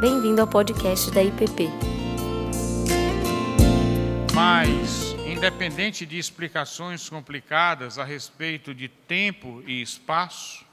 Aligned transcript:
Bem-vindo 0.00 0.40
ao 0.40 0.48
podcast 0.48 1.10
da 1.10 1.22
IPP. 1.22 1.68
Mas, 4.34 5.12
independente 5.26 6.06
de 6.06 6.16
explicações 6.16 7.06
complicadas 7.06 7.98
a 7.98 8.04
respeito 8.04 8.74
de 8.74 8.88
tempo 8.88 9.62
e 9.66 9.82
espaço, 9.82 10.64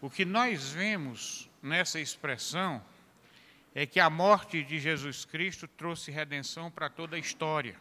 o 0.00 0.10
que 0.10 0.24
nós 0.24 0.72
vemos 0.72 1.48
nessa 1.62 2.00
expressão 2.00 2.82
é 3.72 3.86
que 3.86 4.00
a 4.00 4.10
morte 4.10 4.64
de 4.64 4.80
Jesus 4.80 5.24
Cristo 5.24 5.68
trouxe 5.68 6.10
redenção 6.10 6.72
para 6.72 6.90
toda 6.90 7.14
a 7.14 7.20
história. 7.20 7.76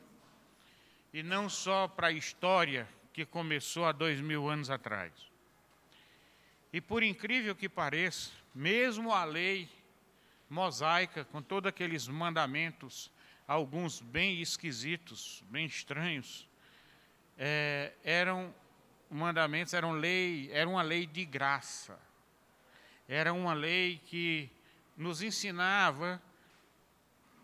E 1.11 1.23
não 1.23 1.49
só 1.49 1.87
para 1.87 2.09
a 2.09 2.11
história 2.11 2.87
que 3.11 3.25
começou 3.25 3.85
há 3.85 3.91
dois 3.91 4.21
mil 4.21 4.47
anos 4.47 4.69
atrás. 4.69 5.11
E 6.71 6.79
por 6.79 7.01
incrível 7.01 7.55
que 7.55 7.67
pareça, 7.67 8.29
mesmo 8.53 9.11
a 9.11 9.23
lei 9.25 9.67
mosaica, 10.53 11.25
com 11.25 11.41
todos 11.41 11.67
aqueles 11.67 12.07
mandamentos, 12.07 13.11
alguns 13.47 13.99
bem 13.99 14.39
esquisitos, 14.39 15.43
bem 15.49 15.65
estranhos, 15.65 16.47
é, 17.35 17.91
eram 18.03 18.53
mandamentos, 19.09 19.73
eram 19.73 19.93
lei, 19.93 20.51
era 20.51 20.69
uma 20.69 20.83
lei 20.83 21.07
de 21.07 21.25
graça. 21.25 21.99
Era 23.07 23.33
uma 23.33 23.53
lei 23.53 23.99
que 24.05 24.49
nos 24.95 25.23
ensinava 25.23 26.21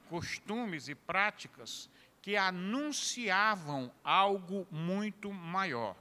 costumes 0.07 0.87
e 0.87 0.93
práticas 0.93 1.89
que 2.21 2.37
anunciavam 2.37 3.91
algo 4.03 4.67
muito 4.69 5.33
maior. 5.33 5.95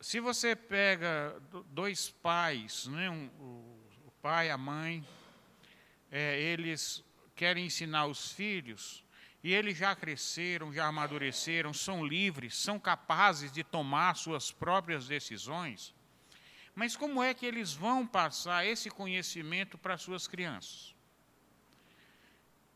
Se 0.00 0.20
você 0.20 0.54
pega 0.54 1.40
dois 1.70 2.10
pais, 2.10 2.86
né, 2.88 3.08
um, 3.08 3.73
pai 4.24 4.48
a 4.48 4.56
mãe, 4.56 5.06
é, 6.10 6.40
eles 6.40 7.04
querem 7.36 7.66
ensinar 7.66 8.06
os 8.06 8.32
filhos, 8.32 9.04
e 9.42 9.52
eles 9.52 9.76
já 9.76 9.94
cresceram, 9.94 10.72
já 10.72 10.86
amadureceram, 10.86 11.74
são 11.74 12.02
livres, 12.02 12.56
são 12.56 12.80
capazes 12.80 13.52
de 13.52 13.62
tomar 13.62 14.16
suas 14.16 14.50
próprias 14.50 15.06
decisões. 15.06 15.94
Mas 16.74 16.96
como 16.96 17.22
é 17.22 17.34
que 17.34 17.44
eles 17.44 17.74
vão 17.74 18.06
passar 18.06 18.64
esse 18.64 18.88
conhecimento 18.88 19.76
para 19.76 19.98
suas 19.98 20.26
crianças? 20.26 20.94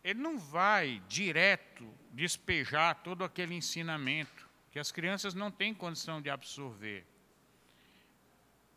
Ele 0.04 0.20
não 0.20 0.38
vai 0.38 1.02
direto 1.08 1.90
despejar 2.12 2.96
todo 2.96 3.24
aquele 3.24 3.54
ensinamento 3.54 4.46
que 4.70 4.78
as 4.78 4.92
crianças 4.92 5.32
não 5.32 5.50
têm 5.50 5.72
condição 5.72 6.20
de 6.20 6.28
absorver 6.28 7.06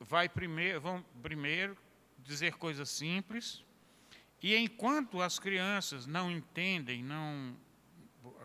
vai 0.02 0.28
primeiro, 0.28 0.82
vão 0.82 1.06
primeiro 1.22 1.78
dizer 2.24 2.56
coisas 2.56 2.90
simples, 2.90 3.64
e 4.42 4.56
enquanto 4.56 5.22
as 5.22 5.38
crianças 5.38 6.06
não 6.08 6.32
entendem, 6.32 7.04
não 7.04 7.56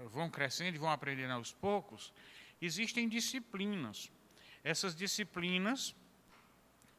vão 0.08 0.28
crescendo 0.28 0.74
e 0.74 0.78
vão 0.78 0.90
aprendendo 0.90 1.32
aos 1.32 1.52
poucos, 1.52 2.12
existem 2.60 3.08
disciplinas. 3.08 4.10
Essas 4.62 4.94
disciplinas 4.94 5.94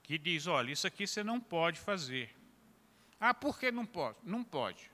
que 0.01 0.17
diz, 0.17 0.47
olha, 0.47 0.71
isso 0.71 0.87
aqui 0.87 1.05
você 1.05 1.23
não 1.23 1.39
pode 1.39 1.79
fazer. 1.79 2.35
Ah, 3.19 3.33
por 3.33 3.59
que 3.59 3.71
não 3.71 3.85
pode? 3.85 4.17
Não 4.23 4.43
pode. 4.43 4.89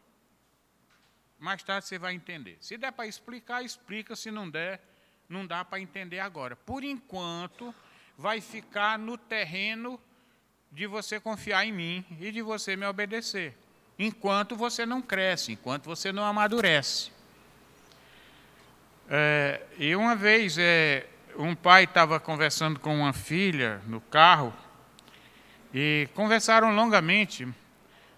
Mais 1.38 1.62
tarde 1.62 1.86
você 1.86 2.00
vai 2.00 2.14
entender. 2.14 2.58
Se 2.62 2.78
der 2.78 2.92
para 2.92 3.06
explicar, 3.06 3.64
explica. 3.64 4.16
Se 4.16 4.31
não 4.31 4.50
der, 4.50 4.81
não 5.28 5.45
dá 5.45 5.64
para 5.64 5.80
entender 5.80 6.20
agora. 6.20 6.56
Por 6.56 6.84
enquanto, 6.84 7.75
vai 8.18 8.42
ficar 8.42 8.97
no 8.97 9.18
terreno 9.18 10.02
de 10.73 10.88
você 10.88 11.19
confiar 11.19 11.66
em 11.66 11.71
mim 11.71 12.05
e 12.19 12.31
de 12.31 12.41
você 12.41 12.75
me 12.75 12.85
obedecer, 12.85 13.55
enquanto 13.97 14.55
você 14.55 14.85
não 14.85 15.02
cresce, 15.02 15.51
enquanto 15.51 15.85
você 15.85 16.11
não 16.11 16.25
amadurece. 16.25 17.11
É, 19.07 19.62
e 19.78 19.95
uma 19.95 20.16
vez 20.16 20.57
é, 20.57 21.06
um 21.38 21.53
pai 21.53 21.83
estava 21.83 22.19
conversando 22.19 22.79
com 22.79 22.95
uma 22.95 23.13
filha 23.13 23.81
no 23.85 24.01
carro 24.01 24.51
e 25.72 26.09
conversaram 26.16 26.73
longamente, 26.73 27.47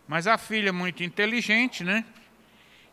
mas 0.07 0.25
a 0.25 0.37
filha 0.37 0.71
muito 0.71 1.03
inteligente, 1.03 1.83
né? 1.83 2.05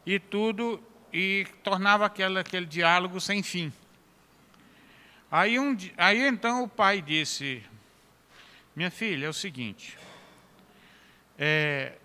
E 0.04 0.18
tudo 0.18 0.82
e 1.12 1.46
tornava 1.62 2.06
aquele, 2.06 2.38
aquele 2.38 2.66
diálogo 2.66 3.20
sem 3.20 3.42
fim. 3.44 3.72
Aí, 5.30 5.58
um, 5.60 5.76
aí 5.96 6.26
então 6.26 6.64
o 6.64 6.68
pai 6.68 7.00
disse: 7.00 7.62
Minha 8.74 8.90
filha, 8.90 9.26
é 9.26 9.28
o 9.28 9.34
seguinte. 9.34 9.98
É, 11.38 11.98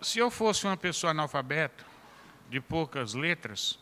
se 0.00 0.18
eu 0.18 0.30
fosse 0.30 0.66
uma 0.66 0.76
pessoa 0.76 1.12
analfabeta, 1.12 1.84
de 2.48 2.60
poucas 2.60 3.14
letras, 3.14 3.78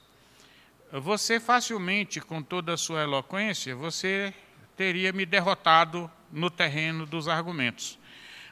você 0.92 1.40
facilmente, 1.40 2.20
com 2.20 2.42
toda 2.42 2.74
a 2.74 2.76
sua 2.76 3.02
eloquência, 3.02 3.74
você 3.74 4.32
teria 4.76 5.12
me 5.12 5.26
derrotado 5.26 6.10
no 6.30 6.50
terreno 6.50 7.04
dos 7.04 7.28
argumentos. 7.28 7.98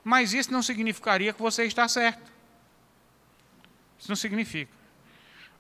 Mas 0.05 0.33
isso 0.33 0.53
não 0.53 0.63
significaria 0.63 1.33
que 1.33 1.41
você 1.41 1.65
está 1.65 1.87
certo. 1.89 2.33
Isso 3.99 4.09
não 4.09 4.17
significa. 4.17 4.73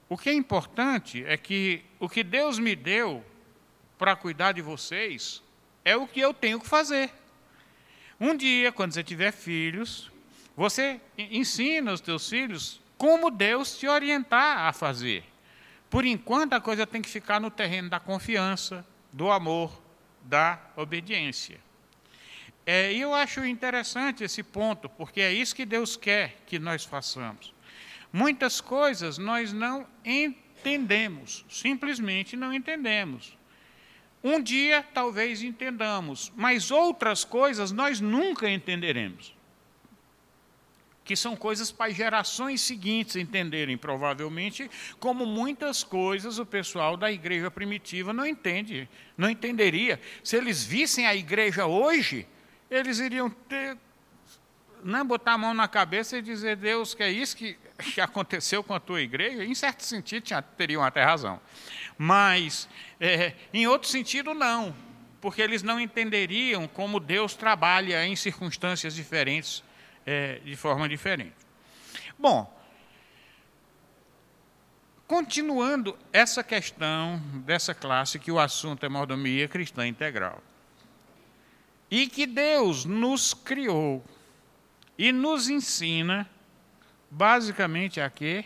O 0.09 0.19
que 0.19 0.29
é 0.29 0.35
importante 0.35 1.25
é 1.25 1.37
que 1.37 1.85
o 1.99 2.09
que 2.09 2.25
Deus 2.25 2.59
me 2.59 2.75
deu 2.75 3.25
para 3.97 4.17
cuidar 4.17 4.53
de 4.53 4.61
vocês 4.61 5.43
é 5.85 5.97
o 5.97 6.07
que 6.07 6.21
eu 6.21 6.33
tenho 6.33 6.61
que 6.61 6.67
fazer. 6.67 7.11
Um 8.21 8.37
dia, 8.37 8.71
quando 8.71 8.93
você 8.93 9.03
tiver 9.03 9.33
filhos, 9.33 10.11
você 10.57 11.01
ensina 11.19 11.93
os 11.93 12.01
teus 12.01 12.29
filhos 12.29 12.81
como 12.97 13.31
Deus 13.31 13.77
te 13.79 13.89
orientar 13.89 14.61
a 14.61 14.73
fazer. 14.73 15.25
Por 15.91 16.05
enquanto, 16.05 16.53
a 16.53 16.61
coisa 16.61 16.87
tem 16.87 17.03
que 17.03 17.09
ficar 17.09 17.41
no 17.41 17.51
terreno 17.51 17.91
da 17.91 17.99
confiança, 17.99 18.87
do 19.13 19.31
amor, 19.31 19.83
da 20.23 20.59
obediência. 20.77 21.59
É, 22.65 22.93
e 22.93 23.01
eu 23.01 23.13
acho 23.13 23.45
interessante 23.45 24.23
esse 24.23 24.43
ponto, 24.43 24.89
porque 24.89 25.21
é 25.21 25.33
isso 25.33 25.55
que 25.55 25.67
Deus 25.67 25.97
quer 25.97 26.37
que 26.47 26.59
nós 26.59 26.85
façamos. 26.85 27.53
Muitas 28.13 28.61
coisas 28.61 29.19
nós 29.19 29.53
não 29.53 29.87
entendemos, 30.05 31.45
simplesmente 31.49 32.37
não 32.37 32.53
entendemos. 32.53 33.37
Um 34.25 34.41
dia 34.41 34.85
talvez 34.95 35.43
entendamos, 35.43 36.33
mas 36.37 36.71
outras 36.71 37.25
coisas 37.25 37.73
nós 37.73 38.01
nunca 38.01 38.49
entenderemos. 38.49 39.35
Que 41.05 41.17
são 41.17 41.35
coisas 41.35 41.73
para 41.73 41.93
gerações 41.93 42.61
seguintes 42.61 43.17
entenderem, 43.17 43.77
provavelmente, 43.77 44.71
como 45.01 45.27
muitas 45.27 45.83
coisas 45.83 46.39
o 46.39 46.47
pessoal 46.47 46.97
da 46.97 47.11
igreja 47.11 47.51
primitiva 47.51 48.13
não 48.13 48.25
entende, 48.25 48.89
não 49.19 49.29
entenderia. 49.29 50.01
Se 50.23 50.37
eles 50.37 50.63
vissem 50.63 51.07
a 51.07 51.15
igreja 51.15 51.67
hoje, 51.67 52.25
eles 52.71 53.01
iriam 53.01 53.29
ter, 53.29 53.77
não 54.83 54.99
né, 54.99 55.05
botar 55.05 55.35
a 55.35 55.39
mão 55.39 55.55
na 55.55 55.69
cabeça 55.69 56.19
e 56.19 56.23
dizer, 56.23 56.57
Deus, 56.57 56.95
que 56.95 57.03
é 57.03 57.11
isso 57.11 57.37
que, 57.37 57.57
que 57.95 58.01
aconteceu 58.01 58.63
com 58.63 58.75
a 58.75 58.81
tua 58.81 59.01
igreja? 59.01 59.45
Em 59.45 59.55
certo 59.55 59.85
sentido, 59.85 60.25
tinha, 60.25 60.43
teriam 60.43 60.83
até 60.83 61.03
razão. 61.05 61.41
Mas, 61.97 62.69
é, 63.01 63.35
em 63.55 63.67
outro 63.67 63.89
sentido, 63.89 64.35
não, 64.35 64.75
porque 65.21 65.41
eles 65.41 65.63
não 65.63 65.79
entenderiam 65.81 66.67
como 66.67 66.99
Deus 66.99 67.35
trabalha 67.35 68.05
em 68.05 68.17
circunstâncias 68.17 68.95
diferentes, 68.95 69.63
é, 70.05 70.41
de 70.45 70.57
forma 70.57 70.89
diferente. 70.89 71.37
Bom, 72.19 72.53
continuando 75.07 75.97
essa 76.13 76.43
questão 76.43 77.19
dessa 77.47 77.75
classe, 77.75 78.19
que 78.19 78.33
o 78.33 78.39
assunto 78.39 78.85
é 78.85 78.89
mordomia 78.89 79.47
cristã 79.47 79.87
integral. 79.87 80.43
E 81.91 82.09
que 82.09 82.27
Deus 82.27 82.85
nos 82.85 83.35
criou 83.35 84.03
e 84.99 85.13
nos 85.13 85.49
ensina, 85.49 86.29
basicamente, 87.11 88.01
a 88.01 88.09
quê? 88.09 88.45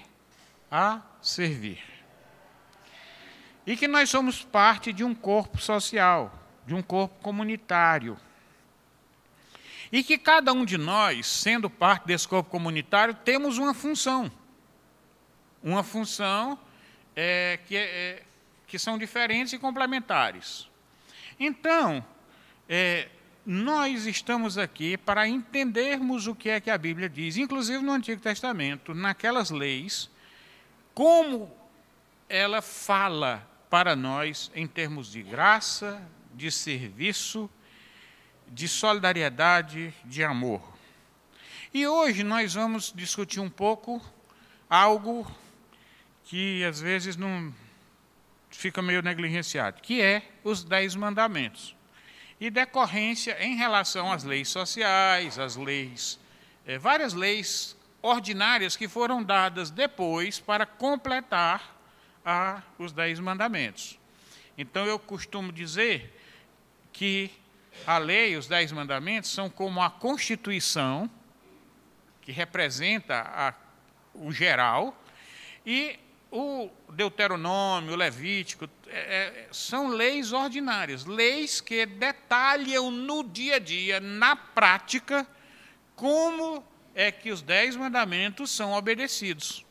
A 0.71 1.01
servir 1.21 1.97
e 3.67 3.77
que 3.77 3.89
nós 3.89 4.09
somos 4.09 4.45
parte 4.45 4.93
de 4.93 5.03
um 5.03 5.15
corpo 5.15 5.61
social, 5.61 6.33
de 6.65 6.73
um 6.73 6.81
corpo 6.81 7.17
comunitário. 7.21 8.17
E 9.91 10.05
que 10.05 10.17
cada 10.17 10.53
um 10.53 10.65
de 10.65 10.79
nós, 10.79 11.27
sendo 11.27 11.69
parte 11.69 12.07
desse 12.07 12.29
corpo 12.29 12.49
comunitário, 12.49 13.13
temos 13.13 13.59
uma 13.59 13.75
função. 13.75 14.31
Uma 15.63 15.83
função 15.83 16.59
é, 17.17 17.59
que, 17.67 17.77
é, 17.77 18.23
que 18.69 18.79
são 18.79 18.97
diferentes 18.97 19.53
e 19.53 19.59
complementares. 19.59 20.69
Então, 21.39 22.05
é, 22.69 23.09
nós 23.47 24.07
estamos 24.07 24.59
aqui 24.59 24.97
para 24.97 25.29
entendermos 25.29 26.27
o 26.27 26.35
que 26.35 26.49
é 26.49 26.61
que 26.61 26.69
a 26.69 26.77
Bíblia 26.77 27.09
diz, 27.09 27.37
inclusive 27.37 27.79
no 27.79 27.93
Antigo 27.93 28.21
Testamento, 28.21 28.93
naquelas 28.93 29.51
leis, 29.51 30.11
como 30.93 31.55
ela 32.29 32.61
fala 32.61 33.49
para 33.71 33.95
nós 33.95 34.51
em 34.53 34.67
termos 34.67 35.13
de 35.13 35.23
graça, 35.23 36.03
de 36.35 36.51
serviço, 36.51 37.49
de 38.49 38.67
solidariedade, 38.67 39.95
de 40.05 40.25
amor. 40.25 40.77
E 41.73 41.87
hoje 41.87 42.25
nós 42.25 42.55
vamos 42.55 42.93
discutir 42.93 43.39
um 43.39 43.51
pouco 43.51 44.03
algo 44.69 45.25
que 46.25 46.65
às 46.65 46.81
vezes 46.81 47.17
não 47.17 47.55
fica 48.51 48.83
meio 48.83 49.03
negligenciado, 49.03 49.81
que 49.81 50.03
é 50.03 50.33
os 50.43 50.65
dez 50.65 50.97
mandamentos. 50.97 51.76
E 52.39 52.51
decorrência 52.51 53.37
em 53.43 53.57
relação 53.57 54.13
às 54.13 54.25
leis 54.25 54.49
sociais, 54.49 55.39
às 55.39 55.57
leis, 55.57 56.19
é, 56.67 56.79
várias 56.79 57.15
leis 57.15 57.77
ordinárias 58.03 58.77
que 58.77 58.89
foram 58.89 59.23
dadas 59.23 59.71
depois 59.71 60.39
para 60.39 60.67
completar 60.67 61.77
a, 62.25 62.63
os 62.79 62.93
dez 62.93 63.19
mandamentos. 63.19 63.99
Então 64.59 64.85
eu 64.87 64.99
costumo 64.99 65.53
dizer 65.53 66.15
que 66.93 67.31
a 67.87 67.99
lei, 67.99 68.37
os 68.37 68.47
dez 68.47 68.73
mandamentos, 68.73 69.31
são 69.31 69.51
como 69.51 69.83
a 69.83 69.91
Constituição, 69.91 71.11
que 72.23 72.33
representa 72.33 73.21
a, 73.21 73.55
o 74.15 74.33
geral, 74.33 74.97
e 75.65 75.99
o 76.37 76.71
Deuteronômio, 76.93 77.95
o 77.95 77.97
Levítico, 77.97 78.69
é, 78.89 78.99
é, 78.99 79.49
são 79.51 79.89
leis 79.89 80.33
ordinárias, 80.33 81.07
leis 81.07 81.63
que 81.63 81.87
detalham 81.87 82.91
no 82.91 83.25
dia 83.25 83.57
a 83.57 83.59
dia, 83.59 84.01
na 84.01 84.37
prática, 84.37 85.27
como 85.95 86.63
é 86.95 87.11
que 87.11 87.31
os 87.31 87.41
dez 87.41 87.75
mandamentos 87.75 88.51
são 88.51 88.75
obedecidos. 88.75 89.65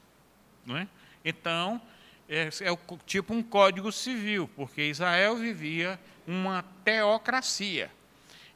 É? 0.67 0.87
Então, 1.23 1.79
é, 2.27 2.49
é 2.61 2.71
o, 2.71 2.79
tipo 3.05 3.31
um 3.31 3.43
código 3.43 3.91
civil, 3.91 4.49
porque 4.55 4.81
Israel 4.81 5.35
vivia 5.35 5.99
uma 6.25 6.63
teocracia. 6.83 7.91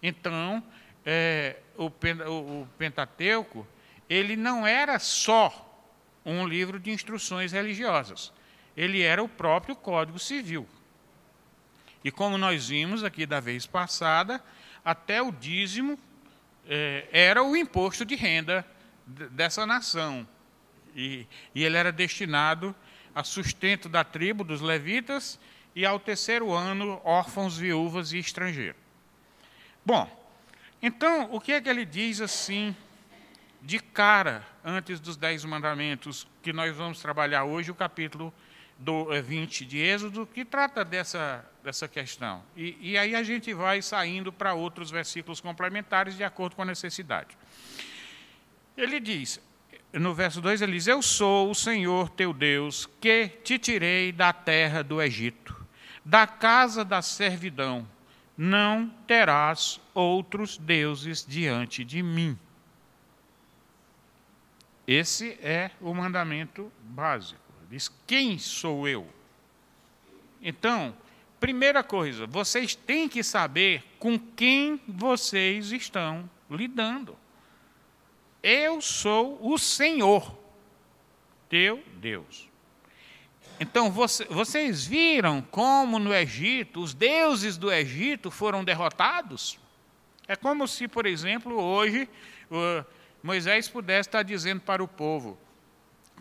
Então, 0.02 0.64
é, 1.06 1.58
o, 1.78 1.86
o 1.86 2.68
Pentateuco, 2.76 3.68
ele 4.10 4.36
não 4.36 4.66
era 4.66 4.98
só 4.98 5.69
um 6.26 6.48
livro 6.48 6.80
de 6.80 6.92
instruções 6.92 7.52
religiosas. 7.52 8.32
Ele 8.76 9.02
era 9.02 9.24
o 9.24 9.30
próprio 9.30 9.76
Código 9.76 10.20
Civil. 10.20 10.68
E 12.04 12.12
como 12.12 12.38
nós 12.38 12.70
vimos 12.70 13.04
aqui 13.04 13.26
da 13.26 13.40
vez 13.40 13.66
passada, 13.66 14.44
até 14.84 15.22
o 15.22 15.32
dízimo 15.32 16.00
é, 16.68 17.08
era 17.12 17.44
o 17.44 17.56
imposto 17.56 18.06
de 18.06 18.16
renda 18.16 18.66
dessa 19.06 19.66
nação. 19.66 20.28
E, 20.96 21.28
e 21.54 21.64
ele 21.64 21.78
era 21.78 21.92
destinado 21.92 22.76
a 23.14 23.24
sustento 23.24 23.90
da 23.90 24.04
tribo 24.04 24.44
dos 24.44 24.62
levitas 24.62 25.40
e 25.76 25.86
ao 25.86 26.00
terceiro 26.00 26.54
ano 26.54 27.02
órfãos, 27.04 27.58
viúvas 27.58 28.14
e 28.14 28.18
estrangeiros. 28.18 28.80
Bom, 29.86 30.08
então 30.82 31.30
o 31.34 31.40
que 31.40 31.52
é 31.54 31.62
que 31.62 31.70
ele 31.70 31.86
diz 31.86 32.22
assim 32.22 32.76
de 33.62 33.80
cara 33.80 34.46
antes 34.64 35.00
dos 35.00 35.18
dez 35.18 35.44
mandamentos 35.44 36.28
que 36.42 36.54
nós 36.54 36.76
vamos 36.76 37.02
trabalhar 37.02 37.44
hoje, 37.44 37.72
o 37.72 37.76
capítulo 37.76 38.34
do 38.78 39.08
20 39.22 39.64
eh, 39.64 39.68
de 39.68 39.78
Êxodo, 39.78 40.26
que 40.26 40.46
trata 40.46 40.86
dessa, 40.86 41.46
dessa 41.64 41.88
questão. 41.88 42.42
E, 42.56 42.78
e 42.80 42.98
aí 42.98 43.14
a 43.16 43.24
gente 43.24 43.54
vai 43.54 43.82
saindo 43.82 44.32
para 44.32 44.54
outros 44.54 44.90
versículos 44.90 45.42
complementares 45.42 46.16
de 46.16 46.24
acordo 46.24 46.56
com 46.56 46.62
a 46.62 46.66
necessidade. 46.66 47.38
Ele 48.78 49.00
diz: 49.00 49.42
no 49.92 50.14
verso 50.14 50.40
2 50.40 50.62
ele 50.62 50.74
diz: 50.74 50.88
Eu 50.88 51.02
sou 51.02 51.50
o 51.50 51.56
Senhor 51.56 52.10
teu 52.10 52.32
Deus, 52.32 52.88
que 53.02 53.28
te 53.44 53.58
tirei 53.58 54.12
da 54.12 54.32
terra 54.32 54.84
do 54.84 55.02
Egito, 55.02 55.56
da 56.06 56.28
casa 56.28 56.86
da 56.86 57.02
servidão. 57.02 57.88
Não 58.38 58.88
terás 59.06 59.82
outros 59.94 60.58
deuses 60.58 61.26
diante 61.28 61.84
de 61.84 62.02
mim. 62.02 62.38
Esse 64.92 65.38
é 65.40 65.70
o 65.80 65.94
mandamento 65.94 66.72
básico. 66.82 67.40
Diz: 67.70 67.92
Quem 68.08 68.40
sou 68.40 68.88
eu? 68.88 69.08
Então, 70.42 70.98
primeira 71.40 71.84
coisa, 71.84 72.26
vocês 72.26 72.74
têm 72.74 73.08
que 73.08 73.22
saber 73.22 73.84
com 74.00 74.18
quem 74.18 74.82
vocês 74.88 75.72
estão 75.72 76.28
lidando. 76.50 77.16
Eu 78.42 78.82
sou 78.82 79.38
o 79.40 79.60
Senhor, 79.60 80.36
teu 81.48 81.84
Deus. 81.98 82.50
Então, 83.60 83.92
vocês 83.92 84.88
viram 84.88 85.40
como 85.52 86.00
no 86.00 86.12
Egito 86.12 86.82
os 86.82 86.96
deuses 86.96 87.58
do 87.58 87.72
Egito 87.72 88.32
foram 88.32 88.64
derrotados? 88.64 89.60
É 90.28 90.36
como 90.36 90.68
se, 90.68 90.88
por 90.88 91.06
exemplo, 91.06 91.62
hoje 91.62 92.10
Moisés 93.22 93.68
pudesse 93.68 94.10
estar 94.10 94.24
dizendo 94.24 94.62
para 94.62 94.84
o 94.84 94.88
povo, 94.88 95.38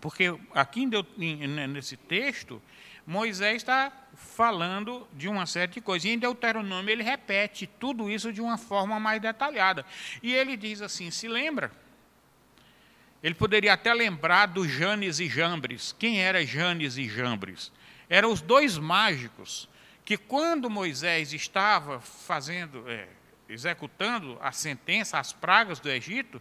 porque 0.00 0.36
aqui 0.54 0.88
nesse 1.16 1.96
texto, 1.96 2.60
Moisés 3.06 3.56
está 3.56 3.92
falando 4.14 5.08
de 5.12 5.28
uma 5.28 5.46
série 5.46 5.72
de 5.72 5.80
coisas. 5.80 6.04
E 6.04 6.10
em 6.10 6.18
Deuteronômio 6.18 6.90
ele 6.90 7.02
repete 7.02 7.66
tudo 7.66 8.10
isso 8.10 8.32
de 8.32 8.40
uma 8.40 8.58
forma 8.58 9.00
mais 9.00 9.20
detalhada. 9.20 9.84
E 10.22 10.34
ele 10.34 10.56
diz 10.56 10.82
assim: 10.82 11.10
se 11.10 11.26
lembra? 11.26 11.72
Ele 13.22 13.34
poderia 13.34 13.72
até 13.72 13.92
lembrar 13.92 14.46
dos 14.46 14.70
Janes 14.70 15.18
e 15.18 15.28
Jambres. 15.28 15.94
Quem 15.98 16.22
era 16.22 16.44
Janes 16.44 16.96
e 16.96 17.08
Jambres? 17.08 17.72
Eram 18.08 18.30
os 18.30 18.40
dois 18.40 18.78
mágicos 18.78 19.68
que, 20.04 20.16
quando 20.16 20.70
Moisés 20.70 21.32
estava 21.32 22.00
fazendo, 22.00 22.88
é, 22.88 23.08
executando 23.48 24.38
a 24.40 24.52
sentença, 24.52 25.18
as 25.18 25.32
pragas 25.32 25.80
do 25.80 25.90
Egito, 25.90 26.40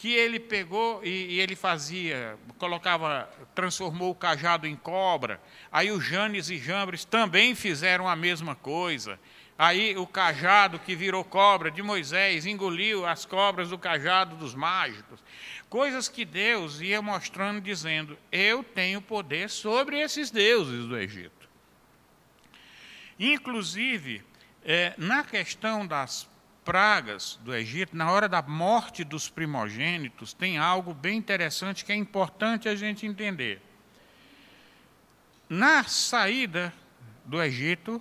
que 0.00 0.14
ele 0.14 0.40
pegou 0.40 1.04
e, 1.04 1.34
e, 1.34 1.40
ele 1.40 1.54
fazia, 1.54 2.38
colocava, 2.56 3.28
transformou 3.54 4.12
o 4.12 4.14
cajado 4.14 4.66
em 4.66 4.74
cobra. 4.74 5.38
Aí 5.70 5.90
os 5.90 6.02
Janes 6.02 6.48
e 6.48 6.56
Jambres 6.56 7.04
também 7.04 7.54
fizeram 7.54 8.08
a 8.08 8.16
mesma 8.16 8.54
coisa. 8.54 9.20
Aí 9.58 9.94
o 9.98 10.06
cajado 10.06 10.78
que 10.78 10.96
virou 10.96 11.22
cobra 11.22 11.70
de 11.70 11.82
Moisés 11.82 12.46
engoliu 12.46 13.04
as 13.04 13.26
cobras 13.26 13.68
do 13.68 13.76
cajado 13.76 14.36
dos 14.36 14.54
mágicos. 14.54 15.22
Coisas 15.68 16.08
que 16.08 16.24
Deus 16.24 16.80
ia 16.80 17.02
mostrando, 17.02 17.60
dizendo: 17.60 18.16
Eu 18.32 18.64
tenho 18.64 19.02
poder 19.02 19.50
sobre 19.50 20.00
esses 20.00 20.30
deuses 20.30 20.86
do 20.86 20.96
Egito. 20.96 21.46
Inclusive, 23.18 24.24
é, 24.64 24.94
na 24.96 25.22
questão 25.24 25.86
das 25.86 26.29
pragas 26.70 27.36
do 27.42 27.52
Egito, 27.52 27.96
na 27.96 28.12
hora 28.12 28.28
da 28.28 28.40
morte 28.40 29.02
dos 29.02 29.28
primogênitos, 29.28 30.32
tem 30.32 30.56
algo 30.56 30.94
bem 30.94 31.18
interessante 31.18 31.84
que 31.84 31.90
é 31.90 31.96
importante 31.96 32.68
a 32.68 32.76
gente 32.76 33.04
entender. 33.04 33.60
Na 35.48 35.82
saída 35.82 36.72
do 37.24 37.42
Egito, 37.42 38.00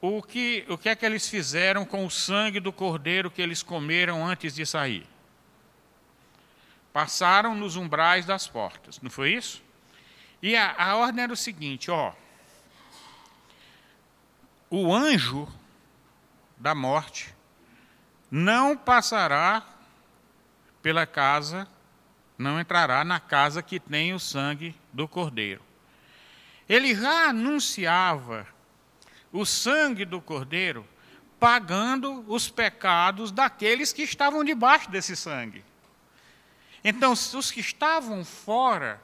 o 0.00 0.22
que, 0.22 0.64
o 0.68 0.78
que 0.78 0.88
é 0.88 0.96
que 0.96 1.04
eles 1.04 1.28
fizeram 1.28 1.84
com 1.84 2.06
o 2.06 2.10
sangue 2.10 2.58
do 2.58 2.72
cordeiro 2.72 3.30
que 3.30 3.42
eles 3.42 3.62
comeram 3.62 4.26
antes 4.26 4.54
de 4.54 4.64
sair? 4.64 5.06
passaram 6.92 7.54
nos 7.54 7.76
umbrais 7.76 8.24
das 8.26 8.46
portas, 8.46 9.00
não 9.00 9.10
foi 9.10 9.32
isso? 9.34 9.62
E 10.42 10.56
a, 10.56 10.74
a 10.76 10.96
ordem 10.96 11.24
era 11.24 11.32
o 11.32 11.36
seguinte: 11.36 11.90
ó, 11.90 12.12
o 14.68 14.94
anjo 14.94 15.48
da 16.56 16.74
morte 16.74 17.34
não 18.30 18.76
passará 18.76 19.62
pela 20.82 21.06
casa, 21.06 21.66
não 22.38 22.60
entrará 22.60 23.04
na 23.04 23.18
casa 23.18 23.62
que 23.62 23.80
tem 23.80 24.14
o 24.14 24.18
sangue 24.18 24.74
do 24.92 25.08
cordeiro. 25.08 25.62
Ele 26.68 26.94
já 26.94 27.30
anunciava 27.30 28.46
o 29.32 29.44
sangue 29.44 30.04
do 30.04 30.20
cordeiro 30.20 30.86
pagando 31.38 32.24
os 32.28 32.48
pecados 32.48 33.32
daqueles 33.32 33.92
que 33.92 34.02
estavam 34.02 34.44
debaixo 34.44 34.90
desse 34.90 35.16
sangue. 35.16 35.64
Então, 36.84 37.12
os 37.12 37.50
que 37.50 37.60
estavam 37.60 38.24
fora 38.24 39.00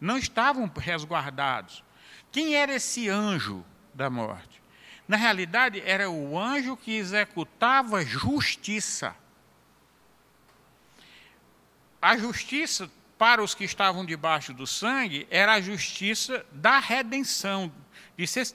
não 0.00 0.16
estavam 0.16 0.70
resguardados. 0.74 1.84
Quem 2.32 2.54
era 2.54 2.74
esse 2.74 3.08
anjo 3.08 3.64
da 3.94 4.08
morte? 4.08 4.59
Na 5.10 5.16
realidade, 5.16 5.82
era 5.84 6.08
o 6.08 6.38
anjo 6.38 6.76
que 6.76 6.92
executava 6.92 8.06
justiça. 8.06 9.12
A 12.00 12.16
justiça 12.16 12.88
para 13.18 13.42
os 13.42 13.52
que 13.52 13.64
estavam 13.64 14.06
debaixo 14.06 14.54
do 14.54 14.68
sangue 14.68 15.26
era 15.28 15.54
a 15.54 15.60
justiça 15.60 16.46
da 16.52 16.78
redenção, 16.78 17.72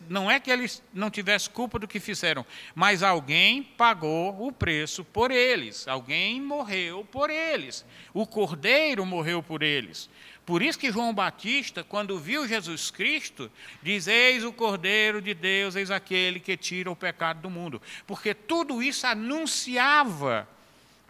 não 0.08 0.32
é 0.32 0.40
que 0.40 0.50
eles 0.50 0.82
não 0.94 1.10
tivessem 1.10 1.52
culpa 1.52 1.78
do 1.78 1.88
que 1.88 2.00
fizeram, 2.00 2.46
mas 2.74 3.04
alguém 3.04 3.62
pagou 3.62 4.48
o 4.48 4.52
preço 4.52 5.04
por 5.04 5.32
eles, 5.32 5.88
alguém 5.90 6.40
morreu 6.40 7.04
por 7.12 7.30
eles, 7.30 7.86
o 8.14 8.26
cordeiro 8.26 9.06
morreu 9.06 9.44
por 9.44 9.62
eles. 9.62 10.10
Por 10.46 10.62
isso 10.62 10.78
que 10.78 10.92
João 10.92 11.14
Batista, 11.14 11.84
quando 11.84 12.20
viu 12.20 12.48
Jesus 12.48 12.92
Cristo, 12.92 13.52
diz: 13.82 14.08
Eis 14.08 14.44
o 14.44 14.54
Cordeiro 14.54 15.22
de 15.22 15.34
Deus, 15.34 15.75
eis 15.75 15.90
aquele 15.90 16.40
que 16.40 16.56
tira 16.56 16.92
o 16.92 16.96
pecado 16.96 17.42
do 17.42 17.50
mundo. 17.50 17.82
Porque 18.06 18.34
tudo 18.34 18.84
isso 18.84 19.08
anunciava 19.08 20.48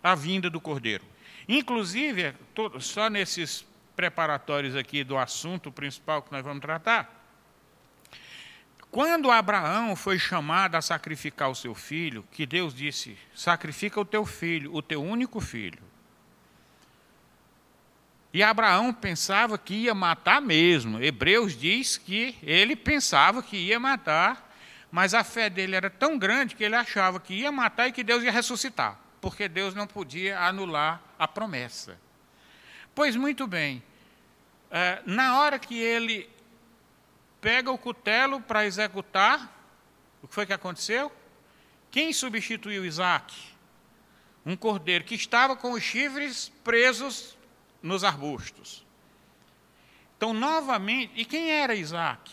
a 0.02 0.16
vinda 0.16 0.50
do 0.50 0.62
Cordeiro. 0.62 1.04
Inclusive, 1.50 2.34
só 2.80 3.10
nesses 3.10 3.66
preparatórios 3.96 4.76
aqui 4.76 5.04
do 5.04 5.18
assunto 5.18 5.72
principal 5.72 6.22
que 6.22 6.32
nós 6.32 6.44
vamos 6.44 6.62
tratar, 6.62 7.24
quando 8.90 9.30
Abraão 9.30 9.94
foi 9.94 10.18
chamado 10.18 10.76
a 10.76 10.82
sacrificar 10.82 11.50
o 11.50 11.56
seu 11.56 11.76
filho, 11.76 12.24
que 12.32 12.46
Deus 12.46 12.74
disse: 12.74 13.18
sacrifica 13.36 14.00
o 14.00 14.06
teu 14.06 14.26
filho, 14.26 14.74
o 14.74 14.82
teu 14.82 15.04
único 15.04 15.42
filho. 15.42 15.84
E 18.36 18.44
Abraão 18.44 18.94
pensava 18.94 19.58
que 19.58 19.74
ia 19.74 19.94
matar 19.94 20.42
mesmo. 20.42 21.02
Hebreus 21.02 21.56
diz 21.56 21.96
que 21.96 22.38
ele 22.44 22.76
pensava 22.76 23.42
que 23.42 23.56
ia 23.56 23.80
matar, 23.80 24.54
mas 24.92 25.14
a 25.14 25.24
fé 25.24 25.50
dele 25.50 25.74
era 25.74 25.90
tão 25.90 26.18
grande 26.18 26.54
que 26.54 26.62
ele 26.62 26.76
achava 26.76 27.18
que 27.18 27.34
ia 27.34 27.50
matar 27.50 27.88
e 27.88 27.94
que 27.94 28.04
Deus 28.04 28.26
ia 28.26 28.32
ressuscitar, 28.34 29.00
porque 29.22 29.48
Deus 29.48 29.74
não 29.74 29.88
podia 29.88 30.38
anular 30.38 31.02
a 31.18 31.26
promessa. 31.26 31.98
Pois 32.94 33.16
muito 33.16 33.48
bem, 33.48 33.82
é, 34.70 35.02
na 35.06 35.40
hora 35.40 35.58
que 35.58 35.80
ele 35.80 36.30
pega 37.40 37.72
o 37.72 37.78
cutelo 37.78 38.42
para 38.42 38.66
executar, 38.66 39.50
o 40.22 40.28
que 40.28 40.36
foi 40.36 40.46
que 40.46 40.52
aconteceu? 40.52 41.10
Quem 41.90 42.12
substituiu 42.12 42.86
Isaac? 42.86 43.34
Um 44.46 44.58
cordeiro 44.58 45.06
que 45.06 45.16
estava 45.16 45.56
com 45.56 45.72
os 45.72 45.82
chifres 45.82 46.52
presos 46.66 47.35
nos 47.86 48.04
arbustos. 48.04 48.84
Então, 50.18 50.34
novamente, 50.34 51.12
e 51.16 51.24
quem 51.24 51.52
era 51.52 51.76
Isaac? 51.76 52.32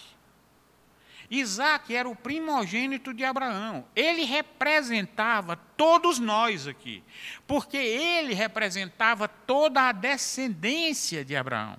Isaac 1.31 1.95
era 1.95 2.09
o 2.09 2.17
primogênito 2.17 3.13
de 3.13 3.25
Abraão. 3.25 3.87
Ele 3.95 4.25
representava 4.25 5.57
todos 5.77 6.19
nós 6.19 6.67
aqui, 6.67 7.03
porque 7.47 7.77
ele 7.77 8.35
representava 8.35 9.29
toda 9.29 9.89
a 9.89 9.93
descendência 9.93 11.25
de 11.25 11.37
Abraão. 11.37 11.79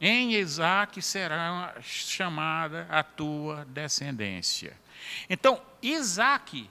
Em 0.00 0.34
Isaac 0.34 1.00
será 1.00 1.74
chamada 1.80 2.86
a 2.90 3.02
tua 3.02 3.64
descendência. 3.66 4.76
Então, 5.28 5.60
Isaac, 5.82 6.68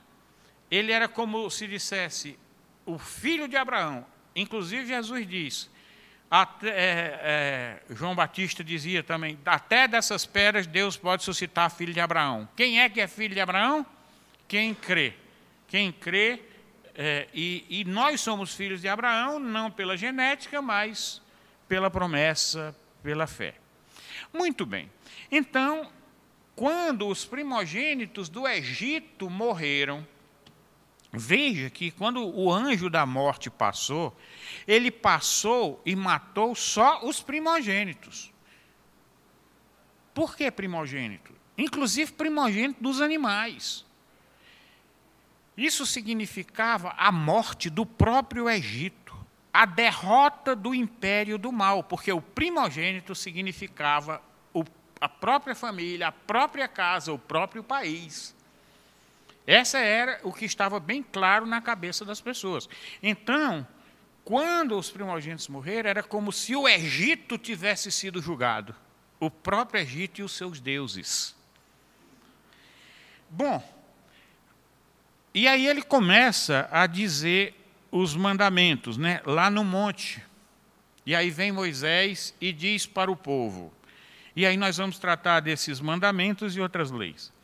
ele 0.69 0.91
era 0.91 1.07
como 1.07 1.49
se 1.49 1.67
dissesse 1.67 2.37
o 2.85 2.97
filho 2.97 3.47
de 3.47 3.55
Abraão. 3.55 4.05
Inclusive, 4.35 4.85
Jesus 4.85 5.27
diz: 5.27 5.74
até, 6.41 6.69
é, 6.69 7.19
é, 7.23 7.81
João 7.91 8.13
Batista 8.13 8.61
dizia 8.61 9.01
também: 9.01 9.39
até 9.45 9.87
dessas 9.87 10.25
pedras 10.25 10.67
Deus 10.67 10.97
pode 10.97 11.23
suscitar 11.23 11.71
filho 11.71 11.93
de 11.93 12.01
Abraão. 12.01 12.47
Quem 12.57 12.81
é 12.81 12.89
que 12.89 12.99
é 12.99 13.07
filho 13.07 13.33
de 13.33 13.39
Abraão? 13.39 13.85
Quem 14.47 14.73
crê. 14.73 15.13
Quem 15.67 15.91
crê, 15.93 16.41
é, 16.93 17.27
e, 17.33 17.65
e 17.69 17.85
nós 17.85 18.19
somos 18.19 18.53
filhos 18.53 18.81
de 18.81 18.87
Abraão, 18.87 19.39
não 19.39 19.71
pela 19.71 19.95
genética, 19.95 20.61
mas 20.61 21.21
pela 21.69 21.89
promessa, 21.89 22.75
pela 23.01 23.25
fé. 23.27 23.55
Muito 24.33 24.65
bem. 24.65 24.91
Então, 25.31 25.89
quando 26.53 27.07
os 27.07 27.23
primogênitos 27.23 28.27
do 28.27 28.45
Egito 28.45 29.29
morreram, 29.29 30.05
Veja 31.17 31.69
que 31.69 31.91
quando 31.91 32.23
o 32.23 32.51
anjo 32.51 32.89
da 32.89 33.05
morte 33.05 33.49
passou, 33.49 34.15
ele 34.67 34.91
passou 34.91 35.81
e 35.85 35.95
matou 35.95 36.53
só 36.55 37.05
os 37.05 37.21
primogênitos. 37.21 38.31
Por 40.13 40.35
que 40.35 40.49
primogênito? 40.51 41.33
Inclusive 41.57 42.11
primogênito 42.11 42.81
dos 42.81 43.01
animais. 43.01 43.85
Isso 45.57 45.85
significava 45.85 46.93
a 46.97 47.11
morte 47.11 47.69
do 47.69 47.85
próprio 47.85 48.49
Egito, 48.49 49.15
a 49.53 49.65
derrota 49.65 50.53
do 50.55 50.75
império 50.75 51.37
do 51.37 51.51
mal, 51.51 51.81
porque 51.81 52.11
o 52.11 52.21
primogênito 52.21 53.15
significava 53.15 54.21
a 54.99 55.09
própria 55.09 55.55
família, 55.55 56.07
a 56.07 56.11
própria 56.11 56.67
casa, 56.67 57.13
o 57.13 57.19
próprio 57.19 57.63
país. 57.63 58.35
Essa 59.47 59.79
era 59.79 60.19
o 60.23 60.33
que 60.33 60.45
estava 60.45 60.79
bem 60.79 61.03
claro 61.03 61.45
na 61.45 61.61
cabeça 61.61 62.03
das 62.03 62.19
pessoas. 62.19 62.67
Então, 63.01 63.67
quando 64.23 64.77
os 64.77 64.89
primogênitos 64.89 65.47
morreram, 65.47 65.89
era 65.89 66.01
como 66.01 66.31
se 66.31 66.55
o 66.55 66.67
Egito 66.67 67.37
tivesse 67.37 67.91
sido 67.91 68.21
julgado. 68.21 68.75
O 69.19 69.29
próprio 69.29 69.81
Egito 69.81 70.19
e 70.19 70.23
os 70.23 70.31
seus 70.31 70.59
deuses. 70.59 71.35
Bom, 73.29 73.63
e 75.33 75.47
aí 75.47 75.67
ele 75.67 75.81
começa 75.81 76.67
a 76.71 76.87
dizer 76.87 77.53
os 77.91 78.15
mandamentos, 78.15 78.97
né, 78.97 79.21
lá 79.25 79.49
no 79.49 79.63
monte. 79.63 80.23
E 81.05 81.13
aí 81.13 81.29
vem 81.29 81.51
Moisés 81.51 82.33
e 82.41 82.51
diz 82.51 82.85
para 82.85 83.11
o 83.11 83.15
povo. 83.15 83.71
E 84.35 84.45
aí 84.45 84.57
nós 84.57 84.77
vamos 84.77 84.97
tratar 84.97 85.39
desses 85.39 85.79
mandamentos 85.79 86.55
e 86.55 86.61
outras 86.61 86.89
leis. 86.89 87.34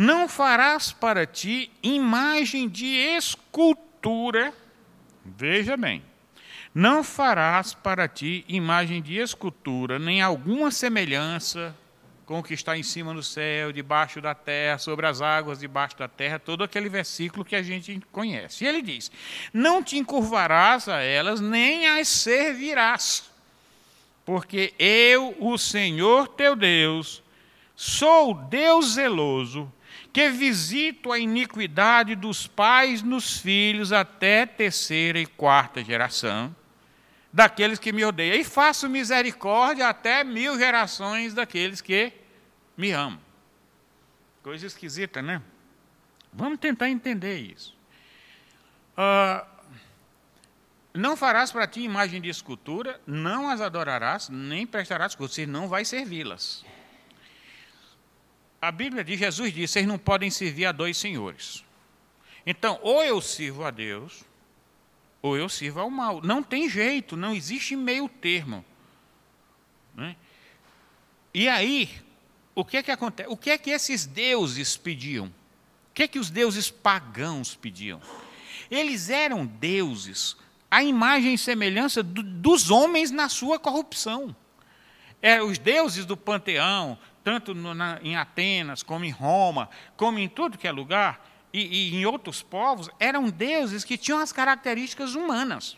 Não 0.00 0.28
farás 0.28 0.92
para 0.92 1.26
ti 1.26 1.72
imagem 1.82 2.68
de 2.68 2.86
escultura. 2.86 4.54
Veja 5.24 5.76
bem. 5.76 6.04
Não 6.72 7.02
farás 7.02 7.74
para 7.74 8.06
ti 8.06 8.44
imagem 8.46 9.02
de 9.02 9.16
escultura, 9.16 9.98
nem 9.98 10.22
alguma 10.22 10.70
semelhança 10.70 11.76
com 12.24 12.38
o 12.38 12.44
que 12.44 12.54
está 12.54 12.78
em 12.78 12.82
cima 12.84 13.12
do 13.12 13.24
céu, 13.24 13.72
debaixo 13.72 14.20
da 14.20 14.36
terra, 14.36 14.78
sobre 14.78 15.04
as 15.04 15.20
águas 15.20 15.58
debaixo 15.58 15.98
da 15.98 16.06
terra, 16.06 16.38
todo 16.38 16.62
aquele 16.62 16.88
versículo 16.88 17.44
que 17.44 17.56
a 17.56 17.62
gente 17.64 18.00
conhece. 18.12 18.62
E 18.62 18.68
ele 18.68 18.80
diz: 18.80 19.10
Não 19.52 19.82
te 19.82 19.98
encurvarás 19.98 20.88
a 20.88 21.02
elas, 21.02 21.40
nem 21.40 21.88
as 21.88 22.06
servirás, 22.06 23.28
porque 24.24 24.72
eu, 24.78 25.34
o 25.40 25.58
Senhor 25.58 26.28
teu 26.28 26.54
Deus, 26.54 27.20
sou 27.74 28.32
Deus 28.32 28.92
zeloso, 28.92 29.72
que 30.18 30.30
visito 30.30 31.12
a 31.12 31.18
iniquidade 31.20 32.16
dos 32.16 32.44
pais 32.44 33.04
nos 33.04 33.38
filhos 33.38 33.92
até 33.92 34.44
terceira 34.44 35.20
e 35.20 35.24
quarta 35.24 35.84
geração 35.84 36.52
daqueles 37.32 37.78
que 37.78 37.92
me 37.92 38.04
odeiam, 38.04 38.34
e 38.34 38.42
faço 38.42 38.88
misericórdia 38.88 39.88
até 39.88 40.24
mil 40.24 40.58
gerações 40.58 41.34
daqueles 41.34 41.80
que 41.80 42.12
me 42.76 42.90
amam. 42.90 43.20
Coisa 44.42 44.66
esquisita, 44.66 45.22
né? 45.22 45.40
Vamos 46.32 46.58
tentar 46.58 46.90
entender 46.90 47.38
isso. 47.38 47.76
Uh, 48.94 49.46
não 50.92 51.16
farás 51.16 51.52
para 51.52 51.68
ti 51.68 51.82
imagem 51.82 52.20
de 52.20 52.28
escultura, 52.28 53.00
não 53.06 53.48
as 53.48 53.60
adorarás, 53.60 54.28
nem 54.28 54.66
prestarás 54.66 55.14
culto, 55.14 55.32
você 55.32 55.46
não 55.46 55.68
vai 55.68 55.84
servi-las 55.84 56.64
a 58.60 58.72
Bíblia 58.72 59.04
diz, 59.04 59.18
Jesus 59.18 59.52
disse, 59.52 59.74
vocês 59.74 59.86
não 59.86 59.98
podem 59.98 60.30
servir 60.30 60.66
a 60.66 60.72
dois 60.72 60.96
senhores. 60.96 61.64
Então, 62.44 62.78
ou 62.82 63.04
eu 63.04 63.20
sirvo 63.20 63.64
a 63.64 63.70
Deus, 63.70 64.24
ou 65.22 65.36
eu 65.36 65.48
sirvo 65.48 65.80
ao 65.80 65.90
mal. 65.90 66.20
Não 66.22 66.42
tem 66.42 66.68
jeito, 66.68 67.16
não 67.16 67.34
existe 67.34 67.76
meio 67.76 68.08
termo. 68.08 68.64
Né? 69.94 70.16
E 71.32 71.48
aí, 71.48 71.90
o 72.54 72.64
que 72.64 72.78
é 72.78 72.82
que 72.82 72.90
acontece? 72.90 73.28
O 73.28 73.36
que 73.36 73.50
é 73.50 73.58
que 73.58 73.70
esses 73.70 74.06
deuses 74.06 74.76
pediam? 74.76 75.26
O 75.26 75.94
que 75.94 76.04
é 76.04 76.08
que 76.08 76.18
os 76.18 76.30
deuses 76.30 76.70
pagãos 76.70 77.54
pediam? 77.54 78.00
Eles 78.70 79.08
eram 79.08 79.46
deuses, 79.46 80.36
a 80.70 80.82
imagem 80.82 81.34
e 81.34 81.38
semelhança 81.38 82.02
do, 82.02 82.22
dos 82.22 82.70
homens 82.70 83.10
na 83.10 83.28
sua 83.28 83.58
corrupção. 83.58 84.34
É, 85.20 85.42
os 85.42 85.58
deuses 85.58 86.04
do 86.04 86.16
panteão, 86.16 86.98
tanto 87.28 87.54
no, 87.54 87.74
na, 87.74 87.98
em 88.02 88.16
Atenas, 88.16 88.82
como 88.82 89.04
em 89.04 89.10
Roma, 89.10 89.68
como 89.98 90.18
em 90.18 90.26
tudo 90.26 90.56
que 90.56 90.66
é 90.66 90.72
lugar, 90.72 91.22
e, 91.52 91.90
e 91.90 91.94
em 91.94 92.06
outros 92.06 92.40
povos, 92.42 92.88
eram 92.98 93.28
deuses 93.28 93.84
que 93.84 93.98
tinham 93.98 94.18
as 94.18 94.32
características 94.32 95.14
humanas. 95.14 95.76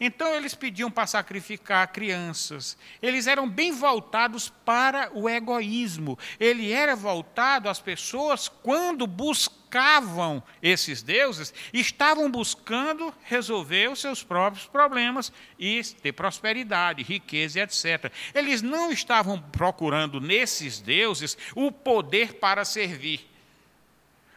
Então 0.00 0.34
eles 0.34 0.54
pediam 0.54 0.90
para 0.90 1.06
sacrificar 1.06 1.92
crianças. 1.92 2.78
Eles 3.02 3.26
eram 3.26 3.46
bem 3.46 3.70
voltados 3.70 4.48
para 4.64 5.10
o 5.12 5.28
egoísmo. 5.28 6.18
Ele 6.40 6.72
era 6.72 6.96
voltado 6.96 7.68
às 7.68 7.78
pessoas 7.78 8.48
quando 8.48 9.06
buscavam 9.06 10.42
esses 10.62 11.02
deuses, 11.02 11.52
estavam 11.70 12.30
buscando 12.30 13.14
resolver 13.24 13.90
os 13.90 14.00
seus 14.00 14.22
próprios 14.22 14.66
problemas 14.66 15.30
e 15.58 15.82
ter 16.02 16.12
prosperidade, 16.12 17.02
riqueza, 17.02 17.60
etc. 17.60 18.10
Eles 18.34 18.62
não 18.62 18.90
estavam 18.90 19.38
procurando 19.38 20.18
nesses 20.18 20.80
deuses 20.80 21.36
o 21.54 21.70
poder 21.70 22.34
para 22.34 22.64
servir. 22.64 23.28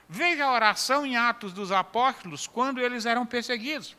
Veja 0.10 0.43
a 0.43 0.53
oração 0.53 1.05
em 1.05 1.15
Atos 1.15 1.53
dos 1.53 1.72
Apóstolos 1.72 2.46
quando 2.46 2.82
eles 2.82 3.05
eram 3.05 3.25
perseguidos. 3.25 3.96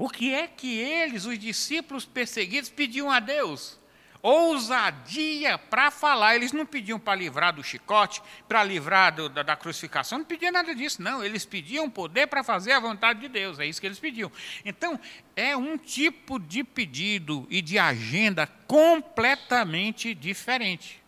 O 0.00 0.08
que 0.08 0.32
é 0.32 0.46
que 0.46 0.78
eles, 0.78 1.26
os 1.26 1.38
discípulos 1.38 2.06
perseguidos, 2.06 2.70
pediam 2.70 3.10
a 3.10 3.20
Deus? 3.20 3.78
ousadia 4.22 5.58
para 5.58 5.90
falar. 5.90 6.36
Eles 6.36 6.52
não 6.52 6.64
pediam 6.64 6.98
para 6.98 7.18
livrar 7.18 7.54
do 7.54 7.62
chicote, 7.62 8.22
para 8.48 8.64
livrar 8.64 9.14
do, 9.14 9.28
da, 9.28 9.42
da, 9.42 9.56
crucificação, 9.56 10.18
não 10.18 10.24
pediam 10.24 10.52
nada 10.52 10.74
disso, 10.74 11.02
não. 11.02 11.22
Eles 11.22 11.44
pediam 11.44 11.88
poder 11.88 12.26
para 12.26 12.42
fazer 12.42 12.72
a 12.72 12.80
vontade 12.80 13.20
de 13.20 13.28
Deus, 13.28 13.58
é 13.58 13.66
isso 13.66 13.80
que 13.80 13.86
eles 13.86 13.98
pediam. 13.98 14.30
Então, 14.64 14.98
é 15.36 15.56
um 15.56 15.76
tipo 15.76 16.38
de 16.38 16.64
pedido 16.64 17.46
e 17.50 17.62
de 17.62 17.78
agenda 17.78 18.46
completamente 18.66 20.14
diferente. 20.14 21.02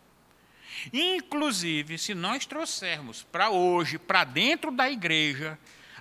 Inclusive, 0.93 1.99
se 1.99 2.15
nós 2.15 2.47
trouxermos 2.47 3.23
para 3.23 3.51
hoje, 3.51 3.99
para 3.99 4.25
dentro 4.25 4.71
da 4.71 4.91
igreja, 4.91 5.59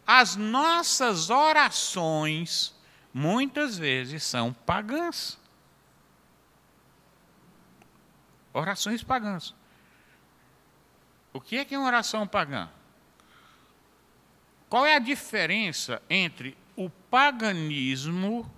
as 0.07 0.35
nossas 0.35 1.29
orações, 1.29 2.73
muitas 3.13 3.77
vezes 3.77 4.23
são 4.23 4.53
pagãs. 4.53 5.39
Orações 8.53 9.03
pagãs. 9.03 9.55
O 11.33 11.39
que 11.39 11.57
é 11.57 11.65
que 11.65 11.73
é 11.73 11.77
uma 11.77 11.87
oração 11.87 12.27
pagã? 12.27 12.69
Qual 14.69 14.85
é 14.85 14.95
a 14.95 14.99
diferença 14.99 16.01
entre 16.09 16.57
o 16.75 16.89
paganismo, 16.89 18.49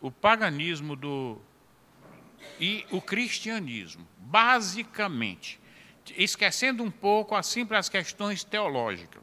o 0.00 0.10
paganismo 0.10 0.96
do 0.96 1.38
e 2.60 2.86
o 2.90 3.00
cristianismo? 3.00 4.06
Basicamente, 4.18 5.60
esquecendo 6.16 6.82
um 6.82 6.90
pouco 6.90 7.34
assim 7.34 7.64
para 7.64 7.78
as 7.78 7.88
questões 7.88 8.44
teológicas. 8.44 9.22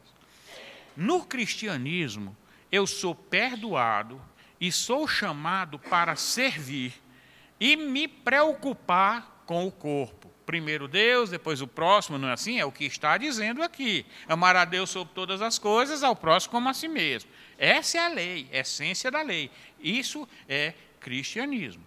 No 0.96 1.24
cristianismo, 1.24 2.36
eu 2.70 2.86
sou 2.86 3.14
perdoado 3.14 4.20
e 4.62 4.70
sou 4.70 5.08
chamado 5.08 5.76
para 5.76 6.14
servir 6.14 6.94
e 7.58 7.74
me 7.74 8.06
preocupar 8.06 9.42
com 9.44 9.66
o 9.66 9.72
corpo. 9.72 10.30
Primeiro 10.46 10.86
Deus, 10.86 11.30
depois 11.30 11.60
o 11.60 11.66
próximo, 11.66 12.16
não 12.16 12.28
é 12.28 12.32
assim? 12.32 12.60
É 12.60 12.64
o 12.64 12.70
que 12.70 12.84
está 12.84 13.18
dizendo 13.18 13.60
aqui. 13.60 14.06
Amar 14.28 14.54
a 14.54 14.64
Deus 14.64 14.88
sobre 14.90 15.12
todas 15.14 15.42
as 15.42 15.58
coisas, 15.58 16.04
ao 16.04 16.14
próximo 16.14 16.52
como 16.52 16.68
a 16.68 16.74
si 16.74 16.86
mesmo. 16.86 17.28
Essa 17.58 17.98
é 17.98 18.06
a 18.06 18.08
lei, 18.08 18.48
a 18.52 18.58
essência 18.58 19.10
da 19.10 19.20
lei. 19.20 19.50
Isso 19.80 20.28
é 20.48 20.74
cristianismo. 21.00 21.82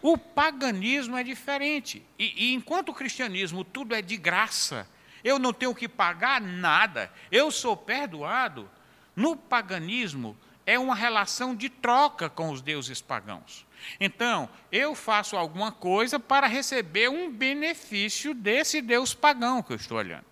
O 0.00 0.16
paganismo 0.16 1.18
é 1.18 1.22
diferente. 1.22 2.02
E, 2.18 2.46
e 2.46 2.54
enquanto 2.54 2.88
o 2.88 2.94
cristianismo 2.94 3.64
tudo 3.64 3.94
é 3.94 4.00
de 4.00 4.16
graça, 4.16 4.88
eu 5.22 5.38
não 5.38 5.52
tenho 5.52 5.74
que 5.74 5.86
pagar 5.86 6.40
nada, 6.40 7.12
eu 7.30 7.50
sou 7.50 7.76
perdoado. 7.76 8.70
No 9.14 9.36
paganismo, 9.36 10.34
é 10.66 10.78
uma 10.78 10.94
relação 10.94 11.54
de 11.54 11.68
troca 11.68 12.28
com 12.28 12.50
os 12.50 12.60
deuses 12.60 13.00
pagãos. 13.00 13.66
Então, 14.00 14.48
eu 14.72 14.94
faço 14.94 15.36
alguma 15.36 15.70
coisa 15.70 16.18
para 16.18 16.46
receber 16.46 17.08
um 17.10 17.30
benefício 17.30 18.32
desse 18.34 18.80
Deus 18.80 19.14
pagão 19.14 19.62
que 19.62 19.72
eu 19.72 19.76
estou 19.76 19.98
olhando. 19.98 20.24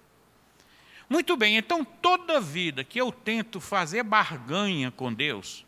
Muito 1.08 1.36
bem, 1.36 1.58
então 1.58 1.84
toda 1.84 2.40
vida 2.40 2.82
que 2.82 2.98
eu 2.98 3.12
tento 3.12 3.60
fazer 3.60 4.02
barganha 4.02 4.90
com 4.90 5.12
Deus, 5.12 5.66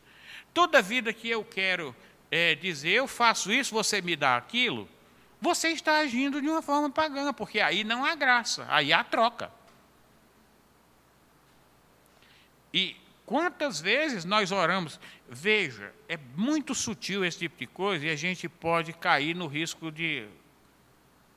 toda 0.55 0.81
vida 0.81 1.13
que 1.13 1.29
eu 1.29 1.45
quero 1.45 1.95
é, 2.31 2.55
dizer 2.55 2.93
eu 2.93 3.07
faço 3.07 3.53
isso, 3.53 3.75
você 3.75 4.01
me 4.01 4.17
dá 4.17 4.39
aquilo, 4.39 4.89
você 5.39 5.69
está 5.69 5.99
agindo 5.99 6.41
de 6.41 6.49
uma 6.49 6.63
forma 6.63 6.89
pagã, 6.89 7.31
porque 7.35 7.61
aí 7.61 7.85
não 7.85 8.07
há 8.07 8.15
graça, 8.15 8.67
aí 8.71 8.91
há 8.91 9.05
troca. 9.05 9.53
E 12.73 12.97
Quantas 13.35 13.81
vezes 13.81 14.25
nós 14.25 14.53
oramos? 14.53 15.01
Veja, 15.29 15.93
é 16.09 16.17
muito 16.37 16.73
sutil 16.73 17.25
esse 17.25 17.41
tipo 17.41 17.59
de 17.59 17.67
coisa 17.67 18.07
e 18.07 18.09
a 18.09 18.15
gente 18.15 18.49
pode 18.49 18.93
cair 18.93 19.35
no 19.35 19.49
risco 19.49 19.91
de. 19.91 20.29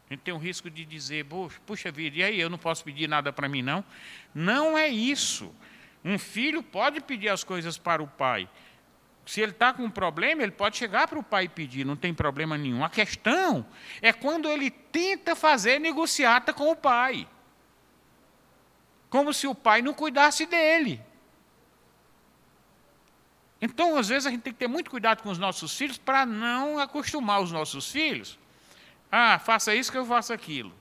A 0.08 0.14
gente 0.14 0.22
tem 0.22 0.32
o 0.32 0.38
risco 0.38 0.70
de 0.70 0.86
dizer, 0.86 1.26
puxa 1.66 1.92
vida, 1.92 2.18
e 2.20 2.24
aí 2.24 2.40
eu 2.40 2.52
não 2.52 2.58
posso 2.60 2.84
pedir 2.84 3.10
nada 3.10 3.34
para 3.34 3.50
mim, 3.50 3.64
não? 3.64 3.84
Não 4.32 4.78
é 4.78 4.88
isso. 4.88 5.52
Um 6.06 6.20
filho 6.20 6.62
pode 6.62 7.02
pedir 7.02 7.30
as 7.30 7.44
coisas 7.44 7.80
para 7.80 8.04
o 8.04 8.08
pai. 8.08 8.48
Se 9.26 9.42
ele 9.42 9.54
está 9.54 9.74
com 9.74 9.82
um 9.82 9.90
problema, 9.90 10.44
ele 10.44 10.52
pode 10.52 10.78
chegar 10.78 11.08
para 11.08 11.18
o 11.18 11.24
pai 11.24 11.46
e 11.46 11.50
pedir, 11.50 11.84
não 11.84 11.96
tem 11.96 12.14
problema 12.14 12.60
nenhum. 12.60 12.84
A 12.84 12.92
questão 12.92 13.66
é 14.04 14.14
quando 14.14 14.48
ele 14.48 14.70
tenta 14.70 15.36
fazer 15.36 15.80
negociata 15.80 16.54
com 16.54 16.70
o 16.70 16.76
pai. 16.76 17.28
Como 19.10 19.34
se 19.34 19.48
o 19.48 19.56
pai 19.56 19.82
não 19.82 19.96
cuidasse 19.96 20.46
dele. 20.46 21.07
Então, 23.62 23.98
às 23.98 24.10
vezes, 24.10 24.26
a 24.28 24.30
gente 24.30 24.42
tem 24.42 24.54
que 24.54 24.60
ter 24.60 24.68
muito 24.68 24.90
cuidado 24.90 25.24
com 25.24 25.30
os 25.30 25.38
nossos 25.38 25.76
filhos 25.76 25.98
para 25.98 26.26
não 26.26 26.80
acostumar 26.80 27.42
os 27.42 27.52
nossos 27.52 27.92
filhos. 27.92 28.38
Ah, 29.12 29.40
faça 29.40 29.74
isso 29.74 29.92
que 29.92 29.98
eu 29.98 30.06
faço 30.06 30.32
aquilo. 30.32 30.74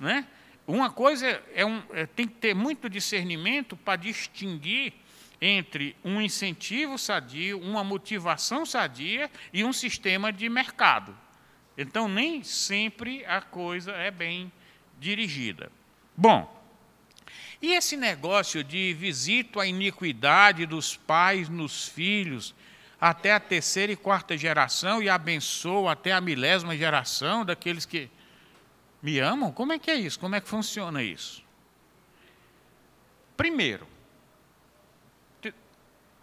Né? 0.00 0.26
Uma 0.66 0.90
coisa 0.90 1.42
é, 1.54 1.66
um, 1.66 1.82
é 1.92 2.06
tem 2.06 2.26
que 2.26 2.34
ter 2.34 2.54
muito 2.54 2.88
discernimento 2.88 3.76
para 3.76 3.96
distinguir 3.96 4.94
entre 5.40 5.96
um 6.04 6.20
incentivo 6.20 6.96
sadio, 6.96 7.60
uma 7.60 7.82
motivação 7.82 8.64
sadia 8.64 9.30
e 9.52 9.64
um 9.64 9.72
sistema 9.72 10.32
de 10.32 10.48
mercado. 10.48 11.16
Então, 11.76 12.08
nem 12.08 12.42
sempre 12.44 13.24
a 13.26 13.40
coisa 13.40 13.92
é 13.92 14.10
bem 14.10 14.52
dirigida. 15.00 15.70
Bom, 16.16 16.61
e 17.62 17.74
esse 17.74 17.96
negócio 17.96 18.64
de 18.64 18.92
visito 18.92 19.60
a 19.60 19.66
iniquidade 19.66 20.66
dos 20.66 20.96
pais 20.96 21.48
nos 21.48 21.86
filhos, 21.86 22.52
até 23.00 23.32
a 23.32 23.38
terceira 23.38 23.92
e 23.92 23.96
quarta 23.96 24.36
geração, 24.36 25.00
e 25.00 25.08
abençoo 25.08 25.88
até 25.88 26.10
a 26.12 26.20
milésima 26.20 26.76
geração 26.76 27.44
daqueles 27.44 27.86
que 27.86 28.10
me 29.00 29.20
amam? 29.20 29.52
Como 29.52 29.72
é 29.72 29.78
que 29.78 29.92
é 29.92 29.94
isso? 29.94 30.18
Como 30.18 30.34
é 30.34 30.40
que 30.40 30.48
funciona 30.48 31.04
isso? 31.04 31.44
Primeiro, 33.36 33.86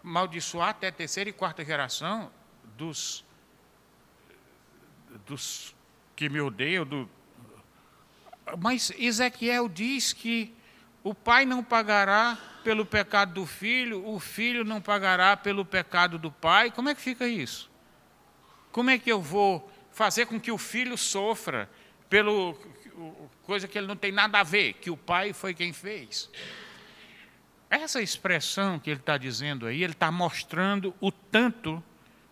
maldiçoar 0.02 0.68
até 0.68 0.88
a 0.88 0.92
terceira 0.92 1.30
e 1.30 1.32
quarta 1.32 1.64
geração 1.64 2.30
dos, 2.76 3.24
dos 5.26 5.74
que 6.14 6.28
me 6.28 6.40
odeiam. 6.40 6.84
Do... 6.84 7.08
Mas 8.58 8.90
Ezequiel 8.98 9.68
diz 9.68 10.12
que 10.12 10.54
o 11.02 11.14
pai 11.14 11.44
não 11.44 11.62
pagará 11.62 12.38
pelo 12.62 12.84
pecado 12.84 13.32
do 13.32 13.46
filho, 13.46 14.06
o 14.06 14.20
filho 14.20 14.64
não 14.64 14.80
pagará 14.80 15.36
pelo 15.36 15.64
pecado 15.64 16.18
do 16.18 16.30
pai. 16.30 16.70
Como 16.70 16.88
é 16.88 16.94
que 16.94 17.00
fica 17.00 17.26
isso? 17.26 17.70
Como 18.70 18.90
é 18.90 18.98
que 18.98 19.10
eu 19.10 19.20
vou 19.20 19.70
fazer 19.90 20.26
com 20.26 20.38
que 20.38 20.52
o 20.52 20.58
filho 20.58 20.96
sofra 20.96 21.68
pelo 22.08 22.56
coisa 23.42 23.66
que 23.66 23.78
ele 23.78 23.86
não 23.86 23.96
tem 23.96 24.12
nada 24.12 24.40
a 24.40 24.42
ver, 24.42 24.74
que 24.74 24.90
o 24.90 24.96
pai 24.96 25.32
foi 25.32 25.54
quem 25.54 25.72
fez? 25.72 26.30
Essa 27.68 28.02
expressão 28.02 28.78
que 28.78 28.90
ele 28.90 29.00
está 29.00 29.16
dizendo 29.16 29.66
aí, 29.66 29.82
ele 29.82 29.92
está 29.92 30.10
mostrando 30.10 30.94
o 31.00 31.10
tanto, 31.10 31.82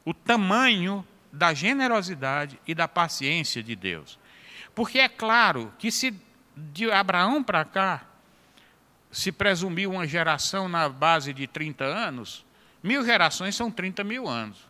o 0.04 0.12
tamanho 0.12 1.06
da 1.32 1.54
generosidade 1.54 2.60
e 2.66 2.74
da 2.74 2.86
paciência 2.86 3.62
de 3.62 3.74
Deus. 3.74 4.18
Porque 4.74 4.98
é 4.98 5.08
claro 5.08 5.72
que 5.78 5.90
se 5.90 6.14
de 6.56 6.90
Abraão 6.90 7.42
para 7.42 7.64
cá, 7.64 8.07
se 9.10 9.32
presumiu 9.32 9.92
uma 9.92 10.06
geração 10.06 10.68
na 10.68 10.88
base 10.88 11.32
de 11.32 11.46
30 11.46 11.84
anos, 11.84 12.44
mil 12.82 13.04
gerações 13.04 13.56
são 13.56 13.70
30 13.70 14.04
mil 14.04 14.28
anos. 14.28 14.68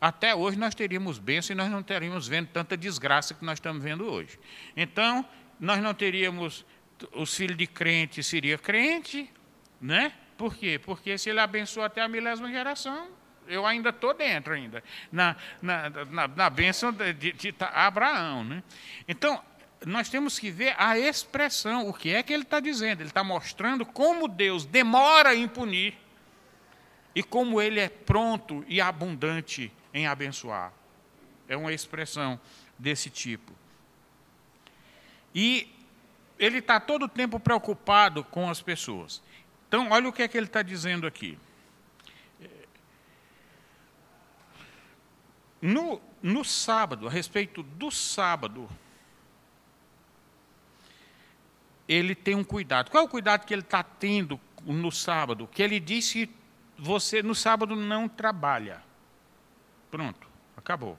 Até 0.00 0.34
hoje 0.34 0.58
nós 0.58 0.74
teríamos 0.74 1.18
bênção 1.18 1.54
e 1.54 1.56
nós 1.56 1.70
não 1.70 1.82
teríamos 1.82 2.28
vendo 2.28 2.48
tanta 2.48 2.76
desgraça 2.76 3.34
que 3.34 3.44
nós 3.44 3.56
estamos 3.56 3.82
vendo 3.82 4.04
hoje. 4.04 4.38
Então, 4.76 5.24
nós 5.58 5.82
não 5.82 5.94
teríamos, 5.94 6.64
os 7.12 7.34
filhos 7.34 7.56
de 7.56 7.66
crente 7.66 8.22
seria 8.22 8.58
crente, 8.58 9.30
né? 9.80 10.12
Por 10.36 10.54
quê? 10.54 10.78
Porque 10.78 11.16
se 11.16 11.30
ele 11.30 11.40
abençoou 11.40 11.84
até 11.84 12.02
a 12.02 12.08
milésima 12.08 12.50
geração, 12.50 13.08
eu 13.48 13.64
ainda 13.64 13.90
estou 13.90 14.12
dentro 14.12 14.52
ainda, 14.52 14.82
na, 15.10 15.36
na, 15.62 15.88
na, 15.90 16.28
na 16.28 16.50
bênção 16.50 16.92
de, 16.92 17.12
de, 17.12 17.32
de 17.32 17.54
Abraão. 17.60 18.44
Né? 18.44 18.62
Então, 19.08 19.42
nós 19.86 20.08
temos 20.08 20.36
que 20.36 20.50
ver 20.50 20.74
a 20.76 20.98
expressão, 20.98 21.88
o 21.88 21.94
que 21.94 22.12
é 22.12 22.20
que 22.20 22.32
ele 22.32 22.42
está 22.42 22.58
dizendo. 22.58 23.02
Ele 23.02 23.08
está 23.08 23.22
mostrando 23.22 23.86
como 23.86 24.26
Deus 24.26 24.66
demora 24.66 25.32
em 25.32 25.46
punir 25.46 25.96
e 27.14 27.22
como 27.22 27.62
ele 27.62 27.78
é 27.78 27.88
pronto 27.88 28.64
e 28.66 28.80
abundante 28.80 29.72
em 29.94 30.08
abençoar. 30.08 30.72
É 31.46 31.56
uma 31.56 31.72
expressão 31.72 32.40
desse 32.76 33.08
tipo. 33.10 33.52
E 35.32 35.72
ele 36.36 36.58
está 36.58 36.80
todo 36.80 37.04
o 37.04 37.08
tempo 37.08 37.38
preocupado 37.38 38.24
com 38.24 38.50
as 38.50 38.60
pessoas. 38.60 39.22
Então, 39.68 39.90
olha 39.90 40.08
o 40.08 40.12
que 40.12 40.24
é 40.24 40.26
que 40.26 40.36
ele 40.36 40.46
está 40.46 40.62
dizendo 40.62 41.06
aqui. 41.06 41.38
No, 45.62 46.02
no 46.20 46.44
sábado, 46.44 47.06
a 47.06 47.10
respeito 47.10 47.62
do 47.62 47.88
sábado, 47.88 48.68
ele 51.88 52.14
tem 52.14 52.34
um 52.34 52.44
cuidado. 52.44 52.90
Qual 52.90 53.04
é 53.04 53.06
o 53.06 53.10
cuidado 53.10 53.44
que 53.44 53.54
ele 53.54 53.62
está 53.62 53.82
tendo 53.82 54.40
no 54.64 54.90
sábado? 54.90 55.48
Que 55.52 55.62
ele 55.62 55.78
disse 55.78 56.26
que 56.26 56.34
você 56.78 57.22
no 57.22 57.34
sábado 57.34 57.74
não 57.76 58.08
trabalha. 58.08 58.82
Pronto, 59.90 60.28
acabou. 60.56 60.98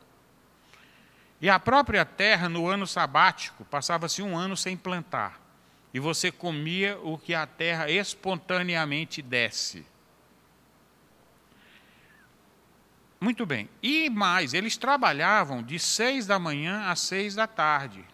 E 1.40 1.50
a 1.50 1.60
própria 1.60 2.04
terra, 2.04 2.50
no 2.50 2.68
ano 2.68 2.88
sabático, 2.88 3.64
passava-se 3.66 4.22
um 4.22 4.36
ano 4.36 4.58
sem 4.58 4.76
plantar. 4.76 5.40
E 5.94 6.00
você 6.00 6.32
comia 6.32 6.98
o 7.00 7.18
que 7.18 7.34
a 7.34 7.46
terra 7.46 7.90
espontaneamente 7.90 9.22
desce. 9.22 9.86
Muito 13.20 13.46
bem. 13.46 13.70
E 13.82 14.10
mais, 14.10 14.54
eles 14.54 14.78
trabalhavam 14.78 15.62
de 15.62 15.80
seis 15.80 16.26
da 16.26 16.38
manhã 16.38 16.90
às 16.90 17.00
seis 17.02 17.36
da 17.36 17.48
tarde, 17.48 18.06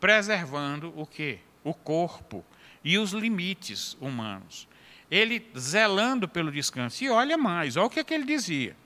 preservando 0.00 0.92
o 0.96 1.06
quê? 1.06 1.40
O 1.64 1.72
corpo 1.72 2.44
e 2.84 2.98
os 2.98 3.12
limites 3.12 3.96
humanos. 4.00 4.68
Ele 5.10 5.46
zelando 5.58 6.28
pelo 6.28 6.50
descanso. 6.50 7.04
E 7.04 7.10
olha 7.10 7.36
mais, 7.36 7.76
olha 7.76 7.86
o 7.86 7.90
que, 7.90 8.00
é 8.00 8.04
que 8.04 8.14
ele 8.14 8.24
dizia. 8.24 8.76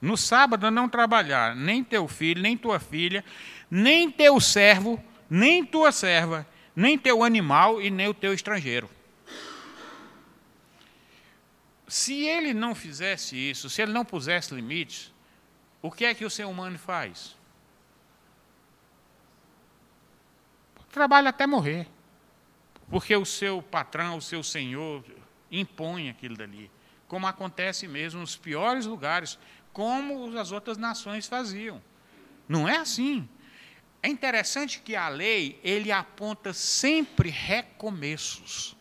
No 0.00 0.16
sábado 0.16 0.70
não 0.70 0.88
trabalhar, 0.88 1.54
nem 1.54 1.84
teu 1.84 2.08
filho, 2.08 2.40
nem 2.40 2.56
tua 2.56 2.78
filha, 2.78 3.24
nem 3.70 4.10
teu 4.10 4.40
servo, 4.40 5.02
nem 5.28 5.64
tua 5.64 5.92
serva, 5.92 6.46
nem 6.74 6.96
teu 6.96 7.22
animal 7.22 7.82
e 7.82 7.90
nem 7.90 8.08
o 8.08 8.14
teu 8.14 8.32
estrangeiro. 8.32 8.88
Se 11.86 12.24
ele 12.24 12.54
não 12.54 12.74
fizesse 12.74 13.36
isso, 13.36 13.68
se 13.68 13.82
ele 13.82 13.92
não 13.92 14.04
pusesse 14.04 14.54
limites, 14.54 15.12
o 15.82 15.90
que 15.90 16.04
é 16.04 16.14
que 16.14 16.24
o 16.24 16.30
ser 16.30 16.44
humano 16.44 16.78
faz? 16.78 17.36
Trabalha 20.90 21.30
até 21.30 21.46
morrer. 21.46 21.86
Porque 22.90 23.14
o 23.14 23.24
seu 23.24 23.62
patrão, 23.62 24.16
o 24.18 24.22
seu 24.22 24.42
senhor, 24.42 25.04
impõe 25.50 26.10
aquilo 26.10 26.36
dali. 26.36 26.70
Como 27.06 27.26
acontece 27.26 27.88
mesmo 27.88 28.20
nos 28.20 28.36
piores 28.36 28.84
lugares, 28.84 29.38
como 29.72 30.36
as 30.36 30.52
outras 30.52 30.76
nações 30.76 31.26
faziam. 31.26 31.80
Não 32.48 32.68
é 32.68 32.76
assim. 32.76 33.28
É 34.02 34.08
interessante 34.08 34.80
que 34.80 34.96
a 34.96 35.08
lei 35.08 35.60
ele 35.62 35.92
aponta 35.92 36.52
sempre 36.52 37.30
recomeços. 37.30 38.76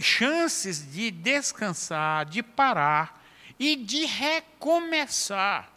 Chances 0.00 0.90
de 0.92 1.12
descansar, 1.12 2.24
de 2.24 2.42
parar 2.42 3.24
e 3.56 3.76
de 3.76 4.04
recomeçar. 4.06 5.72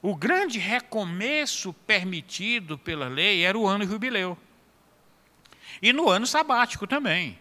O 0.00 0.14
grande 0.14 0.60
recomeço 0.60 1.72
permitido 1.72 2.78
pela 2.78 3.08
lei 3.08 3.42
era 3.42 3.58
o 3.58 3.66
ano 3.66 3.84
jubileu. 3.84 4.38
E 5.80 5.92
no 5.92 6.08
ano 6.08 6.26
sabático 6.26 6.86
também. 6.86 7.38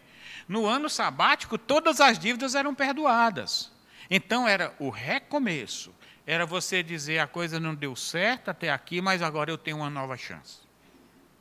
No 0.48 0.66
ano 0.66 0.90
sabático, 0.90 1.58
todas 1.58 2.02
as 2.02 2.20
dívidas 2.20 2.56
eram 2.56 2.76
perdoadas. 2.76 3.72
Então 4.10 4.48
era 4.48 4.74
o 4.80 4.90
recomeço. 4.90 5.94
Era 6.26 6.46
você 6.46 6.82
dizer 6.82 7.20
a 7.20 7.28
coisa 7.28 7.60
não 7.60 7.76
deu 7.76 7.96
certo 7.96 8.50
até 8.50 8.72
aqui, 8.72 9.02
mas 9.02 9.22
agora 9.22 9.52
eu 9.52 9.58
tenho 9.58 9.78
uma 9.78 9.90
nova 9.90 10.18
chance. 10.18 10.60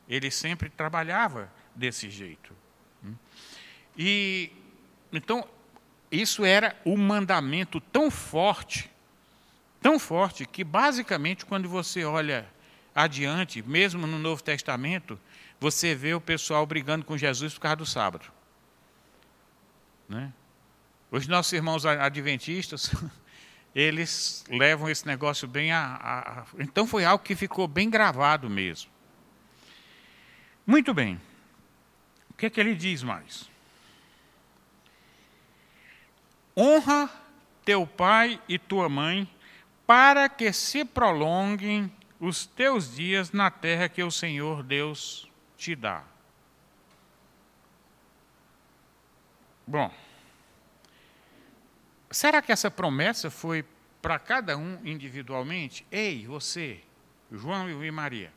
Ele 0.07 0.29
sempre 0.29 0.69
trabalhava 0.69 1.51
desse 1.75 2.09
jeito. 2.09 2.53
E 3.97 4.51
então 5.11 5.47
isso 6.11 6.43
era 6.43 6.75
o 6.83 6.93
um 6.93 6.97
mandamento 6.97 7.79
tão 7.79 8.09
forte, 8.11 8.89
tão 9.81 9.99
forte 9.99 10.45
que 10.45 10.63
basicamente 10.63 11.45
quando 11.45 11.69
você 11.69 12.03
olha 12.03 12.47
adiante, 12.93 13.61
mesmo 13.61 14.05
no 14.05 14.19
Novo 14.19 14.43
Testamento, 14.43 15.19
você 15.63 15.95
vê 15.95 16.13
o 16.13 16.19
pessoal 16.19 16.65
brigando 16.65 17.05
com 17.05 17.17
Jesus 17.17 17.53
por 17.53 17.61
causa 17.61 17.77
do 17.77 17.85
sábado. 17.85 18.25
Né? 20.09 20.33
Os 21.09 21.25
nossos 21.25 21.53
irmãos 21.53 21.85
adventistas, 21.85 22.91
eles 23.73 24.43
levam 24.49 24.89
esse 24.89 25.07
negócio 25.07 25.47
bem 25.47 25.71
a, 25.71 25.95
a, 25.95 26.45
Então 26.59 26.85
foi 26.85 27.05
algo 27.05 27.23
que 27.23 27.33
ficou 27.33 27.65
bem 27.65 27.89
gravado 27.89 28.49
mesmo. 28.49 28.91
Muito 30.67 30.93
bem. 30.93 31.19
O 32.29 32.33
que 32.33 32.47
é 32.47 32.49
que 32.49 32.59
ele 32.59 32.75
diz 32.75 33.01
mais? 33.01 33.49
Honra 36.57 37.09
teu 37.63 37.87
pai 37.87 38.37
e 38.49 38.59
tua 38.59 38.89
mãe, 38.89 39.29
para 39.87 40.27
que 40.27 40.51
se 40.51 40.83
prolonguem 40.83 41.89
os 42.19 42.45
teus 42.45 42.97
dias 42.97 43.31
na 43.31 43.49
terra 43.49 43.87
que 43.87 44.03
o 44.03 44.11
Senhor 44.11 44.61
Deus 44.61 45.31
te 45.63 45.75
dá. 45.75 46.03
Bom, 49.65 49.89
será 52.11 52.41
que 52.41 52.51
essa 52.51 52.69
promessa 52.69 53.31
foi 53.31 53.63
para 54.01 54.19
cada 54.19 54.57
um 54.57 54.77
individualmente? 54.83 55.85
Ei, 55.89 56.27
você, 56.27 56.81
João 57.31 57.81
e 57.81 57.91
Maria, 57.91 58.33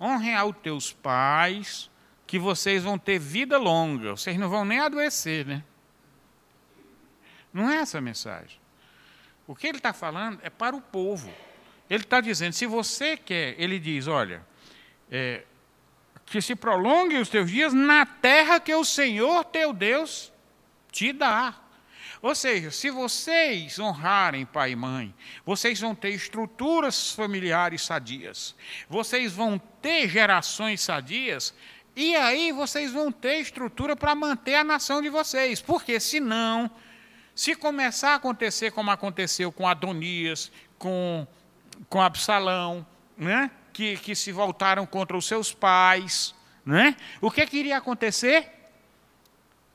honrem 0.00 0.34
aos 0.34 0.56
teus 0.62 0.90
pais, 0.90 1.90
que 2.26 2.38
vocês 2.38 2.82
vão 2.82 2.98
ter 2.98 3.18
vida 3.18 3.58
longa, 3.58 4.12
vocês 4.12 4.38
não 4.38 4.48
vão 4.48 4.64
nem 4.64 4.80
adoecer, 4.80 5.44
né? 5.44 5.62
Não 7.52 7.70
é 7.70 7.76
essa 7.76 7.98
a 7.98 8.00
mensagem. 8.00 8.58
O 9.46 9.54
que 9.54 9.66
ele 9.66 9.76
está 9.76 9.92
falando 9.92 10.40
é 10.42 10.48
para 10.48 10.74
o 10.74 10.80
povo. 10.80 11.30
Ele 11.90 12.02
está 12.02 12.22
dizendo, 12.22 12.54
se 12.54 12.64
você 12.64 13.14
quer, 13.14 13.60
ele 13.60 13.78
diz, 13.78 14.06
olha, 14.06 14.42
é, 15.10 15.44
que 16.26 16.40
se 16.40 16.54
prolonguem 16.54 17.20
os 17.20 17.28
teus 17.28 17.50
dias 17.50 17.72
na 17.72 18.06
terra 18.06 18.60
que 18.60 18.74
o 18.74 18.84
Senhor 18.84 19.44
teu 19.44 19.72
Deus 19.72 20.32
te 20.90 21.12
dá. 21.12 21.54
Ou 22.22 22.36
seja, 22.36 22.70
se 22.70 22.88
vocês 22.88 23.80
honrarem 23.80 24.46
pai 24.46 24.72
e 24.72 24.76
mãe, 24.76 25.12
vocês 25.44 25.80
vão 25.80 25.92
ter 25.92 26.10
estruturas 26.10 27.10
familiares 27.12 27.82
sadias, 27.82 28.54
vocês 28.88 29.32
vão 29.32 29.58
ter 29.58 30.08
gerações 30.08 30.80
sadias, 30.80 31.52
e 31.96 32.14
aí 32.14 32.52
vocês 32.52 32.92
vão 32.92 33.10
ter 33.10 33.40
estrutura 33.40 33.96
para 33.96 34.14
manter 34.14 34.54
a 34.54 34.64
nação 34.64 35.02
de 35.02 35.08
vocês. 35.08 35.60
Porque 35.60 35.98
senão, 35.98 36.70
se 37.34 37.54
começar 37.54 38.12
a 38.12 38.14
acontecer 38.14 38.70
como 38.70 38.90
aconteceu 38.90 39.50
com 39.50 39.68
Adonias, 39.68 40.50
com, 40.78 41.26
com 41.88 42.00
Absalão, 42.00 42.86
né? 43.16 43.50
Que, 43.72 43.96
que 43.96 44.14
se 44.14 44.30
voltaram 44.32 44.86
contra 44.86 45.16
os 45.16 45.26
seus 45.26 45.52
pais, 45.52 46.34
né? 46.64 46.96
o 47.20 47.30
que, 47.30 47.46
que 47.46 47.56
iria 47.56 47.78
acontecer? 47.78 48.50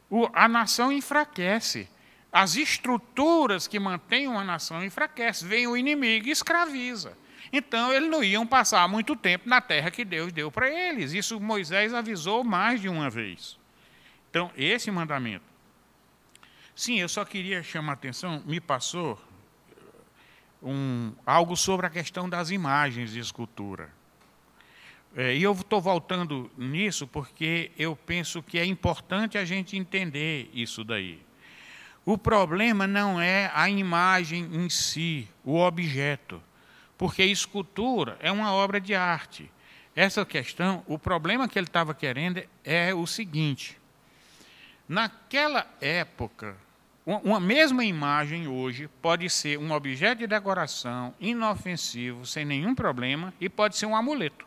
O, 0.10 0.30
a 0.34 0.48
nação 0.48 0.92
enfraquece. 0.92 1.90
As 2.32 2.56
estruturas 2.56 3.68
que 3.68 3.80
mantêm 3.80 4.28
uma 4.28 4.44
nação 4.44 4.84
enfraquecem. 4.84 5.48
Vem 5.48 5.68
o 5.68 5.76
inimigo 5.76 6.28
e 6.28 6.32
escraviza. 6.32 7.18
Então, 7.52 7.94
eles 7.94 8.10
não 8.10 8.24
iam 8.24 8.46
passar 8.46 8.88
muito 8.88 9.16
tempo 9.16 9.48
na 9.48 9.62
terra 9.62 9.90
que 9.90 10.04
Deus 10.04 10.32
deu 10.32 10.52
para 10.52 10.70
eles. 10.70 11.14
Isso 11.14 11.40
Moisés 11.40 11.94
avisou 11.94 12.44
mais 12.44 12.82
de 12.82 12.90
uma 12.90 13.10
vez. 13.10 13.58
Então, 14.30 14.52
esse 14.56 14.92
mandamento. 14.92 15.46
Sim, 16.76 17.00
eu 17.00 17.10
só 17.10 17.26
queria 17.26 17.64
chamar 17.64 17.94
a 17.94 17.96
atenção, 17.96 18.44
me 18.46 18.60
passou 18.60 19.20
um, 20.68 21.14
algo 21.26 21.56
sobre 21.56 21.86
a 21.86 21.90
questão 21.90 22.30
das 22.30 22.50
imagens 22.50 23.12
de 23.12 23.20
escultura. 23.20 23.90
É, 25.16 25.36
e 25.36 25.42
eu 25.42 25.54
estou 25.54 25.82
voltando 25.82 26.52
nisso 26.58 27.08
porque 27.08 27.72
eu 27.78 27.96
penso 27.96 28.44
que 28.44 28.60
é 28.60 28.66
importante 28.66 29.38
a 29.38 29.46
gente 29.46 29.78
entender 29.78 30.50
isso 30.54 30.84
daí. 30.84 31.20
O 32.06 32.18
problema 32.18 32.86
não 32.86 33.20
é 33.20 33.52
a 33.54 33.70
imagem 33.70 34.50
em 34.54 34.70
si, 34.70 35.28
o 35.44 35.58
objeto, 35.58 36.42
porque 36.98 37.24
escultura 37.24 38.18
é 38.20 38.32
uma 38.32 38.54
obra 38.54 38.80
de 38.80 38.94
arte. 38.94 39.50
Essa 39.96 40.26
questão, 40.26 40.84
o 40.86 41.00
problema 41.00 41.48
que 41.48 41.58
ele 41.58 41.68
estava 41.68 41.94
querendo 41.94 42.44
é 42.64 42.94
o 42.94 43.08
seguinte: 43.08 43.78
naquela 44.88 45.66
época, 45.82 46.56
uma 47.08 47.40
mesma 47.40 47.86
imagem 47.86 48.50
hoje 48.50 48.90
pode 49.02 49.30
ser 49.30 49.58
um 49.58 49.72
objeto 49.72 50.20
de 50.20 50.28
decoração 50.28 51.16
inofensivo, 51.22 52.26
sem 52.26 52.44
nenhum 52.44 52.76
problema, 52.76 53.34
e 53.40 53.48
pode 53.48 53.78
ser 53.78 53.86
um 53.86 53.96
amuleto, 53.96 54.46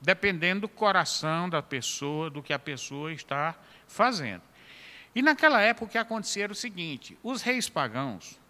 dependendo 0.00 0.62
do 0.62 0.68
coração 0.70 1.50
da 1.50 1.60
pessoa, 1.60 2.30
do 2.30 2.42
que 2.42 2.50
a 2.50 2.58
pessoa 2.58 3.12
está 3.12 3.54
fazendo. 3.86 4.40
E 5.14 5.20
naquela 5.20 5.60
época 5.60 5.84
o 5.84 5.88
que 5.90 5.98
acontecia 5.98 6.44
era 6.44 6.52
o 6.52 6.56
seguinte: 6.56 7.18
os 7.22 7.42
reis 7.42 7.68
pagãos, 7.68 8.40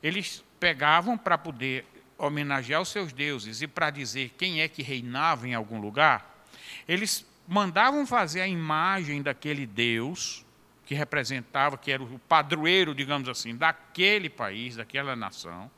eles 0.00 0.44
pegavam 0.60 1.18
para 1.18 1.36
poder 1.36 1.84
homenagear 2.16 2.80
os 2.80 2.90
seus 2.90 3.12
deuses 3.12 3.60
e 3.60 3.66
para 3.66 3.90
dizer 3.90 4.32
quem 4.38 4.60
é 4.60 4.68
que 4.68 4.84
reinava 4.84 5.48
em 5.48 5.54
algum 5.54 5.80
lugar, 5.80 6.46
eles 6.86 7.26
mandavam 7.48 8.06
fazer 8.06 8.40
a 8.40 8.46
imagem 8.46 9.20
daquele 9.20 9.66
deus 9.66 10.46
que 10.84 10.94
representava, 10.94 11.78
que 11.78 11.92
era 11.92 12.02
o 12.02 12.18
padroeiro, 12.18 12.94
digamos 12.94 13.28
assim, 13.28 13.56
daquele 13.56 14.28
país, 14.28 14.76
daquela 14.76 15.14
nação. 15.14 15.70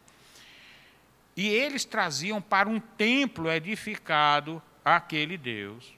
E 1.37 1.49
eles 1.49 1.85
traziam 1.85 2.40
para 2.40 2.69
um 2.69 2.79
templo 2.79 3.51
edificado 3.51 4.62
aquele 4.85 5.37
Deus. 5.37 5.93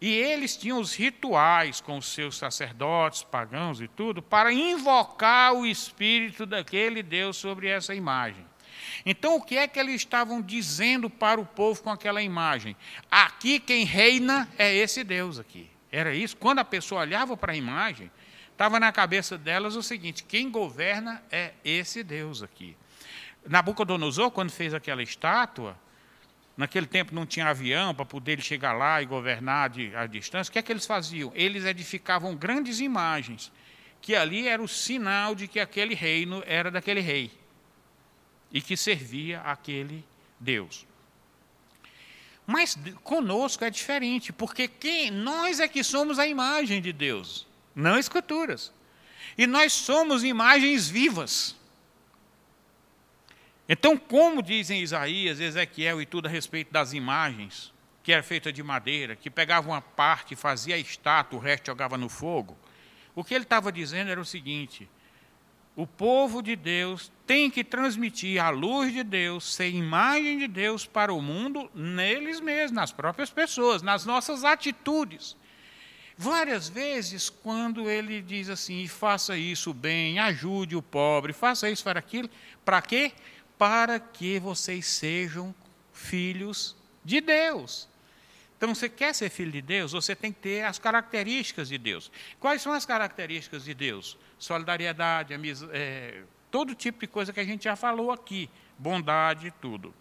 E 0.00 0.12
eles 0.12 0.56
tinham 0.56 0.78
os 0.78 0.94
rituais 0.94 1.80
com 1.80 1.96
os 1.98 2.06
seus 2.06 2.36
sacerdotes 2.36 3.22
pagãos 3.22 3.80
e 3.80 3.88
tudo, 3.88 4.20
para 4.22 4.52
invocar 4.52 5.54
o 5.54 5.66
espírito 5.66 6.44
daquele 6.44 7.02
Deus 7.02 7.36
sobre 7.36 7.68
essa 7.68 7.94
imagem. 7.94 8.44
Então, 9.04 9.36
o 9.36 9.42
que 9.42 9.56
é 9.56 9.66
que 9.66 9.78
eles 9.78 9.94
estavam 9.96 10.42
dizendo 10.42 11.08
para 11.08 11.40
o 11.40 11.46
povo 11.46 11.82
com 11.82 11.90
aquela 11.90 12.22
imagem? 12.22 12.76
Aqui 13.10 13.58
quem 13.58 13.84
reina 13.84 14.48
é 14.58 14.74
esse 14.74 15.02
Deus 15.02 15.38
aqui. 15.38 15.75
Era 15.96 16.14
isso. 16.14 16.36
Quando 16.36 16.58
a 16.58 16.64
pessoa 16.64 17.00
olhava 17.00 17.38
para 17.38 17.52
a 17.52 17.56
imagem, 17.56 18.10
estava 18.52 18.78
na 18.78 18.92
cabeça 18.92 19.38
delas 19.38 19.76
o 19.76 19.82
seguinte: 19.82 20.24
quem 20.24 20.50
governa 20.50 21.22
é 21.32 21.54
esse 21.64 22.02
Deus 22.02 22.42
aqui. 22.42 22.76
Nabucodonosor, 23.46 24.30
quando 24.30 24.50
fez 24.50 24.74
aquela 24.74 25.02
estátua, 25.02 25.74
naquele 26.54 26.84
tempo 26.84 27.14
não 27.14 27.24
tinha 27.24 27.46
avião 27.46 27.94
para 27.94 28.04
poder 28.04 28.32
ele 28.32 28.42
chegar 28.42 28.74
lá 28.74 29.00
e 29.00 29.06
governar 29.06 29.70
à 29.94 30.06
distância, 30.06 30.50
o 30.50 30.52
que 30.52 30.58
é 30.58 30.62
que 30.62 30.70
eles 30.70 30.84
faziam? 30.84 31.32
Eles 31.34 31.64
edificavam 31.64 32.36
grandes 32.36 32.78
imagens, 32.78 33.50
que 34.02 34.14
ali 34.14 34.46
era 34.46 34.62
o 34.62 34.68
sinal 34.68 35.34
de 35.34 35.48
que 35.48 35.58
aquele 35.58 35.94
reino 35.94 36.42
era 36.44 36.70
daquele 36.70 37.00
rei 37.00 37.30
e 38.52 38.60
que 38.60 38.76
servia 38.76 39.40
aquele 39.40 40.04
Deus. 40.38 40.86
Mas 42.46 42.78
conosco 43.02 43.64
é 43.64 43.70
diferente, 43.70 44.32
porque 44.32 44.68
quem, 44.68 45.10
nós 45.10 45.58
é 45.58 45.66
que 45.66 45.82
somos 45.82 46.18
a 46.18 46.26
imagem 46.26 46.80
de 46.80 46.92
Deus, 46.92 47.46
não 47.74 47.98
esculturas. 47.98 48.72
E 49.36 49.46
nós 49.46 49.72
somos 49.72 50.22
imagens 50.22 50.88
vivas. 50.88 51.56
Então, 53.68 53.98
como 53.98 54.42
dizem 54.42 54.80
Isaías, 54.80 55.40
Ezequiel 55.40 56.00
e 56.00 56.06
tudo 56.06 56.26
a 56.26 56.30
respeito 56.30 56.72
das 56.72 56.92
imagens, 56.92 57.72
que 58.02 58.12
era 58.12 58.22
feita 58.22 58.52
de 58.52 58.62
madeira, 58.62 59.16
que 59.16 59.28
pegava 59.28 59.68
uma 59.68 59.82
parte, 59.82 60.36
fazia 60.36 60.76
a 60.76 60.78
estátua, 60.78 61.38
o 61.38 61.42
resto 61.42 61.66
jogava 61.66 61.98
no 61.98 62.08
fogo, 62.08 62.56
o 63.16 63.24
que 63.24 63.34
ele 63.34 63.42
estava 63.42 63.72
dizendo 63.72 64.10
era 64.10 64.20
o 64.20 64.24
seguinte: 64.24 64.88
o 65.76 65.86
povo 65.86 66.42
de 66.42 66.56
Deus 66.56 67.12
tem 67.26 67.50
que 67.50 67.62
transmitir 67.62 68.42
a 68.42 68.48
luz 68.48 68.94
de 68.94 69.04
Deus, 69.04 69.54
ser 69.54 69.68
imagem 69.68 70.38
de 70.38 70.48
Deus 70.48 70.86
para 70.86 71.12
o 71.12 71.20
mundo 71.20 71.70
neles 71.74 72.40
mesmos, 72.40 72.72
nas 72.72 72.92
próprias 72.92 73.28
pessoas, 73.28 73.82
nas 73.82 74.06
nossas 74.06 74.42
atitudes. 74.42 75.36
Várias 76.16 76.66
vezes, 76.66 77.28
quando 77.28 77.90
ele 77.90 78.22
diz 78.22 78.48
assim, 78.48 78.88
faça 78.88 79.36
isso 79.36 79.74
bem, 79.74 80.18
ajude 80.18 80.74
o 80.74 80.80
pobre, 80.80 81.34
faça 81.34 81.68
isso 81.68 81.84
para 81.84 81.98
aquilo, 81.98 82.30
para 82.64 82.80
quê? 82.80 83.12
Para 83.58 84.00
que 84.00 84.38
vocês 84.38 84.86
sejam 84.86 85.54
filhos 85.92 86.74
de 87.04 87.20
Deus. 87.20 87.86
Então, 88.56 88.74
você 88.74 88.88
quer 88.88 89.14
ser 89.14 89.28
filho 89.28 89.52
de 89.52 89.60
Deus, 89.60 89.92
você 89.92 90.16
tem 90.16 90.32
que 90.32 90.40
ter 90.40 90.64
as 90.64 90.78
características 90.78 91.68
de 91.68 91.76
Deus. 91.76 92.10
Quais 92.40 92.62
são 92.62 92.72
as 92.72 92.86
características 92.86 93.64
de 93.64 93.74
Deus? 93.74 94.16
Solidariedade, 94.38 95.34
é, 95.72 96.22
todo 96.50 96.74
tipo 96.74 97.00
de 97.00 97.06
coisa 97.06 97.32
que 97.32 97.40
a 97.40 97.44
gente 97.44 97.64
já 97.64 97.76
falou 97.76 98.12
aqui, 98.12 98.50
bondade, 98.78 99.52
tudo. 99.60 99.94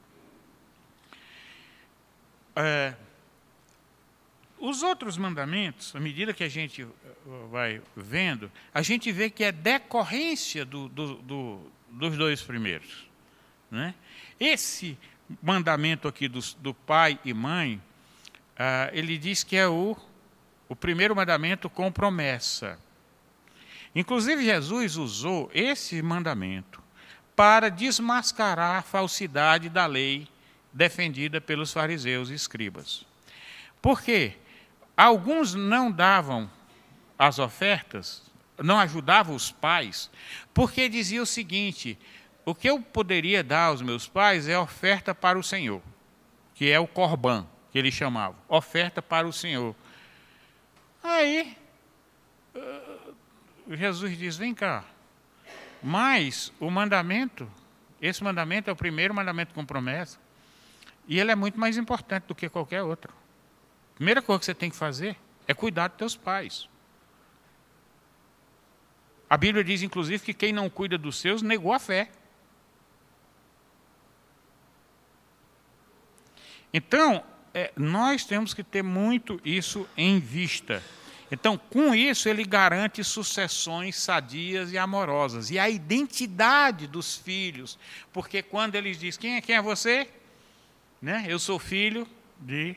É, 2.56 2.96
os 4.60 4.82
outros 4.82 5.18
mandamentos, 5.18 5.96
à 5.96 6.00
medida 6.00 6.34
que 6.34 6.44
a 6.44 6.50
gente 6.50 6.82
eh, 6.82 6.88
vai 7.52 7.82
vendo, 7.96 8.52
a 8.74 8.82
gente 8.82 9.12
vê 9.12 9.30
que 9.30 9.44
é 9.44 9.52
decorrência 9.52 10.66
do, 10.66 10.88
do, 10.88 11.16
do, 11.16 11.72
dos 11.90 12.18
dois 12.18 12.42
primeiros. 12.42 13.06
Né? 13.70 13.94
Esse 14.40 14.98
mandamento 15.42 16.08
aqui 16.08 16.28
do, 16.28 16.40
do 16.60 16.74
pai 16.74 17.20
e 17.26 17.34
mãe, 17.34 17.82
ah, 18.58 18.90
ele 18.94 19.18
diz 19.18 19.44
que 19.44 19.58
é 19.58 19.68
o, 19.68 19.98
o 20.70 20.76
primeiro 20.76 21.16
mandamento 21.16 21.70
com 21.70 21.92
promessa. 21.92 22.80
Inclusive, 23.96 24.44
Jesus 24.44 24.98
usou 24.98 25.50
esse 25.54 26.02
mandamento 26.02 26.84
para 27.36 27.70
desmascarar 27.70 28.80
a 28.80 28.82
falsidade 28.82 29.70
da 29.70 29.86
lei 29.86 30.28
defendida 30.74 31.40
pelos 31.40 31.72
fariseus 31.72 32.30
e 32.30 32.34
escribas. 32.34 33.06
Por 33.82 34.02
quê? 34.02 34.34
Alguns 34.98 35.54
não 35.54 35.90
davam 35.90 36.50
as 37.18 37.40
ofertas, 37.40 38.30
não 38.58 38.80
ajudavam 38.80 39.36
os 39.36 39.52
pais, 39.52 40.12
porque 40.54 40.90
dizia 40.90 41.22
o 41.22 41.26
seguinte: 41.26 41.98
o 42.46 42.54
que 42.54 42.70
eu 42.70 42.82
poderia 42.82 43.44
dar 43.44 43.68
aos 43.68 43.82
meus 43.82 44.08
pais 44.08 44.48
é 44.48 44.58
oferta 44.58 45.16
para 45.16 45.40
o 45.40 45.44
Senhor, 45.44 45.82
que 46.54 46.70
é 46.70 46.80
o 46.80 46.88
corban 46.88 47.48
que 47.72 47.80
eles 47.80 47.94
chamavam, 47.94 48.38
oferta 48.48 49.02
para 49.02 49.28
o 49.28 49.34
Senhor. 49.34 49.76
Aí, 51.04 51.58
Jesus 53.70 54.18
diz: 54.18 54.38
vem 54.38 54.54
cá, 54.54 54.84
mas 55.82 56.52
o 56.60 56.70
mandamento, 56.70 57.50
esse 58.02 58.24
mandamento 58.24 58.70
é 58.70 58.74
o 58.74 58.76
primeiro 58.76 59.14
mandamento 59.14 59.54
com 59.54 59.66
promessa, 59.66 60.20
e 61.08 61.20
ele 61.20 61.32
é 61.32 61.36
muito 61.36 61.60
mais 61.60 61.78
importante 61.78 62.26
do 62.26 62.36
que 62.36 62.50
qualquer 62.50 62.84
outro. 62.84 63.14
A 63.94 63.96
primeira 63.96 64.22
coisa 64.22 64.40
que 64.40 64.46
você 64.46 64.54
tem 64.54 64.70
que 64.70 64.76
fazer 64.76 65.18
é 65.48 65.54
cuidar 65.54 65.88
dos 65.88 65.98
teus 65.98 66.16
pais. 66.16 66.68
A 69.30 69.38
Bíblia 69.38 69.64
diz, 69.64 69.82
inclusive, 69.82 70.24
que 70.24 70.34
quem 70.34 70.54
não 70.54 70.70
cuida 70.70 70.98
dos 70.98 71.18
seus 71.18 71.42
negou 71.42 71.74
a 71.74 71.80
fé. 71.80 72.10
Então, 76.74 77.24
é, 77.54 77.72
nós 77.76 78.26
temos 78.26 78.54
que 78.54 78.64
ter 78.64 78.84
muito 78.84 79.40
isso 79.44 79.88
em 79.96 80.20
vista. 80.20 80.84
Então, 81.32 81.58
com 81.58 81.96
isso, 81.96 82.30
ele 82.30 82.44
garante 82.44 83.04
sucessões 83.04 83.96
sadias 83.96 84.72
e 84.72 84.78
amorosas. 84.78 85.50
E 85.50 85.58
a 85.58 85.70
identidade 85.70 86.88
dos 86.88 87.16
filhos, 87.16 87.80
porque 88.14 88.44
quando 88.44 88.76
eles 88.76 89.00
dizem: 89.00 89.20
Quem 89.20 89.36
é, 89.36 89.42
quem 89.42 89.56
é 89.56 89.62
você? 89.62 90.08
Né? 91.02 91.26
Eu 91.28 91.40
sou 91.40 91.58
filho 91.58 92.08
de. 92.40 92.76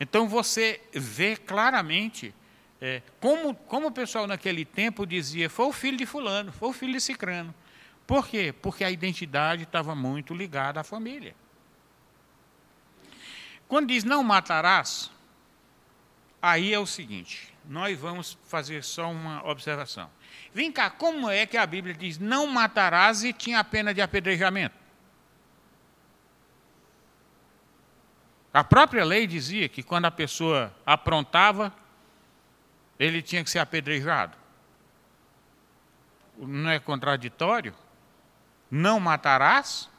Então, 0.00 0.28
você 0.28 0.80
vê 0.92 1.36
claramente 1.36 2.34
é, 2.80 3.00
como, 3.20 3.54
como 3.54 3.86
o 3.86 3.92
pessoal 3.92 4.26
naquele 4.26 4.64
tempo 4.64 5.06
dizia: 5.06 5.48
Foi 5.48 5.66
o 5.66 5.72
filho 5.72 5.96
de 5.96 6.06
Fulano, 6.06 6.52
foi 6.52 6.70
o 6.70 6.72
filho 6.72 6.92
de 6.92 7.00
Cicrano. 7.00 7.54
Por 8.06 8.28
quê? 8.28 8.52
Porque 8.60 8.84
a 8.84 8.90
identidade 8.90 9.62
estava 9.62 9.94
muito 9.94 10.34
ligada 10.34 10.80
à 10.80 10.84
família. 10.84 11.34
Quando 13.66 13.88
diz 13.88 14.04
não 14.04 14.22
matarás, 14.22 15.10
aí 16.44 16.74
é 16.74 16.78
o 16.78 16.86
seguinte: 16.86 17.52
nós 17.64 17.98
vamos 17.98 18.36
fazer 18.46 18.84
só 18.84 19.10
uma 19.10 19.44
observação. 19.48 20.10
Vem 20.52 20.70
cá, 20.70 20.90
como 20.90 21.30
é 21.30 21.46
que 21.46 21.56
a 21.56 21.66
Bíblia 21.66 21.94
diz 21.94 22.18
não 22.18 22.46
matarás 22.46 23.24
e 23.24 23.32
tinha 23.32 23.58
a 23.58 23.64
pena 23.64 23.94
de 23.94 24.02
apedrejamento? 24.02 24.76
A 28.52 28.62
própria 28.62 29.04
lei 29.04 29.26
dizia 29.26 29.68
que 29.68 29.82
quando 29.82 30.04
a 30.04 30.10
pessoa 30.10 30.72
aprontava, 30.86 31.74
ele 32.98 33.20
tinha 33.20 33.42
que 33.42 33.50
ser 33.50 33.58
apedrejado. 33.58 34.36
Não 36.36 36.70
é 36.70 36.78
contraditório? 36.78 37.74
Não 38.70 39.00
matarás? 39.00 39.90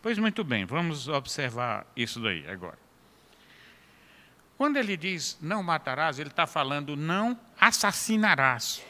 Pois 0.00 0.18
muito 0.18 0.44
bem, 0.44 0.64
vamos 0.64 1.08
observar 1.08 1.86
isso 1.96 2.20
daí 2.20 2.46
agora. 2.48 2.81
Quando 4.62 4.76
ele 4.76 4.96
diz 4.96 5.36
não 5.40 5.60
matarás, 5.60 6.20
ele 6.20 6.30
está 6.30 6.46
falando 6.46 6.94
não 6.94 7.36
assassinarás. 7.60 8.80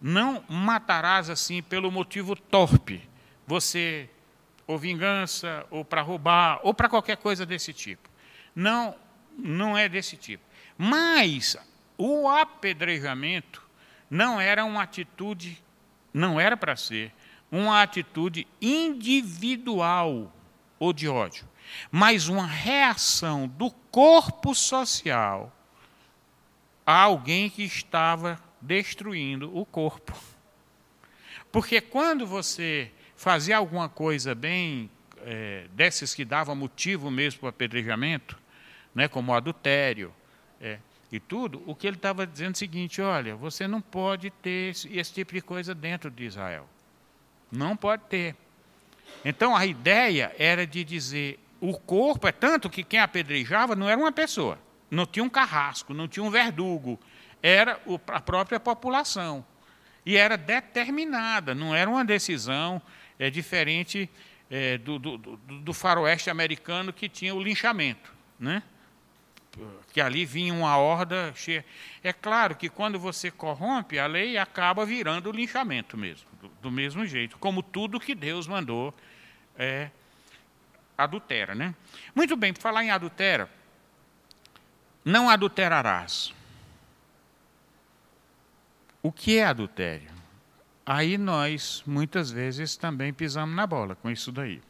Não 0.00 0.42
matarás 0.48 1.28
assim 1.28 1.62
pelo 1.62 1.92
motivo 1.92 2.34
torpe. 2.34 3.06
Você, 3.46 4.08
ou 4.66 4.78
vingança, 4.78 5.66
ou 5.70 5.84
para 5.84 6.00
roubar, 6.00 6.60
ou 6.62 6.72
para 6.72 6.88
qualquer 6.88 7.18
coisa 7.18 7.44
desse 7.44 7.74
tipo. 7.74 8.08
Não, 8.56 8.96
não 9.36 9.76
é 9.76 9.86
desse 9.86 10.16
tipo. 10.16 10.42
Mas 10.78 11.58
o 11.98 12.26
apedrejamento 12.26 13.62
não 14.08 14.40
era 14.40 14.64
uma 14.64 14.82
atitude, 14.82 15.62
não 16.10 16.40
era 16.40 16.56
para 16.56 16.74
ser, 16.74 17.12
uma 17.50 17.82
atitude 17.82 18.48
individual 18.62 20.32
ou 20.78 20.90
de 20.90 21.06
ódio, 21.06 21.46
mas 21.90 22.28
uma 22.28 22.46
reação 22.46 23.48
do 23.48 23.70
corpo 23.70 24.54
social 24.54 25.52
a 26.86 27.02
alguém 27.02 27.48
que 27.48 27.62
estava 27.62 28.38
destruindo 28.60 29.56
o 29.56 29.64
corpo. 29.64 30.16
Porque 31.50 31.80
quando 31.80 32.26
você 32.26 32.90
fazia 33.16 33.56
alguma 33.56 33.88
coisa 33.88 34.34
bem 34.34 34.90
é, 35.24 35.66
dessas 35.72 36.14
que 36.14 36.24
dava 36.24 36.54
motivo 36.54 37.10
mesmo 37.10 37.40
para 37.40 37.46
o 37.46 37.50
apedrejamento, 37.50 38.38
né, 38.94 39.08
como 39.08 39.34
adultério 39.34 40.12
é, 40.60 40.78
e 41.10 41.20
tudo, 41.20 41.62
o 41.66 41.74
que 41.74 41.86
ele 41.86 41.96
estava 41.96 42.26
dizendo 42.26 42.50
é 42.50 42.52
o 42.52 42.58
seguinte: 42.58 43.00
olha, 43.02 43.36
você 43.36 43.68
não 43.68 43.80
pode 43.80 44.30
ter 44.30 44.70
esse, 44.70 44.96
esse 44.96 45.12
tipo 45.12 45.34
de 45.34 45.40
coisa 45.42 45.74
dentro 45.74 46.10
de 46.10 46.24
Israel. 46.24 46.66
Não 47.50 47.76
pode 47.76 48.02
ter. 48.04 48.34
Então 49.24 49.54
a 49.54 49.66
ideia 49.66 50.34
era 50.38 50.66
de 50.66 50.82
dizer: 50.82 51.38
o 51.62 51.78
corpo 51.78 52.26
é 52.26 52.32
tanto 52.32 52.68
que 52.68 52.82
quem 52.82 52.98
apedrejava 52.98 53.76
não 53.76 53.88
era 53.88 53.96
uma 53.96 54.10
pessoa, 54.10 54.58
não 54.90 55.06
tinha 55.06 55.22
um 55.22 55.28
carrasco, 55.28 55.94
não 55.94 56.08
tinha 56.08 56.24
um 56.24 56.30
verdugo, 56.30 56.98
era 57.40 57.80
a 58.08 58.20
própria 58.20 58.58
população. 58.58 59.46
E 60.04 60.16
era 60.16 60.36
determinada, 60.36 61.54
não 61.54 61.72
era 61.72 61.88
uma 61.88 62.04
decisão 62.04 62.82
é, 63.16 63.30
diferente 63.30 64.10
é, 64.50 64.76
do, 64.76 64.98
do, 64.98 65.16
do, 65.16 65.72
faroeste 65.72 66.28
americano 66.28 66.92
que 66.92 67.08
tinha 67.08 67.32
o 67.32 67.40
linchamento. 67.40 68.12
Né? 68.40 68.60
que 69.92 70.00
ali 70.00 70.24
vinha 70.24 70.52
uma 70.52 70.76
horda 70.78 71.32
cheia. 71.36 71.64
É 72.02 72.12
claro 72.12 72.56
que 72.56 72.68
quando 72.70 72.98
você 72.98 73.30
corrompe, 73.30 73.98
a 73.98 74.06
lei 74.06 74.38
acaba 74.38 74.84
virando 74.84 75.28
o 75.28 75.32
linchamento 75.32 75.96
mesmo, 75.96 76.26
do, 76.40 76.48
do 76.62 76.70
mesmo 76.70 77.06
jeito, 77.06 77.36
como 77.38 77.62
tudo 77.62 78.00
que 78.00 78.14
Deus 78.14 78.48
mandou 78.48 78.94
é, 79.56 79.90
adultera. 81.04 81.54
Né? 81.54 81.74
Muito 82.14 82.36
bem, 82.36 82.52
para 82.52 82.62
falar 82.62 82.84
em 82.84 82.90
adultera, 82.90 83.48
não 85.04 85.28
adulterarás. 85.28 86.32
O 89.02 89.10
que 89.10 89.38
é 89.38 89.44
adultério? 89.44 90.10
Aí 90.86 91.18
nós, 91.18 91.82
muitas 91.86 92.30
vezes, 92.30 92.76
também 92.76 93.12
pisamos 93.12 93.54
na 93.54 93.66
bola 93.66 93.94
com 93.96 94.10
isso 94.10 94.30
daí. 94.30 94.60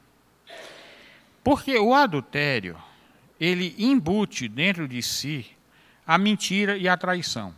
Porque 1.44 1.76
o 1.78 1.94
adultério 1.94 2.76
ele 3.40 3.74
embute 3.76 4.48
dentro 4.48 4.86
de 4.86 5.02
si 5.02 5.50
a 6.06 6.16
mentira 6.16 6.76
e 6.76 6.88
a 6.88 6.96
traição. 6.96 7.54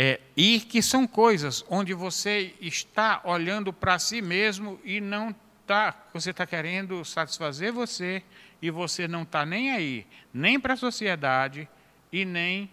É, 0.00 0.20
e 0.36 0.60
que 0.60 0.80
são 0.80 1.08
coisas 1.08 1.64
onde 1.68 1.92
você 1.92 2.54
está 2.60 3.20
olhando 3.24 3.72
para 3.72 3.98
si 3.98 4.22
mesmo 4.22 4.78
e 4.84 5.00
não 5.00 5.34
está, 5.60 5.92
você 6.14 6.30
está 6.30 6.46
querendo 6.46 7.04
satisfazer 7.04 7.72
você 7.72 8.22
e 8.62 8.70
você 8.70 9.08
não 9.08 9.22
está 9.22 9.44
nem 9.44 9.72
aí, 9.72 10.06
nem 10.32 10.60
para 10.60 10.74
a 10.74 10.76
sociedade 10.76 11.68
e 12.12 12.24
nem 12.24 12.70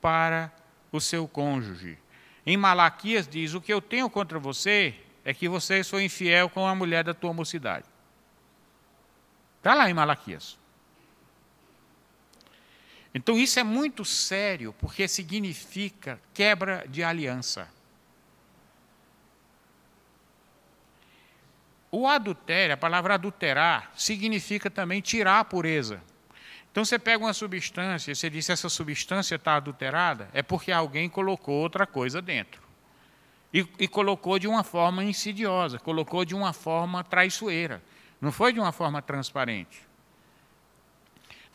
para 0.00 0.52
o 0.90 1.00
seu 1.00 1.28
cônjuge. 1.28 1.96
Em 2.44 2.56
Malaquias 2.56 3.28
diz: 3.28 3.54
O 3.54 3.60
que 3.60 3.72
eu 3.72 3.80
tenho 3.80 4.10
contra 4.10 4.40
você 4.40 4.96
é 5.24 5.32
que 5.32 5.48
você 5.48 5.84
foi 5.84 6.06
infiel 6.06 6.50
com 6.50 6.66
a 6.66 6.74
mulher 6.74 7.04
da 7.04 7.14
tua 7.14 7.32
mocidade. 7.32 7.86
Está 9.58 9.74
lá 9.74 9.88
em 9.88 9.94
Malaquias. 9.94 10.58
Então 13.18 13.36
isso 13.36 13.58
é 13.58 13.64
muito 13.64 14.04
sério, 14.04 14.72
porque 14.78 15.08
significa 15.08 16.20
quebra 16.32 16.84
de 16.88 17.02
aliança. 17.02 17.68
O 21.90 22.06
adultério, 22.06 22.74
a 22.74 22.76
palavra 22.76 23.14
adulterar, 23.14 23.90
significa 23.96 24.70
também 24.70 25.00
tirar 25.00 25.40
a 25.40 25.44
pureza. 25.44 26.00
Então 26.70 26.84
você 26.84 26.96
pega 26.96 27.24
uma 27.24 27.32
substância, 27.32 28.14
você 28.14 28.30
diz 28.30 28.48
essa 28.50 28.68
substância 28.68 29.34
está 29.34 29.56
adulterada, 29.56 30.28
é 30.32 30.40
porque 30.40 30.70
alguém 30.70 31.08
colocou 31.08 31.56
outra 31.56 31.88
coisa 31.88 32.22
dentro. 32.22 32.62
E, 33.52 33.66
e, 33.80 33.88
colocou 33.88 34.38
de 34.38 34.46
uma 34.46 34.62
forma 34.62 35.02
insidiosa, 35.02 35.80
colocou 35.80 36.24
de 36.24 36.36
uma 36.36 36.52
forma 36.52 37.02
traiçoeira, 37.02 37.82
não 38.20 38.30
foi 38.30 38.52
de 38.52 38.60
uma 38.60 38.70
forma 38.70 39.02
transparente. 39.02 39.87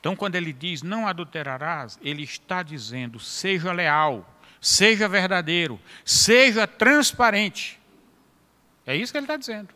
Então, 0.03 0.17
quando 0.17 0.35
ele 0.35 0.51
diz 0.51 0.81
não 0.81 1.07
adulterarás, 1.07 1.97
ele 2.01 2.23
está 2.23 2.61
dizendo 2.61 3.21
seja 3.21 3.71
leal, 3.71 4.37
seja 4.59 5.07
verdadeiro, 5.07 5.79
seja 6.03 6.67
transparente. 6.67 7.79
É 8.85 8.93
isso 8.97 9.13
que 9.13 9.17
ele 9.17 9.23
está 9.23 9.37
dizendo. 9.37 9.69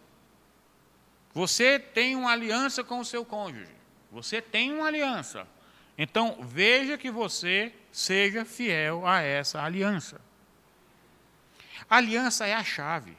Você 1.34 1.80
tem 1.80 2.14
uma 2.18 2.34
aliança 2.34 2.84
com 2.84 3.00
o 3.00 3.06
seu 3.06 3.24
cônjuge, 3.24 3.72
você 4.12 4.42
tem 4.42 4.74
uma 4.74 4.88
aliança. 4.88 5.48
Então, 5.98 6.40
veja 6.42 6.98
que 6.98 7.10
você 7.10 7.72
seja 7.90 8.44
fiel 8.44 9.08
a 9.08 9.22
essa 9.22 9.62
aliança. 9.62 10.20
A 11.90 11.96
aliança 11.96 12.46
é 12.46 12.54
a 12.54 12.66
chave. 12.66 13.16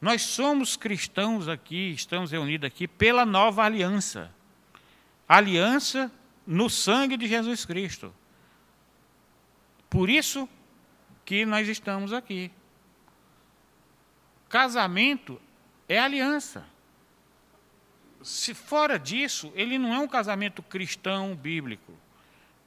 Nós 0.00 0.22
somos 0.22 0.74
cristãos 0.74 1.48
aqui, 1.48 1.92
estamos 1.92 2.30
reunidos 2.30 2.66
aqui 2.66 2.88
pela 2.88 3.26
nova 3.26 3.62
aliança. 3.62 4.32
Aliança 5.28 6.10
no 6.46 6.68
sangue 6.68 7.16
de 7.16 7.26
Jesus 7.26 7.64
Cristo. 7.64 8.14
Por 9.88 10.10
isso 10.10 10.48
que 11.24 11.46
nós 11.46 11.68
estamos 11.68 12.12
aqui. 12.12 12.50
Casamento 14.48 15.40
é 15.88 15.98
aliança. 15.98 16.66
Se 18.22 18.54
fora 18.54 18.98
disso, 18.98 19.52
ele 19.54 19.78
não 19.78 19.92
é 19.92 19.98
um 19.98 20.08
casamento 20.08 20.62
cristão 20.62 21.34
bíblico. 21.34 21.92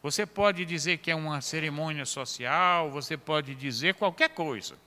Você 0.03 0.25
pode 0.25 0.63
dizer 0.65 0.97
que 0.97 1.09
é 1.09 1.15
uma 1.15 1.41
cerimônia 1.41 2.05
social, 2.05 2.91
você 2.91 3.17
pode 3.17 3.55
dizer 3.55 3.95
qualquer 3.95 4.29
coisa. 4.29 4.77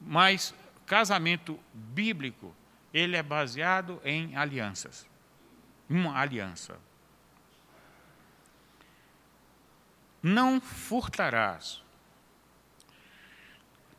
Mas 0.00 0.54
casamento 0.84 1.58
bíblico, 1.72 2.54
ele 2.92 3.16
é 3.16 3.22
baseado 3.22 4.00
em 4.04 4.36
alianças. 4.36 5.06
Uma 5.88 6.18
aliança. 6.18 6.78
Não 10.26 10.60
furtarás. 10.60 11.82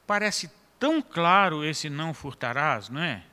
Parece 0.06 0.52
tão 0.80 1.02
claro 1.02 1.64
esse 1.64 1.90
não 1.90 2.14
furtarás, 2.14 2.90
não 2.90 3.02
é? 3.02 3.24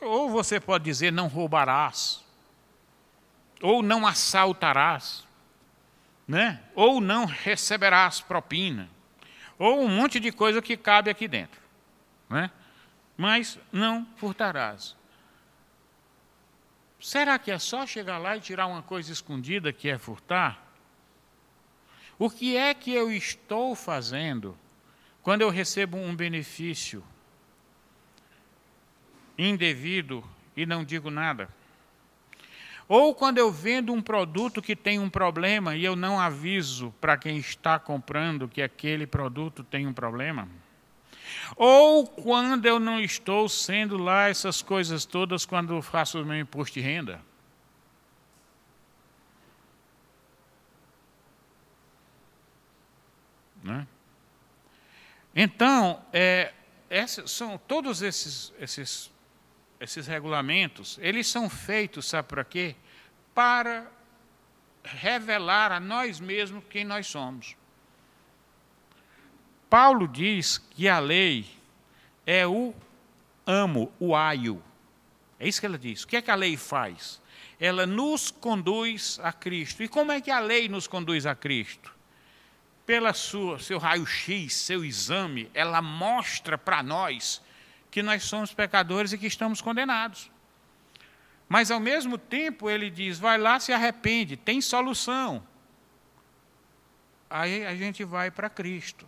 Ou 0.00 0.30
você 0.30 0.58
pode 0.58 0.84
dizer 0.84 1.12
não 1.12 1.28
roubarás, 1.28 2.24
ou 3.60 3.82
não 3.82 4.06
assaltarás, 4.06 5.26
né? 6.26 6.60
ou 6.74 7.00
não 7.00 7.24
receberás 7.24 8.20
propina 8.20 8.88
ou 9.58 9.84
um 9.84 9.88
monte 9.88 10.18
de 10.18 10.32
coisa 10.32 10.60
que 10.60 10.76
cabe 10.76 11.08
aqui 11.08 11.28
dentro. 11.28 11.60
Né? 12.28 12.50
Mas 13.16 13.58
não 13.70 14.04
furtarás. 14.16 14.96
Será 17.00 17.38
que 17.38 17.48
é 17.48 17.58
só 17.60 17.86
chegar 17.86 18.18
lá 18.18 18.36
e 18.36 18.40
tirar 18.40 18.66
uma 18.66 18.82
coisa 18.82 19.12
escondida 19.12 19.72
que 19.72 19.88
é 19.88 19.96
furtar? 19.96 20.71
O 22.22 22.30
que 22.30 22.56
é 22.56 22.72
que 22.72 22.94
eu 22.94 23.10
estou 23.10 23.74
fazendo 23.74 24.56
quando 25.24 25.40
eu 25.40 25.50
recebo 25.50 25.96
um 25.96 26.14
benefício 26.14 27.02
indevido 29.36 30.22
e 30.56 30.64
não 30.64 30.84
digo 30.84 31.10
nada? 31.10 31.48
Ou 32.86 33.12
quando 33.12 33.38
eu 33.38 33.50
vendo 33.50 33.92
um 33.92 34.00
produto 34.00 34.62
que 34.62 34.76
tem 34.76 35.00
um 35.00 35.10
problema 35.10 35.74
e 35.74 35.84
eu 35.84 35.96
não 35.96 36.16
aviso 36.16 36.94
para 37.00 37.16
quem 37.16 37.38
está 37.38 37.76
comprando 37.76 38.46
que 38.46 38.62
aquele 38.62 39.04
produto 39.04 39.64
tem 39.64 39.88
um 39.88 39.92
problema. 39.92 40.48
Ou 41.56 42.06
quando 42.06 42.66
eu 42.66 42.78
não 42.78 43.00
estou 43.00 43.48
sendo 43.48 43.96
lá 43.96 44.28
essas 44.28 44.62
coisas 44.62 45.04
todas 45.04 45.44
quando 45.44 45.82
faço 45.82 46.22
o 46.22 46.24
meu 46.24 46.38
imposto 46.38 46.74
de 46.74 46.82
renda. 46.82 47.20
Né? 53.62 53.86
Então, 55.34 56.04
é, 56.12 56.52
esses, 56.90 57.30
são 57.30 57.56
todos 57.56 58.02
esses, 58.02 58.52
esses 58.58 59.12
esses 59.82 60.06
regulamentos, 60.06 60.96
eles 61.02 61.26
são 61.26 61.50
feitos, 61.50 62.06
sabe 62.06 62.28
para 62.28 62.44
quê? 62.44 62.76
Para 63.34 63.90
revelar 64.84 65.72
a 65.72 65.80
nós 65.80 66.20
mesmos 66.20 66.62
quem 66.70 66.84
nós 66.84 67.08
somos. 67.08 67.56
Paulo 69.68 70.06
diz 70.06 70.58
que 70.58 70.88
a 70.88 71.00
lei 71.00 71.46
é 72.24 72.46
o 72.46 72.72
amo, 73.44 73.92
o 73.98 74.14
aio. 74.14 74.62
É 75.36 75.48
isso 75.48 75.58
que 75.58 75.66
ela 75.66 75.78
diz. 75.78 76.04
O 76.04 76.06
que 76.06 76.16
é 76.16 76.22
que 76.22 76.30
a 76.30 76.36
lei 76.36 76.56
faz? 76.56 77.20
Ela 77.58 77.84
nos 77.84 78.30
conduz 78.30 79.18
a 79.20 79.32
Cristo. 79.32 79.82
E 79.82 79.88
como 79.88 80.12
é 80.12 80.20
que 80.20 80.30
a 80.30 80.38
lei 80.38 80.68
nos 80.68 80.86
conduz 80.86 81.26
a 81.26 81.34
Cristo? 81.34 81.92
Pela 82.84 83.12
sua, 83.14 83.58
seu 83.58 83.78
raio-x, 83.78 84.54
seu 84.54 84.84
exame, 84.84 85.50
ela 85.54 85.80
mostra 85.80 86.58
para 86.58 86.82
nós 86.82 87.40
que 87.90 88.02
nós 88.02 88.24
somos 88.24 88.52
pecadores 88.52 89.12
e 89.12 89.18
que 89.18 89.26
estamos 89.26 89.60
condenados. 89.60 90.30
Mas 91.48 91.70
ao 91.70 91.78
mesmo 91.78 92.16
tempo 92.16 92.70
ele 92.70 92.90
diz: 92.90 93.18
vai 93.18 93.38
lá, 93.38 93.60
se 93.60 93.72
arrepende, 93.72 94.36
tem 94.36 94.60
solução. 94.60 95.46
Aí 97.28 97.64
a 97.66 97.76
gente 97.76 98.04
vai 98.04 98.30
para 98.30 98.50
Cristo. 98.50 99.06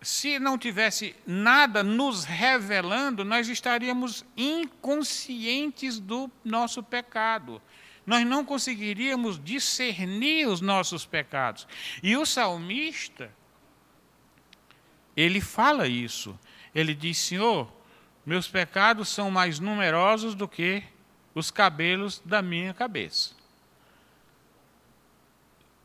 Se 0.00 0.38
não 0.38 0.58
tivesse 0.58 1.16
nada 1.26 1.82
nos 1.82 2.24
revelando, 2.24 3.24
nós 3.24 3.48
estaríamos 3.48 4.22
inconscientes 4.36 5.98
do 5.98 6.30
nosso 6.44 6.82
pecado. 6.82 7.62
Nós 8.06 8.26
não 8.26 8.44
conseguiríamos 8.44 9.42
discernir 9.42 10.46
os 10.46 10.60
nossos 10.60 11.06
pecados. 11.06 11.66
E 12.02 12.16
o 12.16 12.26
salmista, 12.26 13.30
ele 15.16 15.40
fala 15.40 15.88
isso. 15.88 16.38
Ele 16.74 16.94
diz: 16.94 17.16
Senhor, 17.18 17.72
meus 18.26 18.48
pecados 18.48 19.08
são 19.08 19.30
mais 19.30 19.58
numerosos 19.58 20.34
do 20.34 20.46
que 20.46 20.82
os 21.34 21.50
cabelos 21.50 22.20
da 22.24 22.42
minha 22.42 22.74
cabeça. 22.74 23.34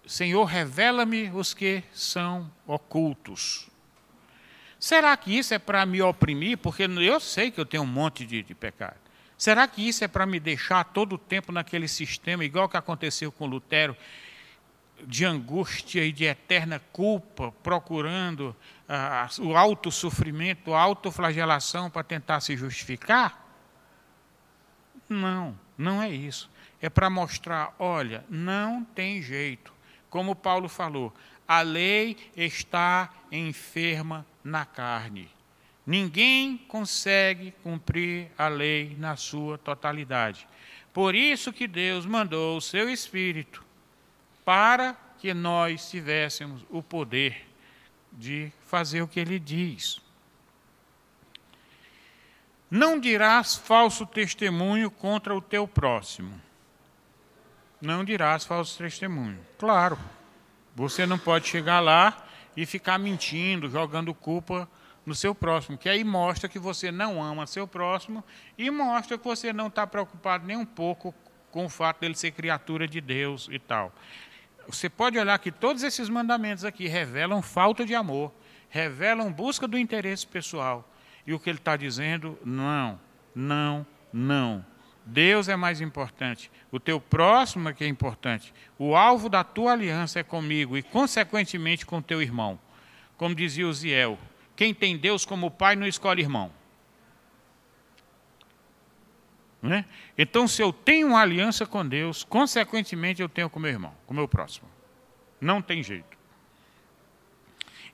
Senhor, 0.06 0.44
revela-me 0.46 1.30
os 1.30 1.54
que 1.54 1.84
são 1.94 2.52
ocultos. 2.66 3.70
Será 4.80 5.16
que 5.16 5.38
isso 5.38 5.54
é 5.54 5.60
para 5.60 5.86
me 5.86 6.02
oprimir? 6.02 6.58
Porque 6.58 6.84
eu 6.84 7.20
sei 7.20 7.52
que 7.52 7.60
eu 7.60 7.66
tenho 7.66 7.84
um 7.84 7.88
monte 7.88 8.26
de, 8.26 8.42
de 8.42 8.56
pecado. 8.56 8.98
Será 9.40 9.66
que 9.70 9.88
isso 9.88 10.04
é 10.04 10.08
para 10.10 10.26
me 10.26 10.38
deixar 10.38 10.84
todo 10.84 11.14
o 11.14 11.18
tempo 11.18 11.50
naquele 11.54 11.88
sistema, 11.88 12.44
igual 12.44 12.68
que 12.68 12.76
aconteceu 12.76 13.32
com 13.32 13.46
Lutero, 13.46 13.96
de 15.08 15.24
angústia 15.24 16.04
e 16.04 16.12
de 16.12 16.26
eterna 16.26 16.82
culpa, 16.92 17.50
procurando 17.64 18.54
ah, 18.86 19.30
o 19.40 19.56
autossofrimento, 19.56 20.74
a 20.74 20.82
autoflagelação 20.82 21.90
para 21.90 22.04
tentar 22.04 22.42
se 22.42 22.58
justificar? 22.58 23.42
Não, 25.08 25.58
não 25.78 26.04
é 26.04 26.10
isso. 26.10 26.52
É 26.82 26.90
para 26.90 27.10
mostrar, 27.10 27.74
olha, 27.80 28.26
não 28.30 28.84
tem 28.84 29.22
jeito. 29.22 29.74
Como 30.10 30.36
Paulo 30.36 30.68
falou, 30.68 31.16
a 31.48 31.62
lei 31.62 32.18
está 32.36 33.10
enferma 33.32 34.26
na 34.44 34.66
carne. 34.66 35.32
Ninguém 35.90 36.56
consegue 36.68 37.50
cumprir 37.64 38.30
a 38.38 38.48
lei 38.48 38.96
na 39.00 39.16
sua 39.16 39.58
totalidade. 39.58 40.48
Por 40.94 41.16
isso 41.16 41.52
que 41.52 41.68
Deus 41.68 42.06
mandou 42.06 42.58
o 42.58 42.62
seu 42.62 42.88
Espírito 42.88 43.66
para 44.46 44.96
que 45.18 45.34
nós 45.34 45.90
tivéssemos 45.90 46.64
o 46.70 46.84
poder 46.84 47.50
de 48.14 48.52
fazer 48.68 49.02
o 49.02 49.08
que 49.08 49.20
ele 49.20 49.40
diz. 49.40 50.00
Não 52.70 53.00
dirás 53.00 53.56
falso 53.56 54.06
testemunho 54.06 54.92
contra 54.92 55.36
o 55.36 55.42
teu 55.42 55.68
próximo. 55.68 56.40
Não 57.82 58.06
dirás 58.06 58.46
falso 58.46 58.78
testemunho. 58.78 59.40
Claro, 59.58 59.98
você 60.76 61.08
não 61.08 61.18
pode 61.18 61.48
chegar 61.48 61.80
lá 61.80 62.28
e 62.56 62.64
ficar 62.64 63.00
mentindo, 63.00 63.68
jogando 63.68 64.14
culpa 64.14 64.70
no 65.06 65.16
seu 65.16 65.34
próximo, 65.34 65.78
que 65.78 65.90
aí 65.90 66.04
mostra 66.04 66.50
que 66.50 66.60
você 66.60 66.92
não 66.92 67.22
ama 67.22 67.48
seu 67.48 67.68
próximo 67.68 68.24
e 68.58 68.70
mostra 68.70 69.18
que 69.18 69.24
você 69.24 69.52
não 69.52 69.68
está 69.68 69.88
preocupado 69.88 70.46
nem 70.46 70.58
um 70.58 70.66
pouco 70.66 71.14
com 71.52 71.66
o 71.66 71.70
fato 71.70 72.02
dele 72.02 72.16
ser 72.16 72.32
criatura 72.32 72.88
de 72.88 73.02
Deus 73.02 73.48
e 73.52 73.60
tal. 73.60 73.94
Você 74.68 74.88
pode 74.88 75.18
olhar 75.18 75.38
que 75.40 75.52
todos 75.52 75.82
esses 75.82 76.10
mandamentos 76.10 76.64
aqui 76.64 76.88
revelam 76.88 77.42
falta 77.42 77.86
de 77.86 77.96
amor, 77.96 78.32
revelam 78.70 79.32
busca 79.32 79.68
do 79.68 79.78
interesse 79.78 80.28
pessoal. 80.28 80.88
E 81.26 81.34
o 81.34 81.40
que 81.40 81.50
ele 81.50 81.58
está 81.58 81.76
dizendo, 81.76 82.38
não, 82.46 83.00
não, 83.34 83.86
não. 84.14 84.66
Deus 85.06 85.50
é 85.50 85.56
mais 85.56 85.82
importante. 85.82 86.52
O 86.72 86.80
teu 86.80 87.02
próximo 87.02 87.68
é 87.70 87.74
que 87.74 87.84
é 87.84 87.88
importante. 87.88 88.54
O 88.78 88.96
alvo 88.96 89.28
da 89.28 89.44
tua 89.44 89.72
aliança 89.72 90.20
é 90.20 90.24
comigo 90.24 90.78
e, 90.78 90.84
consequentemente, 90.84 91.86
com 91.86 92.02
teu 92.02 92.22
irmão. 92.22 92.60
Como 93.18 93.34
dizia 93.34 93.68
o 93.68 93.74
Ziel, 93.74 94.20
quem 94.60 94.74
tem 94.74 94.98
Deus 94.98 95.24
como 95.24 95.50
pai 95.50 95.74
não 95.78 95.88
escolhe 95.88 96.22
irmão. 96.22 96.52
Né? 99.62 99.86
Então, 100.18 100.50
se 100.50 100.62
eu 100.62 100.74
tenho 100.74 101.08
uma 101.08 101.22
aliança 101.22 101.66
com 101.66 101.88
Deus, 101.88 102.26
consequentemente 102.26 103.22
eu 103.22 103.30
tenho 103.30 103.50
com 103.50 103.58
meu 103.58 103.72
irmão, 103.72 103.96
com 104.06 104.14
meu 104.14 104.28
próximo. 104.28 104.68
Não 105.40 105.62
tem 105.62 105.82
jeito. 105.82 106.18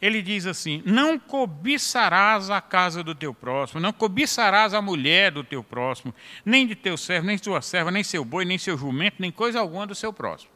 Ele 0.01 0.23
diz 0.23 0.47
assim: 0.47 0.81
Não 0.87 1.19
cobiçarás 1.19 2.49
a 2.49 2.59
casa 2.59 3.03
do 3.03 3.13
teu 3.13 3.31
próximo, 3.31 3.79
não 3.79 3.93
cobiçarás 3.93 4.73
a 4.73 4.81
mulher 4.81 5.31
do 5.31 5.43
teu 5.43 5.63
próximo, 5.63 6.15
nem 6.43 6.65
de 6.65 6.73
teu 6.73 6.97
servo, 6.97 7.27
nem 7.27 7.37
sua 7.37 7.61
serva, 7.61 7.91
nem 7.91 8.03
seu 8.03 8.25
boi, 8.25 8.43
nem 8.43 8.57
seu 8.57 8.75
jumento, 8.75 9.17
nem 9.19 9.31
coisa 9.31 9.59
alguma 9.59 9.85
do 9.85 9.93
seu 9.93 10.11
próximo. 10.11 10.51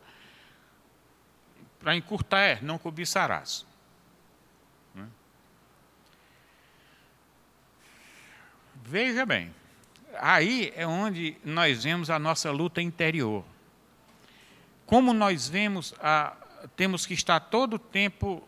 Para 1.79 1.95
encurtar 1.95 2.41
é: 2.41 2.59
não 2.63 2.79
cobiçarás. 2.79 3.68
Veja 8.89 9.23
bem, 9.23 9.53
aí 10.17 10.73
é 10.75 10.87
onde 10.87 11.37
nós 11.45 11.83
vemos 11.83 12.09
a 12.09 12.17
nossa 12.17 12.49
luta 12.49 12.81
interior. 12.81 13.45
Como 14.83 15.13
nós 15.13 15.47
vemos, 15.47 15.93
a, 16.01 16.35
temos 16.75 17.05
que 17.05 17.13
estar 17.13 17.39
todo 17.39 17.75
o 17.75 17.79
tempo 17.79 18.43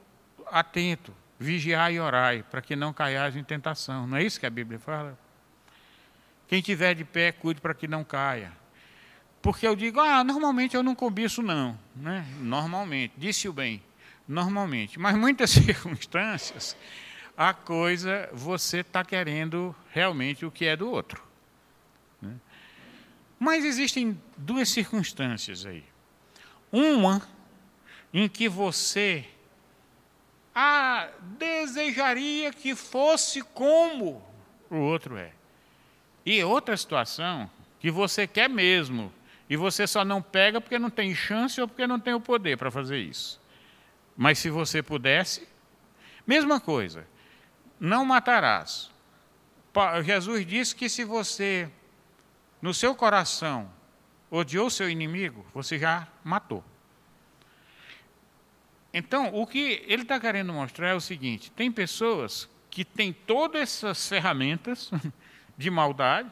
atento, 0.47 1.13
vigiai 1.39 1.93
e 1.93 1.99
orai, 1.99 2.41
para 2.41 2.59
que 2.59 2.75
não 2.75 2.91
caiais 2.91 3.35
em 3.35 3.43
tentação. 3.43 4.07
Não 4.07 4.17
é 4.17 4.23
isso 4.23 4.39
que 4.39 4.47
a 4.47 4.49
Bíblia 4.49 4.79
fala? 4.79 5.15
Quem 6.47 6.59
tiver 6.59 6.95
de 6.95 7.05
pé, 7.05 7.31
cuide 7.31 7.61
para 7.61 7.75
que 7.75 7.87
não 7.87 8.03
caia. 8.03 8.51
Porque 9.43 9.67
eu 9.67 9.75
digo, 9.75 9.99
ah, 9.99 10.23
normalmente 10.23 10.75
eu 10.75 10.81
não 10.81 10.95
cobiço, 10.95 11.43
não. 11.43 11.77
Né? 11.95 12.25
Normalmente, 12.39 13.13
disse 13.15 13.47
o 13.47 13.53
bem, 13.53 13.79
normalmente. 14.27 14.99
Mas 14.99 15.15
muitas 15.15 15.51
circunstâncias, 15.53 16.75
a 17.49 17.55
coisa, 17.55 18.29
você 18.31 18.81
está 18.81 19.03
querendo 19.03 19.75
realmente 19.89 20.45
o 20.45 20.51
que 20.51 20.67
é 20.67 20.75
do 20.75 20.87
outro. 20.87 21.23
Né? 22.21 22.35
Mas 23.39 23.65
existem 23.65 24.21
duas 24.37 24.69
circunstâncias 24.69 25.65
aí. 25.65 25.83
Uma 26.71 27.27
em 28.13 28.29
que 28.29 28.47
você 28.47 29.25
ah, 30.53 31.09
desejaria 31.39 32.53
que 32.53 32.75
fosse 32.75 33.41
como 33.41 34.23
o 34.69 34.75
outro 34.75 35.17
é. 35.17 35.31
E 36.23 36.43
outra 36.43 36.77
situação 36.77 37.49
que 37.79 37.89
você 37.89 38.27
quer 38.27 38.47
mesmo, 38.47 39.11
e 39.49 39.57
você 39.57 39.87
só 39.87 40.05
não 40.05 40.21
pega 40.21 40.61
porque 40.61 40.77
não 40.77 40.91
tem 40.91 41.15
chance 41.15 41.59
ou 41.59 41.67
porque 41.67 41.87
não 41.87 41.99
tem 41.99 42.13
o 42.13 42.21
poder 42.21 42.55
para 42.55 42.69
fazer 42.69 42.99
isso. 42.99 43.41
Mas 44.15 44.37
se 44.37 44.51
você 44.51 44.83
pudesse, 44.83 45.47
mesma 46.27 46.59
coisa, 46.59 47.09
não 47.82 48.05
matarás. 48.05 48.91
Jesus 50.05 50.45
disse 50.45 50.75
que 50.75 50.88
se 50.88 51.03
você, 51.03 51.67
no 52.61 52.75
seu 52.75 52.93
coração, 52.93 53.71
odiou 54.29 54.69
seu 54.69 54.88
inimigo, 54.88 55.43
você 55.51 55.79
já 55.79 56.07
matou. 56.23 56.63
Então, 58.93 59.34
o 59.34 59.47
que 59.47 59.84
ele 59.88 60.03
está 60.03 60.19
querendo 60.19 60.53
mostrar 60.53 60.89
é 60.89 60.93
o 60.93 61.01
seguinte: 61.01 61.49
tem 61.51 61.71
pessoas 61.71 62.47
que 62.69 62.86
têm 62.86 63.11
todas 63.11 63.61
essas 63.61 64.07
ferramentas 64.07 64.91
de 65.57 65.71
maldade, 65.71 66.29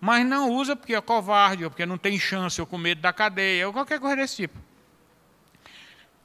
mas 0.00 0.24
não 0.24 0.50
usa 0.50 0.74
porque 0.74 0.94
é 0.94 1.00
covarde, 1.02 1.64
ou 1.64 1.70
porque 1.70 1.84
não 1.84 1.98
tem 1.98 2.18
chance, 2.18 2.58
ou 2.58 2.66
com 2.66 2.78
medo 2.78 3.02
da 3.02 3.12
cadeia, 3.12 3.66
ou 3.66 3.72
qualquer 3.72 4.00
coisa 4.00 4.16
desse 4.16 4.36
tipo. 4.36 4.65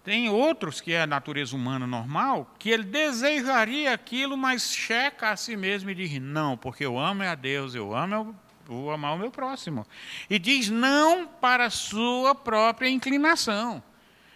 Tem 0.03 0.29
outros 0.29 0.81
que 0.81 0.93
é 0.93 1.03
a 1.03 1.07
natureza 1.07 1.55
humana 1.55 1.85
normal, 1.85 2.55
que 2.57 2.69
ele 2.69 2.83
desejaria 2.83 3.93
aquilo, 3.93 4.35
mas 4.35 4.73
checa 4.73 5.29
a 5.29 5.37
si 5.37 5.55
mesmo 5.55 5.91
e 5.91 5.95
diz: 5.95 6.19
não, 6.19 6.57
porque 6.57 6.83
eu 6.83 6.97
amo 6.97 7.23
a 7.23 7.35
Deus, 7.35 7.75
eu 7.75 7.95
amo, 7.95 8.15
eu 8.15 8.35
vou 8.65 8.91
amar 8.91 9.13
o 9.13 9.19
meu 9.19 9.29
próximo. 9.29 9.85
E 10.27 10.39
diz 10.39 10.69
não 10.69 11.27
para 11.27 11.65
a 11.65 11.69
sua 11.69 12.33
própria 12.33 12.89
inclinação. 12.89 13.83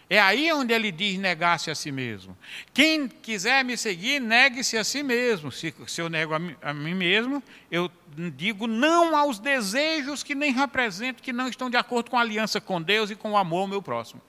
É 0.08 0.20
aí 0.20 0.52
onde 0.52 0.72
ele 0.72 0.92
diz 0.92 1.18
negar-se 1.18 1.68
a 1.68 1.74
si 1.74 1.90
mesmo. 1.90 2.36
Quem 2.72 3.08
quiser 3.08 3.64
me 3.64 3.76
seguir, 3.76 4.20
negue-se 4.20 4.78
a 4.78 4.84
si 4.84 5.02
mesmo. 5.02 5.50
Se, 5.50 5.74
se 5.88 6.00
eu 6.00 6.08
nego 6.08 6.32
a 6.32 6.38
mim, 6.38 6.54
a 6.62 6.72
mim, 6.72 6.94
mesmo, 6.94 7.42
eu 7.72 7.90
digo 8.36 8.68
não 8.68 9.16
aos 9.16 9.40
desejos 9.40 10.22
que 10.22 10.36
nem 10.36 10.52
representam, 10.52 11.24
que 11.24 11.32
não 11.32 11.48
estão 11.48 11.68
de 11.68 11.76
acordo 11.76 12.08
com 12.08 12.16
a 12.16 12.20
aliança 12.20 12.60
com 12.60 12.80
Deus 12.80 13.10
e 13.10 13.16
com 13.16 13.32
o 13.32 13.36
amor 13.36 13.62
ao 13.62 13.66
meu 13.66 13.82
próximo. 13.82 14.22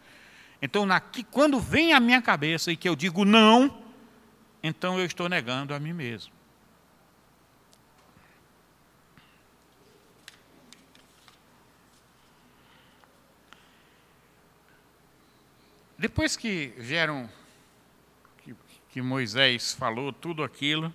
Então, 0.62 0.86
naqui, 0.86 1.24
quando 1.24 1.60
vem 1.60 1.94
à 1.94 2.00
minha 2.00 2.22
cabeça 2.22 2.72
e 2.72 2.78
que 2.78 2.90
eu 2.90 2.96
digo 2.96 3.24
não, 3.24 3.84
então 4.64 4.98
eu 5.00 5.06
estou 5.06 5.30
negando 5.30 5.74
a 5.74 5.80
mim 5.80 5.94
mesmo. 5.94 6.38
Depois 15.98 16.38
que 16.38 16.74
vieram, 16.78 17.28
que, 18.44 18.56
que 18.90 19.02
Moisés 19.02 19.74
falou 19.74 20.14
tudo 20.14 20.44
aquilo, 20.44 20.94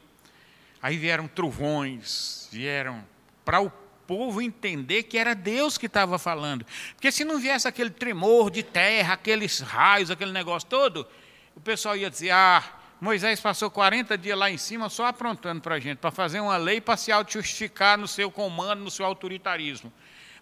aí 0.81 0.97
vieram 0.97 1.27
trovões, 1.27 2.49
vieram 2.53 3.05
para 3.45 3.61
o 3.61 3.71
povo 4.13 4.43
entender 4.43 5.05
que 5.05 5.17
era 5.17 5.35
Deus 5.35 5.79
que 5.79 5.87
estava 5.87 6.19
falando. 6.19 6.67
Porque 6.95 7.11
se 7.11 7.25
não 7.25 7.39
viesse 7.39 7.67
aquele 7.67 7.91
tremor 7.91 8.51
de 8.51 8.63
terra, 8.63 9.15
aqueles 9.15 9.61
raios, 9.61 10.11
aquele 10.11 10.33
negócio 10.33 10.69
todo, 10.69 11.07
o 11.55 11.61
pessoal 11.61 11.97
ia 11.97 12.11
dizer: 12.11 12.31
ah, 12.31 12.63
Moisés 13.01 13.41
passou 13.41 13.71
40 13.71 14.19
dias 14.19 14.39
lá 14.39 14.51
em 14.51 14.59
cima 14.59 14.89
só 14.89 15.07
aprontando 15.07 15.61
para 15.61 15.77
a 15.77 15.81
gente, 15.81 15.99
para 15.99 16.11
fazer 16.11 16.41
uma 16.41 16.57
lei 16.57 16.81
para 16.81 16.97
se 16.97 17.11
auto-justificar 17.11 17.97
no 17.97 18.07
seu 18.07 18.31
comando, 18.31 18.83
no 18.83 18.91
seu 18.91 19.07
autoritarismo. 19.07 19.93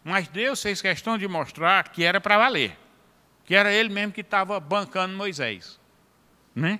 Mas 0.03 0.29
Deus 0.29 0.62
fez 0.62 0.81
questão 0.81 1.18
de 1.18 1.29
mostrar 1.29 1.89
que 1.91 2.03
era 2.03 2.21
para 2.21 2.39
valer 2.39 2.77
que 3.51 3.55
era 3.57 3.73
ele 3.73 3.89
mesmo 3.89 4.12
que 4.12 4.21
estava 4.21 4.61
bancando 4.61 5.16
Moisés. 5.16 5.77
Né? 6.55 6.79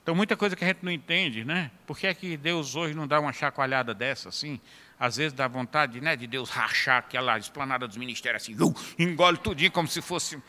Então, 0.00 0.14
muita 0.14 0.36
coisa 0.36 0.54
que 0.54 0.62
a 0.62 0.68
gente 0.68 0.78
não 0.80 0.92
entende, 0.92 1.44
né? 1.44 1.72
Por 1.84 1.98
que 1.98 2.06
é 2.06 2.14
que 2.14 2.36
Deus 2.36 2.76
hoje 2.76 2.94
não 2.94 3.08
dá 3.08 3.18
uma 3.18 3.32
chacoalhada 3.32 3.92
dessa 3.92 4.28
assim? 4.28 4.60
Às 5.02 5.16
vezes 5.16 5.32
dá 5.32 5.48
vontade 5.48 6.00
né, 6.00 6.14
de 6.14 6.28
Deus 6.28 6.48
rachar 6.48 6.98
aquela 6.98 7.36
esplanada 7.36 7.88
dos 7.88 7.96
ministérios 7.96 8.44
assim, 8.44 8.54
uh, 8.54 8.72
engole 8.96 9.36
tudinho 9.36 9.72
como 9.72 9.88
se 9.88 10.00
fosse 10.00 10.40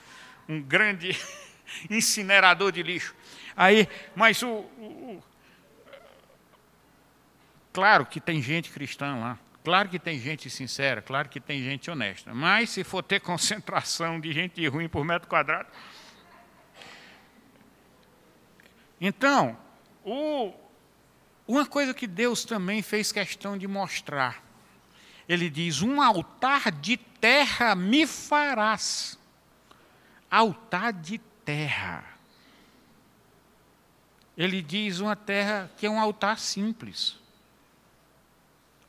um 0.47 0.61
grande 0.61 1.17
incinerador 1.89 2.71
de 2.71 2.83
lixo. 2.83 3.15
Aí, 3.57 3.89
mas 4.15 4.43
o, 4.43 4.47
o, 4.47 5.17
o, 5.17 5.23
Claro 7.73 8.05
que 8.05 8.21
tem 8.21 8.43
gente 8.43 8.69
cristã 8.69 9.15
lá. 9.15 9.39
Claro 9.63 9.89
que 9.89 9.97
tem 9.97 10.19
gente 10.19 10.47
sincera, 10.51 11.01
claro 11.01 11.29
que 11.29 11.39
tem 11.39 11.63
gente 11.63 11.89
honesta. 11.89 12.31
Mas 12.31 12.69
se 12.69 12.83
for 12.83 13.01
ter 13.01 13.21
concentração 13.25 14.19
de 14.19 14.31
gente 14.31 14.67
ruim 14.67 14.87
por 14.87 15.03
metro 15.03 15.27
quadrado. 15.27 15.67
Então, 19.01 19.57
o, 20.05 20.53
uma 21.47 21.65
coisa 21.65 21.93
que 21.93 22.07
Deus 22.07 22.45
também 22.45 22.81
fez 22.81 23.11
questão 23.11 23.57
de 23.57 23.67
mostrar. 23.67 24.41
Ele 25.27 25.49
diz: 25.49 25.81
Um 25.81 26.01
altar 26.01 26.71
de 26.71 26.97
terra 26.97 27.75
me 27.75 28.07
farás. 28.07 29.17
Altar 30.29 30.93
de 30.93 31.17
terra. 31.45 32.03
Ele 34.37 34.61
diz 34.61 34.99
uma 34.99 35.15
terra 35.15 35.69
que 35.77 35.85
é 35.85 35.89
um 35.89 35.99
altar 35.99 36.39
simples. 36.39 37.17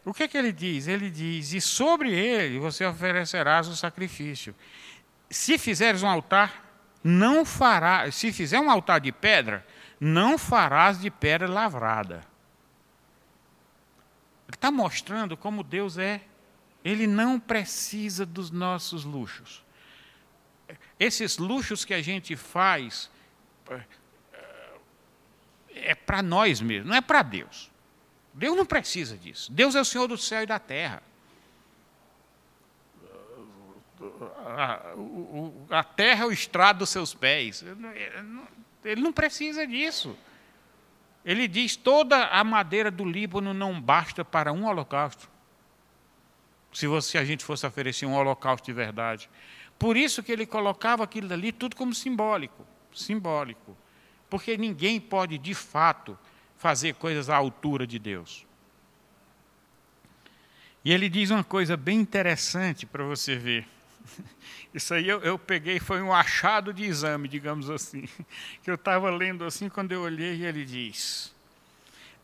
O 0.04 0.12
que, 0.12 0.24
é 0.24 0.28
que 0.28 0.36
ele 0.36 0.52
diz? 0.52 0.86
Ele 0.86 1.10
diz: 1.10 1.52
E 1.52 1.60
sobre 1.60 2.12
ele 2.12 2.58
você 2.58 2.84
oferecerás 2.86 3.66
o 3.68 3.76
sacrifício. 3.76 4.54
Se 5.28 5.58
fizeres 5.58 6.02
um 6.02 6.08
altar, 6.08 6.64
não 7.02 7.44
fará. 7.44 8.10
Se 8.12 8.32
fizer 8.32 8.60
um 8.60 8.70
altar 8.70 9.00
de 9.00 9.10
pedra, 9.10 9.66
não 9.98 10.38
farás 10.38 11.00
de 11.00 11.10
pedra 11.10 11.48
lavrada. 11.48 12.33
Está 14.52 14.70
mostrando 14.70 15.36
como 15.36 15.62
Deus 15.62 15.98
é. 15.98 16.20
Ele 16.84 17.06
não 17.06 17.40
precisa 17.40 18.26
dos 18.26 18.50
nossos 18.50 19.04
luxos. 19.04 19.64
Esses 20.98 21.38
luxos 21.38 21.84
que 21.84 21.94
a 21.94 22.02
gente 22.02 22.36
faz 22.36 23.10
é, 23.70 23.84
é 25.74 25.94
para 25.94 26.22
nós 26.22 26.60
mesmos, 26.60 26.88
não 26.88 26.96
é 26.96 27.00
para 27.00 27.22
Deus. 27.22 27.70
Deus 28.32 28.56
não 28.56 28.66
precisa 28.66 29.16
disso. 29.16 29.50
Deus 29.52 29.74
é 29.74 29.80
o 29.80 29.84
Senhor 29.84 30.06
do 30.08 30.18
céu 30.18 30.42
e 30.42 30.46
da 30.46 30.58
terra. 30.58 31.02
A, 35.70 35.84
terra 35.84 36.24
é 36.24 36.26
o 36.26 36.32
estrado 36.32 36.78
dos 36.78 36.90
seus 36.90 37.14
pés. 37.14 37.64
Ele 38.84 39.00
não 39.00 39.12
precisa 39.12 39.66
disso. 39.66 40.16
Ele 41.24 41.48
diz: 41.48 41.76
toda 41.76 42.26
a 42.26 42.44
madeira 42.44 42.90
do 42.90 43.04
Líbano 43.04 43.54
não 43.54 43.80
basta 43.80 44.24
para 44.24 44.52
um 44.52 44.66
holocausto. 44.66 45.28
Se, 46.72 46.86
você, 46.86 47.12
se 47.12 47.18
a 47.18 47.24
gente 47.24 47.44
fosse 47.44 47.66
oferecer 47.66 48.04
um 48.04 48.14
holocausto 48.14 48.66
de 48.66 48.72
verdade. 48.72 49.30
Por 49.78 49.96
isso 49.96 50.22
que 50.22 50.32
ele 50.32 50.46
colocava 50.46 51.04
aquilo 51.04 51.32
ali 51.32 51.52
tudo 51.52 51.76
como 51.76 51.94
simbólico. 51.94 52.66
Simbólico. 52.92 53.76
Porque 54.28 54.56
ninguém 54.56 55.00
pode, 55.00 55.38
de 55.38 55.54
fato, 55.54 56.18
fazer 56.56 56.94
coisas 56.94 57.30
à 57.30 57.36
altura 57.36 57.86
de 57.86 57.98
Deus. 57.98 58.46
E 60.84 60.92
ele 60.92 61.08
diz 61.08 61.30
uma 61.30 61.44
coisa 61.44 61.76
bem 61.76 62.00
interessante 62.00 62.84
para 62.84 63.04
você 63.04 63.36
ver. 63.36 63.66
Isso 64.72 64.94
aí 64.94 65.08
eu, 65.08 65.20
eu, 65.20 65.38
peguei, 65.38 65.78
foi 65.78 66.02
um 66.02 66.12
achado 66.12 66.72
de 66.72 66.84
exame, 66.84 67.28
digamos 67.28 67.70
assim, 67.70 68.08
que 68.62 68.70
eu 68.70 68.74
estava 68.74 69.10
lendo 69.10 69.44
assim 69.44 69.68
quando 69.68 69.92
eu 69.92 70.02
olhei 70.02 70.36
e 70.36 70.44
ele 70.44 70.64
diz: 70.64 71.34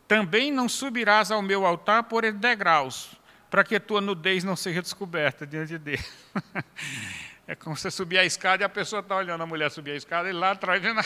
Também 0.06 0.50
não 0.50 0.68
subirás 0.68 1.30
ao 1.30 1.42
meu 1.42 1.64
altar 1.64 2.04
por 2.04 2.30
degraus, 2.32 3.12
para 3.50 3.64
que 3.64 3.78
tua 3.78 4.00
nudez 4.00 4.44
não 4.44 4.56
seja 4.56 4.82
descoberta 4.82 5.46
diante 5.46 5.78
dele. 5.78 6.04
É 7.46 7.56
como 7.56 7.76
você 7.76 7.90
subir 7.90 8.16
a 8.16 8.24
escada 8.24 8.62
e 8.62 8.64
a 8.64 8.68
pessoa 8.68 9.00
está 9.00 9.16
olhando 9.16 9.42
a 9.42 9.46
mulher 9.46 9.72
subir 9.72 9.90
a 9.90 9.96
escada 9.96 10.28
e 10.28 10.32
lá 10.32 10.52
atrás 10.52 10.80
vendo. 10.80 11.00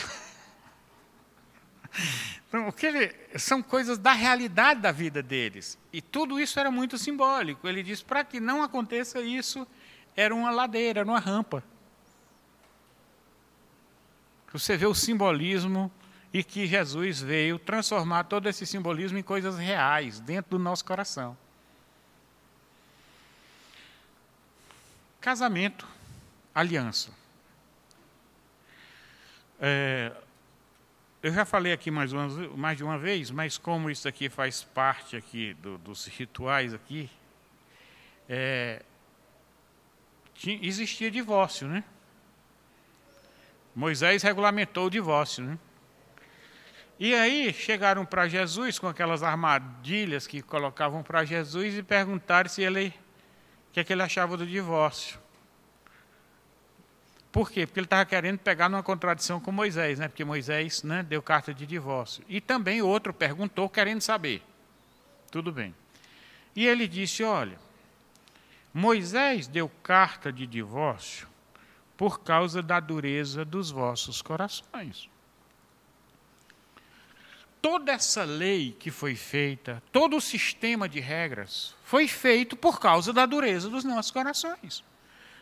Então, 2.47 2.67
o 2.67 2.71
que 2.71 2.85
ele, 2.85 3.15
são 3.37 3.63
coisas 3.63 3.97
da 3.97 4.13
realidade 4.13 4.79
da 4.79 4.91
vida 4.91 5.23
deles. 5.23 5.75
E 5.91 6.01
tudo 6.01 6.39
isso 6.39 6.59
era 6.59 6.69
muito 6.69 6.99
simbólico. 6.99 7.67
Ele 7.67 7.81
diz: 7.81 8.03
para 8.03 8.23
que 8.23 8.39
não 8.39 8.61
aconteça 8.61 9.19
isso, 9.21 9.67
era 10.15 10.33
uma 10.33 10.51
ladeira, 10.51 11.01
era 11.01 11.09
uma 11.09 11.19
rampa. 11.19 11.63
Você 14.51 14.77
vê 14.77 14.85
o 14.85 14.95
simbolismo 14.95 15.91
e 16.33 16.43
que 16.43 16.65
Jesus 16.65 17.21
veio 17.21 17.59
transformar 17.59 18.25
todo 18.25 18.47
esse 18.47 18.65
simbolismo 18.65 19.17
em 19.17 19.23
coisas 19.23 19.57
reais, 19.57 20.19
dentro 20.19 20.51
do 20.51 20.59
nosso 20.59 20.85
coração. 20.85 21.37
Casamento, 25.19 25.87
aliança. 26.53 27.09
É, 29.59 30.11
eu 31.23 31.33
já 31.33 31.43
falei 31.43 31.73
aqui 31.73 31.89
mais, 31.89 32.13
uma, 32.13 32.27
mais 32.55 32.77
de 32.77 32.83
uma 32.83 32.97
vez, 32.97 33.31
mas 33.31 33.57
como 33.57 33.89
isso 33.89 34.07
aqui 34.07 34.29
faz 34.29 34.63
parte 34.63 35.17
aqui 35.17 35.53
do, 35.55 35.77
dos 35.79 36.05
rituais 36.05 36.73
aqui, 36.73 37.09
é, 38.29 38.83
existia 40.61 41.09
divórcio, 41.09 41.67
né? 41.67 41.83
Moisés 43.75 44.23
regulamentou 44.23 44.87
o 44.87 44.89
divórcio, 44.89 45.43
né? 45.43 45.59
E 46.97 47.13
aí 47.13 47.53
chegaram 47.53 48.05
para 48.05 48.27
Jesus 48.27 48.79
com 48.79 48.87
aquelas 48.87 49.21
armadilhas 49.21 50.25
que 50.25 50.41
colocavam 50.41 51.03
para 51.03 51.25
Jesus 51.25 51.77
e 51.77 51.83
perguntaram 51.83 52.49
se 52.49 52.61
ele, 52.61 52.87
o 53.69 53.73
que, 53.73 53.81
é 53.81 53.83
que 53.83 53.91
ele 53.91 54.01
achava 54.01 54.37
do 54.37 54.47
divórcio. 54.47 55.19
Por 57.33 57.51
quê? 57.51 57.67
Porque 57.67 57.81
ele 57.81 57.85
estava 57.85 58.05
querendo 58.05 58.39
pegar 58.39 58.69
numa 58.69 58.81
contradição 58.81 59.41
com 59.41 59.51
Moisés, 59.51 59.99
né? 59.99 60.07
porque 60.07 60.23
Moisés 60.23 60.83
né, 60.83 61.03
deu 61.03 61.21
carta 61.21 61.53
de 61.53 61.65
divórcio. 61.65 62.23
E 62.29 62.39
também 62.39 62.81
outro 62.81 63.13
perguntou, 63.13 63.67
querendo 63.67 63.99
saber. 63.99 64.41
Tudo 65.29 65.51
bem. 65.51 65.75
E 66.55 66.65
ele 66.65 66.87
disse: 66.87 67.25
Olha, 67.25 67.59
Moisés 68.77 69.47
deu 69.47 69.69
carta 69.81 70.33
de 70.33 70.45
divórcio 70.45 71.29
por 71.95 72.19
causa 72.19 72.61
da 72.61 72.77
dureza 72.77 73.45
dos 73.45 73.71
vossos 73.71 74.21
corações. 74.21 75.09
Toda 77.61 77.93
essa 77.93 78.25
lei 78.25 78.75
que 78.77 78.91
foi 78.91 79.15
feita, 79.15 79.81
todo 79.93 80.17
o 80.17 80.21
sistema 80.21 80.89
de 80.89 80.99
regras, 80.99 81.73
foi 81.85 82.05
feito 82.05 82.57
por 82.57 82.77
causa 82.81 83.13
da 83.13 83.25
dureza 83.25 83.69
dos 83.69 83.85
nossos 83.85 84.11
corações. 84.11 84.83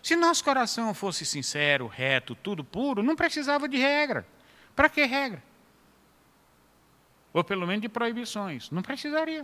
Se 0.03 0.15
nosso 0.15 0.43
coração 0.43 0.93
fosse 0.93 1.25
sincero, 1.25 1.87
reto, 1.87 2.35
tudo 2.35 2.63
puro, 2.63 3.01
não 3.01 3.15
precisava 3.15 3.67
de 3.67 3.77
regra. 3.77 4.27
Para 4.75 4.89
que 4.89 5.03
regra? 5.05 5.41
Ou 7.33 7.43
pelo 7.43 7.65
menos 7.65 7.81
de 7.81 7.89
proibições. 7.89 8.69
Não 8.69 8.83
precisaria. 8.83 9.43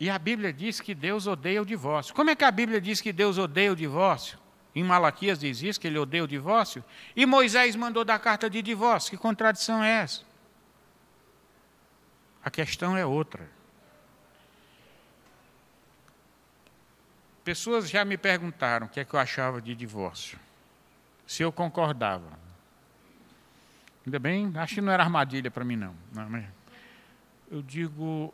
E 0.00 0.08
a 0.08 0.18
Bíblia 0.18 0.52
diz 0.52 0.80
que 0.80 0.94
Deus 0.94 1.26
odeia 1.26 1.60
o 1.60 1.66
divórcio. 1.66 2.14
Como 2.14 2.30
é 2.30 2.36
que 2.36 2.44
a 2.44 2.50
Bíblia 2.50 2.80
diz 2.80 3.00
que 3.00 3.12
Deus 3.12 3.36
odeia 3.36 3.72
o 3.72 3.76
divórcio? 3.76 4.38
Em 4.74 4.84
Malaquias 4.84 5.40
diz 5.40 5.60
isso, 5.60 5.80
que 5.80 5.88
ele 5.88 5.98
odeia 5.98 6.22
o 6.22 6.28
divórcio. 6.28 6.84
E 7.16 7.26
Moisés 7.26 7.74
mandou 7.74 8.04
dar 8.04 8.18
carta 8.20 8.48
de 8.48 8.62
divórcio. 8.62 9.10
Que 9.10 9.16
contradição 9.16 9.82
é 9.82 10.02
essa? 10.02 10.22
A 12.44 12.50
questão 12.50 12.96
é 12.96 13.04
outra. 13.04 13.48
Pessoas 17.42 17.90
já 17.90 18.04
me 18.04 18.16
perguntaram 18.16 18.86
o 18.86 18.90
que 18.90 19.00
é 19.00 19.04
que 19.04 19.14
eu 19.14 19.18
achava 19.18 19.60
de 19.60 19.74
divórcio. 19.74 20.38
Se 21.26 21.42
eu 21.42 21.50
concordava. 21.50 22.38
Ainda 24.06 24.18
bem, 24.18 24.52
acho 24.54 24.76
que 24.76 24.80
não 24.80 24.92
era 24.92 25.02
armadilha 25.02 25.50
para 25.50 25.64
mim, 25.64 25.76
não. 25.76 25.94
eu 27.50 27.62
digo, 27.62 28.32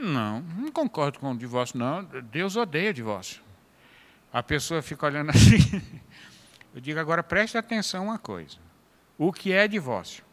não, 0.00 0.40
não 0.40 0.70
concordo 0.70 1.18
com 1.18 1.32
o 1.32 1.36
divórcio, 1.36 1.78
não. 1.78 2.04
Deus 2.04 2.56
odeia 2.56 2.92
divórcio. 2.92 3.42
A 4.32 4.42
pessoa 4.42 4.82
fica 4.82 5.06
olhando 5.06 5.30
assim. 5.30 5.58
Eu 6.74 6.80
digo, 6.80 7.00
agora 7.00 7.22
preste 7.22 7.56
atenção 7.56 8.04
uma 8.04 8.18
coisa. 8.18 8.56
O 9.16 9.32
que 9.32 9.52
é 9.52 9.66
divórcio? 9.66 10.24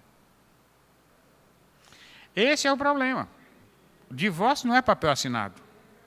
Esse 2.35 2.67
é 2.67 2.71
o 2.71 2.77
problema. 2.77 3.27
Divórcio 4.11 4.67
não 4.67 4.75
é 4.75 4.81
papel 4.81 5.09
assinado. 5.09 5.61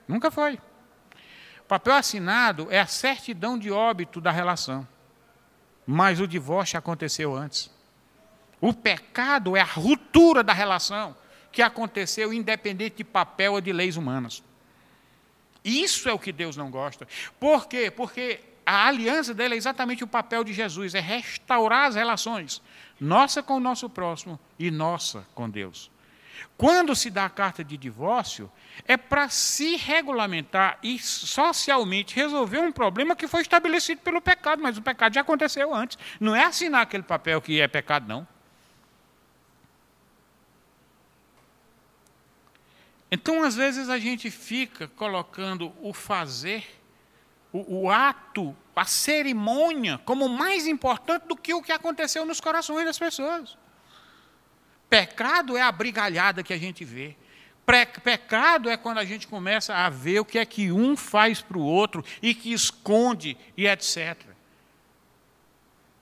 Nunca 0.06 0.30
foi. 0.30 0.60
Papel 1.66 1.94
assinado 1.94 2.68
é 2.70 2.78
a 2.78 2.86
certidão 2.86 3.58
de 3.58 3.70
óbito 3.70 4.20
da 4.20 4.30
relação. 4.30 4.86
Mas 5.86 6.20
o 6.20 6.28
divórcio 6.28 6.78
aconteceu 6.78 7.34
antes. 7.34 7.70
O 8.60 8.72
pecado 8.72 9.56
é 9.56 9.60
a 9.60 9.64
ruptura 9.64 10.42
da 10.42 10.52
relação 10.52 11.16
que 11.58 11.62
aconteceu 11.62 12.32
independente 12.32 12.98
de 12.98 13.02
papel 13.02 13.54
ou 13.54 13.60
de 13.60 13.72
leis 13.72 13.96
humanas. 13.96 14.44
Isso 15.64 16.08
é 16.08 16.12
o 16.12 16.18
que 16.18 16.30
Deus 16.30 16.56
não 16.56 16.70
gosta. 16.70 17.04
Por 17.40 17.66
quê? 17.66 17.90
Porque 17.90 18.38
a 18.64 18.86
aliança 18.86 19.34
dele 19.34 19.54
é 19.54 19.56
exatamente 19.56 20.04
o 20.04 20.06
papel 20.06 20.44
de 20.44 20.52
Jesus, 20.52 20.94
é 20.94 21.00
restaurar 21.00 21.88
as 21.88 21.96
relações, 21.96 22.62
nossa 23.00 23.42
com 23.42 23.54
o 23.54 23.60
nosso 23.60 23.90
próximo 23.90 24.38
e 24.56 24.70
nossa 24.70 25.26
com 25.34 25.50
Deus. 25.50 25.90
Quando 26.56 26.94
se 26.94 27.10
dá 27.10 27.24
a 27.24 27.28
carta 27.28 27.64
de 27.64 27.76
divórcio, 27.76 28.48
é 28.86 28.96
para 28.96 29.28
se 29.28 29.74
regulamentar 29.74 30.78
e 30.80 30.96
socialmente 30.96 32.14
resolver 32.14 32.60
um 32.60 32.70
problema 32.70 33.16
que 33.16 33.26
foi 33.26 33.42
estabelecido 33.42 34.00
pelo 34.02 34.20
pecado, 34.20 34.62
mas 34.62 34.78
o 34.78 34.82
pecado 34.82 35.12
já 35.12 35.22
aconteceu 35.22 35.74
antes. 35.74 35.98
Não 36.20 36.36
é 36.36 36.44
assinar 36.44 36.82
aquele 36.82 37.02
papel 37.02 37.42
que 37.42 37.60
é 37.60 37.66
pecado, 37.66 38.06
não. 38.06 38.37
Então, 43.10 43.42
às 43.42 43.54
vezes, 43.54 43.88
a 43.88 43.98
gente 43.98 44.30
fica 44.30 44.88
colocando 44.88 45.72
o 45.80 45.94
fazer, 45.94 46.66
o, 47.52 47.82
o, 47.82 47.90
ato, 47.90 48.54
a 48.76 48.84
cerimônia, 48.84 49.98
como 50.04 50.28
mais 50.28 50.66
importante 50.66 51.26
do 51.26 51.36
que 51.36 51.54
o 51.54 51.62
que 51.62 51.72
aconteceu 51.72 52.24
nos 52.26 52.40
corações 52.40 52.84
das 52.84 52.98
pessoas. 52.98 53.56
Pecado 54.90 55.56
é 55.56 55.62
a 55.62 55.72
brigalhada 55.72 56.42
que 56.42 56.52
a 56.52 56.58
gente 56.58 56.84
vê. 56.84 57.16
Pecado 58.02 58.70
é 58.70 58.76
quando 58.76 58.98
a 58.98 59.04
gente 59.04 59.26
começa 59.26 59.74
a 59.74 59.90
ver 59.90 60.20
o 60.20 60.24
que 60.24 60.38
é 60.38 60.46
que 60.46 60.72
um 60.72 60.96
faz 60.96 61.42
para 61.42 61.58
o 61.58 61.62
outro 61.62 62.02
e 62.22 62.34
que 62.34 62.52
esconde 62.52 63.36
e 63.56 63.66
etc. 63.66 64.27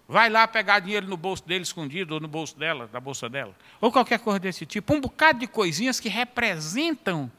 Vai 0.08 0.30
lá 0.30 0.46
pegar 0.46 0.78
dinheiro 0.78 1.08
no 1.08 1.16
bolso 1.16 1.44
dele 1.46 1.64
escondido, 1.64 2.14
ou 2.14 2.20
no 2.20 2.28
bolso 2.28 2.56
dela, 2.56 2.86
da 2.86 3.00
bolsa 3.00 3.28
dela, 3.28 3.54
ou 3.80 3.90
qualquer 3.90 4.20
coisa 4.20 4.38
desse 4.38 4.64
tipo. 4.64 4.94
Um 4.94 5.00
bocado 5.00 5.40
de 5.40 5.48
coisinhas 5.48 5.98
que 5.98 6.08
representam 6.08 7.30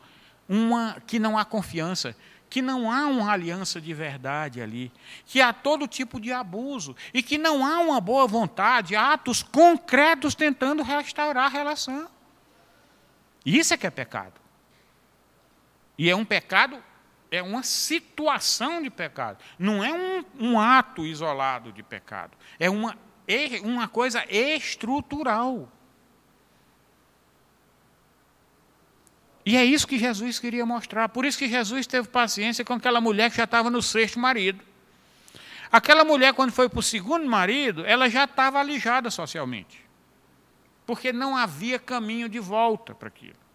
uma 0.49 1.01
que 1.07 1.17
não 1.17 1.37
há 1.37 1.45
confiança, 1.45 2.15
que 2.49 2.61
não 2.61 2.91
há 2.91 3.07
uma 3.07 3.31
aliança 3.31 3.79
de 3.79 3.93
verdade 3.93 4.61
ali, 4.61 4.91
que 5.25 5.41
há 5.41 5.53
todo 5.53 5.87
tipo 5.87 6.19
de 6.19 6.31
abuso 6.31 6.95
e 7.13 7.23
que 7.23 7.37
não 7.37 7.65
há 7.65 7.79
uma 7.79 8.01
boa 8.01 8.27
vontade, 8.27 8.95
atos 8.95 9.41
concretos 9.43 10.35
tentando 10.35 10.83
restaurar 10.83 11.45
a 11.45 11.49
relação. 11.49 12.09
Isso 13.45 13.73
é 13.73 13.77
que 13.77 13.87
é 13.87 13.89
pecado. 13.89 14.33
E 15.97 16.09
é 16.09 16.15
um 16.15 16.25
pecado 16.25 16.83
é 17.29 17.41
uma 17.41 17.63
situação 17.63 18.81
de 18.81 18.89
pecado, 18.89 19.43
não 19.59 19.83
é 19.83 19.93
um, 19.93 20.25
um 20.39 20.59
ato 20.59 21.05
isolado 21.05 21.71
de 21.71 21.83
pecado, 21.83 22.37
é 22.59 22.69
uma, 22.69 22.97
uma 23.63 23.87
coisa 23.87 24.25
estrutural. 24.29 25.71
E 29.45 29.55
é 29.55 29.63
isso 29.63 29.87
que 29.87 29.97
Jesus 29.97 30.39
queria 30.39 30.65
mostrar. 30.65 31.07
Por 31.07 31.23
isso 31.23 31.37
que 31.37 31.47
Jesus 31.47 31.87
teve 31.87 32.09
paciência 32.09 32.65
com 32.65 32.73
aquela 32.73 32.99
mulher 32.99 33.31
que 33.31 33.37
já 33.37 33.45
estava 33.45 33.69
no 33.69 33.81
sexto 33.81 34.19
marido. 34.19 34.61
Aquela 35.71 36.03
mulher, 36.03 36.33
quando 36.33 36.51
foi 36.51 36.67
para 36.67 36.79
o 36.79 36.83
segundo 36.83 37.25
marido, 37.25 37.85
ela 37.85 38.09
já 38.09 38.25
estava 38.25 38.59
alijada 38.59 39.09
socialmente. 39.09 39.85
Porque 40.85 41.13
não 41.13 41.37
havia 41.37 41.79
caminho 41.79 42.27
de 42.27 42.39
volta 42.39 42.93
para 42.93 43.07
aquilo 43.07 43.46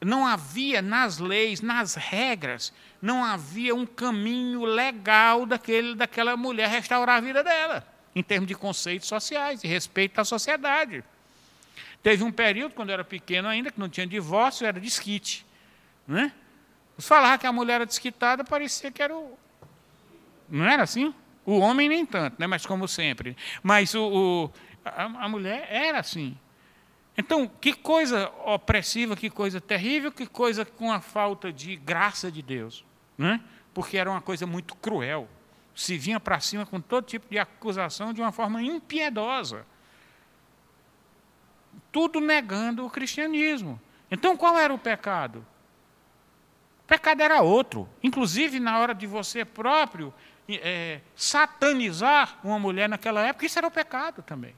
não 0.00 0.26
havia 0.26 0.80
nas 0.80 1.18
leis, 1.18 1.60
nas 1.60 1.94
regras, 1.94 2.72
não 3.02 3.24
havia 3.24 3.74
um 3.74 3.84
caminho 3.84 4.64
legal 4.64 5.44
daquele, 5.44 5.94
daquela 5.94 6.36
mulher 6.36 6.68
restaurar 6.68 7.18
a 7.18 7.20
vida 7.20 7.44
dela, 7.44 7.86
em 8.14 8.22
termos 8.22 8.48
de 8.48 8.54
conceitos 8.54 9.08
sociais, 9.08 9.60
de 9.60 9.68
respeito 9.68 10.18
à 10.20 10.24
sociedade. 10.24 11.04
Teve 12.02 12.24
um 12.24 12.32
período, 12.32 12.74
quando 12.74 12.88
eu 12.88 12.94
era 12.94 13.04
pequeno 13.04 13.46
ainda, 13.46 13.70
que 13.70 13.78
não 13.78 13.88
tinha 13.88 14.06
divórcio, 14.06 14.66
era 14.66 14.80
desquite. 14.80 15.44
Né? 16.08 16.32
Falar 16.98 17.38
que 17.38 17.46
a 17.46 17.52
mulher 17.52 17.74
era 17.74 17.86
desquitada, 17.86 18.42
parecia 18.42 18.90
que 18.90 19.02
era 19.02 19.14
o. 19.14 19.38
Não 20.48 20.64
era 20.64 20.82
assim? 20.82 21.14
O 21.44 21.58
homem 21.58 21.88
nem 21.88 22.06
tanto, 22.06 22.36
né? 22.38 22.46
mas 22.46 22.64
como 22.64 22.88
sempre. 22.88 23.36
Mas 23.62 23.94
o, 23.94 24.02
o 24.02 24.52
a, 24.84 25.04
a 25.04 25.28
mulher 25.28 25.66
era 25.70 26.00
assim. 26.00 26.36
Então, 27.20 27.46
que 27.46 27.74
coisa 27.74 28.32
opressiva, 28.46 29.14
que 29.14 29.28
coisa 29.28 29.60
terrível, 29.60 30.10
que 30.10 30.26
coisa 30.26 30.64
com 30.64 30.90
a 30.90 31.02
falta 31.02 31.52
de 31.52 31.76
graça 31.76 32.32
de 32.32 32.40
Deus. 32.40 32.82
Né? 33.18 33.38
Porque 33.74 33.98
era 33.98 34.10
uma 34.10 34.22
coisa 34.22 34.46
muito 34.46 34.74
cruel. 34.74 35.28
Se 35.74 35.98
vinha 35.98 36.18
para 36.18 36.40
cima 36.40 36.64
com 36.64 36.80
todo 36.80 37.04
tipo 37.04 37.26
de 37.28 37.38
acusação 37.38 38.14
de 38.14 38.22
uma 38.22 38.32
forma 38.32 38.62
impiedosa. 38.62 39.66
Tudo 41.92 42.20
negando 42.20 42.86
o 42.86 42.90
cristianismo. 42.90 43.78
Então, 44.10 44.34
qual 44.34 44.58
era 44.58 44.72
o 44.72 44.78
pecado? 44.78 45.44
O 46.84 46.86
pecado 46.86 47.20
era 47.20 47.42
outro. 47.42 47.86
Inclusive, 48.02 48.58
na 48.58 48.78
hora 48.78 48.94
de 48.94 49.06
você 49.06 49.44
próprio 49.44 50.12
é, 50.48 51.02
satanizar 51.14 52.38
uma 52.42 52.58
mulher 52.58 52.88
naquela 52.88 53.20
época, 53.20 53.44
isso 53.44 53.58
era 53.58 53.68
o 53.68 53.70
pecado 53.70 54.22
também. 54.22 54.54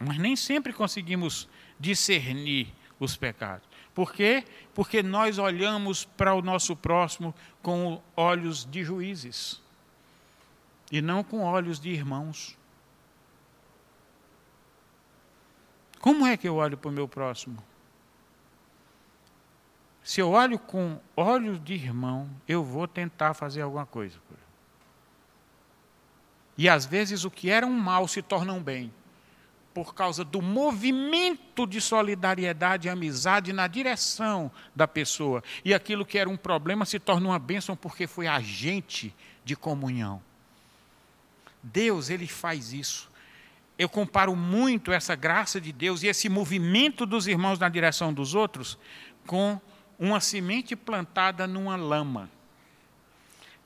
Mas 0.00 0.18
nem 0.18 0.34
sempre 0.36 0.72
conseguimos 0.72 1.48
discernir 1.78 2.72
os 2.98 3.16
pecados. 3.16 3.68
Por 3.94 4.12
quê? 4.12 4.44
Porque 4.74 5.02
nós 5.02 5.38
olhamos 5.38 6.04
para 6.04 6.34
o 6.34 6.40
nosso 6.40 6.74
próximo 6.74 7.34
com 7.60 8.00
olhos 8.16 8.64
de 8.64 8.82
juízes 8.82 9.60
e 10.90 11.02
não 11.02 11.22
com 11.22 11.42
olhos 11.42 11.78
de 11.78 11.90
irmãos. 11.90 12.56
Como 16.00 16.26
é 16.26 16.36
que 16.36 16.48
eu 16.48 16.56
olho 16.56 16.76
para 16.76 16.88
o 16.88 16.92
meu 16.92 17.06
próximo? 17.06 17.62
Se 20.02 20.20
eu 20.20 20.30
olho 20.30 20.58
com 20.58 20.98
olhos 21.16 21.62
de 21.62 21.74
irmão, 21.74 22.28
eu 22.48 22.64
vou 22.64 22.88
tentar 22.88 23.34
fazer 23.34 23.62
alguma 23.62 23.86
coisa. 23.86 24.18
E 26.58 26.68
às 26.68 26.84
vezes 26.84 27.24
o 27.24 27.30
que 27.30 27.50
era 27.50 27.66
um 27.66 27.78
mal 27.78 28.08
se 28.08 28.20
torna 28.20 28.52
um 28.52 28.62
bem 28.62 28.92
por 29.74 29.94
causa 29.94 30.24
do 30.24 30.42
movimento 30.42 31.66
de 31.66 31.80
solidariedade 31.80 32.86
e 32.86 32.90
amizade 32.90 33.52
na 33.52 33.66
direção 33.66 34.50
da 34.74 34.86
pessoa. 34.86 35.42
E 35.64 35.72
aquilo 35.72 36.04
que 36.04 36.18
era 36.18 36.28
um 36.28 36.36
problema 36.36 36.84
se 36.84 36.98
torna 36.98 37.28
uma 37.28 37.38
bênção 37.38 37.74
porque 37.76 38.06
foi 38.06 38.26
agente 38.26 39.14
de 39.44 39.56
comunhão. 39.56 40.22
Deus, 41.62 42.10
ele 42.10 42.26
faz 42.26 42.72
isso. 42.72 43.10
Eu 43.78 43.88
comparo 43.88 44.36
muito 44.36 44.92
essa 44.92 45.14
graça 45.14 45.60
de 45.60 45.72
Deus 45.72 46.02
e 46.02 46.06
esse 46.06 46.28
movimento 46.28 47.06
dos 47.06 47.26
irmãos 47.26 47.58
na 47.58 47.68
direção 47.68 48.12
dos 48.12 48.34
outros 48.34 48.78
com 49.26 49.60
uma 49.98 50.20
semente 50.20 50.76
plantada 50.76 51.46
numa 51.46 51.76
lama. 51.76 52.28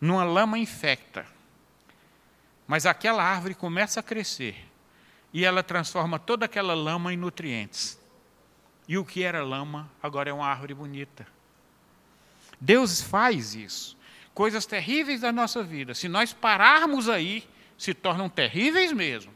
Numa 0.00 0.24
lama 0.24 0.58
infecta. 0.58 1.26
Mas 2.66 2.86
aquela 2.86 3.22
árvore 3.22 3.54
começa 3.54 4.00
a 4.00 4.02
crescer 4.02 4.65
e 5.32 5.44
ela 5.44 5.62
transforma 5.62 6.18
toda 6.18 6.46
aquela 6.46 6.74
lama 6.74 7.12
em 7.12 7.16
nutrientes. 7.16 7.98
E 8.88 8.96
o 8.96 9.04
que 9.04 9.22
era 9.22 9.44
lama 9.44 9.90
agora 10.02 10.30
é 10.30 10.32
uma 10.32 10.46
árvore 10.46 10.74
bonita. 10.74 11.26
Deus 12.60 13.00
faz 13.00 13.54
isso. 13.54 13.96
Coisas 14.32 14.66
terríveis 14.66 15.22
da 15.22 15.32
nossa 15.32 15.62
vida, 15.62 15.94
se 15.94 16.08
nós 16.08 16.32
pararmos 16.32 17.08
aí, 17.08 17.48
se 17.78 17.94
tornam 17.94 18.28
terríveis 18.28 18.92
mesmo. 18.92 19.32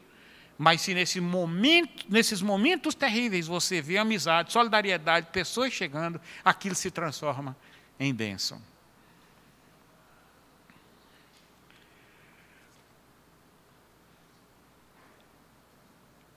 Mas 0.57 0.81
se 0.81 0.93
nesse 0.93 1.19
momento, 1.19 2.05
nesses 2.07 2.39
momentos 2.41 2.93
terríveis 2.93 3.47
você 3.47 3.81
vê 3.81 3.97
amizade, 3.97 4.51
solidariedade, 4.51 5.27
pessoas 5.31 5.73
chegando, 5.73 6.21
aquilo 6.45 6.75
se 6.75 6.91
transforma 6.91 7.57
em 7.99 8.13
bênção. 8.13 8.61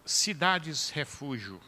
Cidades 0.05 0.91
refúgio. 0.91 1.61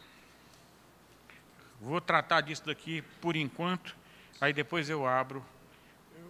Vou 1.81 2.01
tratar 2.01 2.43
disso 2.43 2.65
daqui 2.67 3.03
por 3.21 3.37
enquanto, 3.37 3.97
aí 4.41 4.53
depois 4.53 4.91
eu 4.91 5.07
abro 5.07 5.45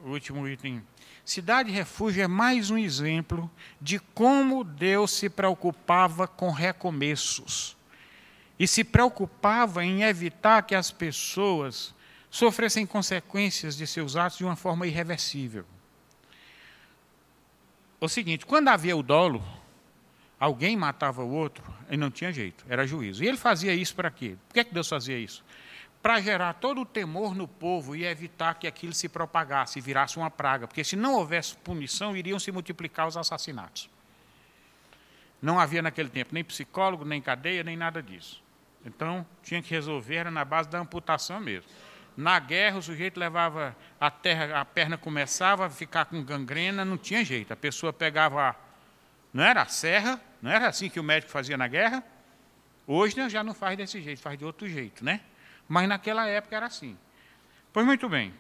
o 0.05 0.11
último 0.11 0.47
item. 0.47 0.83
Cidade 1.25 1.71
refúgio 1.71 2.23
é 2.23 2.29
mais 2.29 2.71
um 2.71 2.79
exemplo 2.79 3.51
de 3.81 3.99
como 3.99 4.63
Deus 4.63 5.11
se 5.11 5.29
preocupava 5.29 6.29
com 6.29 6.51
recomeços 6.51 7.77
e 8.59 8.67
se 8.67 8.85
preocupava 8.85 9.85
em 9.85 10.03
evitar 10.03 10.63
que 10.63 10.75
as 10.75 10.91
pessoas 10.91 11.95
sofressem 12.31 12.87
consequências 12.87 13.77
de 13.77 13.87
seus 13.87 14.15
atos 14.15 14.39
de 14.39 14.45
uma 14.45 14.57
forma 14.57 14.87
irreversível. 14.87 15.65
O 18.01 18.09
seguinte, 18.09 18.47
quando 18.47 18.69
havia 18.69 18.97
o 18.97 19.03
dolo, 19.03 19.43
alguém 20.39 20.77
matava 20.77 21.25
o 21.25 21.31
outro, 21.31 21.76
e 21.91 21.97
não 21.97 22.11
tinha 22.11 22.33
jeito, 22.33 22.65
era 22.69 22.87
juízo. 22.87 23.23
E 23.23 23.29
ele 23.29 23.37
fazia 23.37 23.75
isso 23.75 23.95
para 23.95 24.11
quê? 24.11 24.37
Por 24.49 24.55
que, 24.55 24.61
é 24.61 24.65
que 24.65 24.75
Deus 24.75 24.89
fazia 24.89 25.19
isso? 25.19 25.45
Para 26.03 26.21
gerar 26.21 26.55
todo 26.55 26.83
o 26.83 26.87
temor 26.87 27.35
no 27.35 27.49
povo 27.49 27.97
e 27.97 28.05
evitar 28.05 28.55
que 28.55 28.67
aquilo 28.67 28.93
se 28.93 29.09
propagasse 29.09 29.79
e 29.79 29.83
virasse 29.83 30.17
uma 30.17 30.31
praga. 30.31 30.67
Porque 30.67 30.85
se 30.85 30.95
não 30.95 31.15
houvesse 31.15 31.57
punição, 31.57 32.17
iriam 32.17 32.39
se 32.39 32.53
multiplicar 32.53 33.09
os 33.09 33.17
assassinatos. 33.17 33.89
Não 35.43 35.59
havia 35.59 35.83
naquele 35.83 36.09
tempo 36.09 36.33
nem 36.33 36.45
psicólogo, 36.45 37.05
nem 37.05 37.21
cadeia, 37.21 37.63
nem 37.63 37.77
nada 37.77 38.03
disso. 38.03 38.43
Então, 38.85 39.27
tinha 39.43 39.61
que 39.61 39.71
resolver, 39.71 40.17
era 40.17 40.31
na 40.31 40.45
base 40.45 40.69
da 40.69 40.79
amputação 40.79 41.41
mesmo. 41.41 41.69
Na 42.17 42.39
guerra, 42.39 42.79
o 42.79 42.83
sujeito 42.83 43.19
levava 43.19 43.77
a 44.01 44.11
terra, 44.11 44.61
a 44.61 44.65
perna 44.65 44.97
começava 44.97 45.67
a 45.67 45.71
ficar 45.71 46.07
com 46.07 46.23
gangrena, 46.23 46.85
não 46.85 46.97
tinha 46.97 47.25
jeito. 47.25 47.53
A 47.53 47.57
pessoa 47.57 47.93
pegava 47.93 48.57
não 49.37 49.45
era 49.45 49.61
a 49.61 49.67
serra, 49.67 50.19
não 50.41 50.51
era 50.51 50.69
assim 50.69 50.89
que 50.89 51.01
o 51.01 51.05
médico 51.05 51.31
fazia 51.31 51.57
na 51.57 51.67
guerra. 51.67 52.05
Hoje 52.87 53.17
né, 53.17 53.29
já 53.29 53.43
não 53.43 53.55
faz 53.55 53.77
desse 53.77 54.01
jeito, 54.01 54.21
faz 54.21 54.39
de 54.39 54.45
outro 54.45 54.69
jeito, 54.69 55.05
né? 55.05 55.21
Mas 55.69 55.89
naquela 55.89 56.27
época 56.27 56.57
era 56.57 56.67
assim. 56.67 56.97
Pois 57.73 57.85
muito 57.85 58.09
bem. 58.09 58.33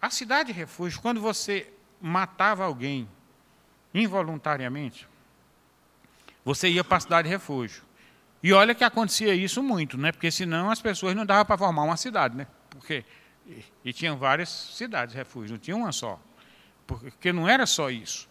A 0.00 0.10
cidade 0.10 0.52
de 0.52 0.58
refúgio, 0.58 1.00
quando 1.00 1.20
você 1.20 1.72
matava 2.00 2.64
alguém 2.64 3.08
involuntariamente, 3.94 5.08
você 6.44 6.68
ia 6.68 6.82
para 6.82 6.96
a 6.96 7.00
cidade 7.00 7.28
de 7.28 7.34
refúgio. 7.34 7.82
E 8.42 8.52
olha 8.52 8.74
que 8.74 8.82
acontecia 8.82 9.34
isso 9.34 9.62
muito, 9.62 9.96
né? 9.96 10.10
Porque 10.10 10.30
senão 10.30 10.70
as 10.70 10.80
pessoas 10.80 11.14
não 11.14 11.24
davam 11.24 11.44
para 11.44 11.58
formar 11.58 11.84
uma 11.84 11.96
cidade, 11.96 12.36
né? 12.36 12.46
Porque 12.70 13.04
e, 13.46 13.64
e 13.84 13.92
tinham 13.92 14.16
várias 14.16 14.48
cidades 14.48 15.12
de 15.12 15.18
refúgio, 15.18 15.52
não 15.52 15.58
tinha 15.58 15.76
uma 15.76 15.92
só. 15.92 16.20
Porque 16.86 17.32
não 17.32 17.48
era 17.48 17.66
só 17.66 17.90
isso. 17.90 18.28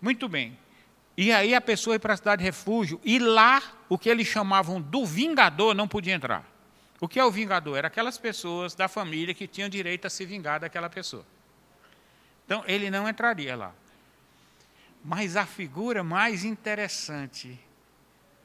Muito 0.00 0.28
bem. 0.28 0.58
E 1.16 1.32
aí 1.32 1.54
a 1.54 1.60
pessoa 1.60 1.94
ia 1.94 2.00
para 2.00 2.14
a 2.14 2.16
cidade 2.16 2.40
de 2.40 2.44
refúgio 2.44 3.00
e 3.04 3.18
lá 3.18 3.62
o 3.88 3.98
que 3.98 4.08
eles 4.08 4.26
chamavam 4.26 4.80
do 4.80 5.04
vingador 5.04 5.74
não 5.74 5.86
podia 5.86 6.14
entrar. 6.14 6.44
O 7.00 7.08
que 7.08 7.18
é 7.18 7.24
o 7.24 7.30
vingador? 7.30 7.78
Era 7.78 7.88
aquelas 7.88 8.18
pessoas 8.18 8.74
da 8.74 8.86
família 8.86 9.34
que 9.34 9.46
tinham 9.46 9.68
direito 9.68 10.06
a 10.06 10.10
se 10.10 10.24
vingar 10.24 10.60
daquela 10.60 10.88
pessoa. 10.88 11.24
Então 12.44 12.62
ele 12.66 12.90
não 12.90 13.08
entraria 13.08 13.56
lá. 13.56 13.72
Mas 15.04 15.36
a 15.36 15.46
figura 15.46 16.04
mais 16.04 16.44
interessante 16.44 17.58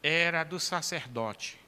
era 0.01 0.43
do 0.43 0.59
sacerdote. 0.59 1.59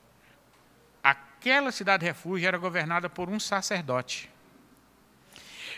Aquela 1.04 1.72
cidade 1.72 2.02
de 2.02 2.08
refúgio 2.08 2.48
era 2.48 2.58
governada 2.58 3.10
por 3.10 3.30
um 3.30 3.40
sacerdote. 3.40 4.30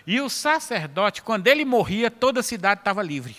E 0.06 0.20
o 0.22 0.30
sacerdote, 0.30 1.22
quando 1.22 1.48
ele 1.48 1.66
morria, 1.66 2.12
toda 2.12 2.40
a 2.40 2.44
cidade 2.44 2.82
estava 2.82 3.02
livre. 3.02 3.36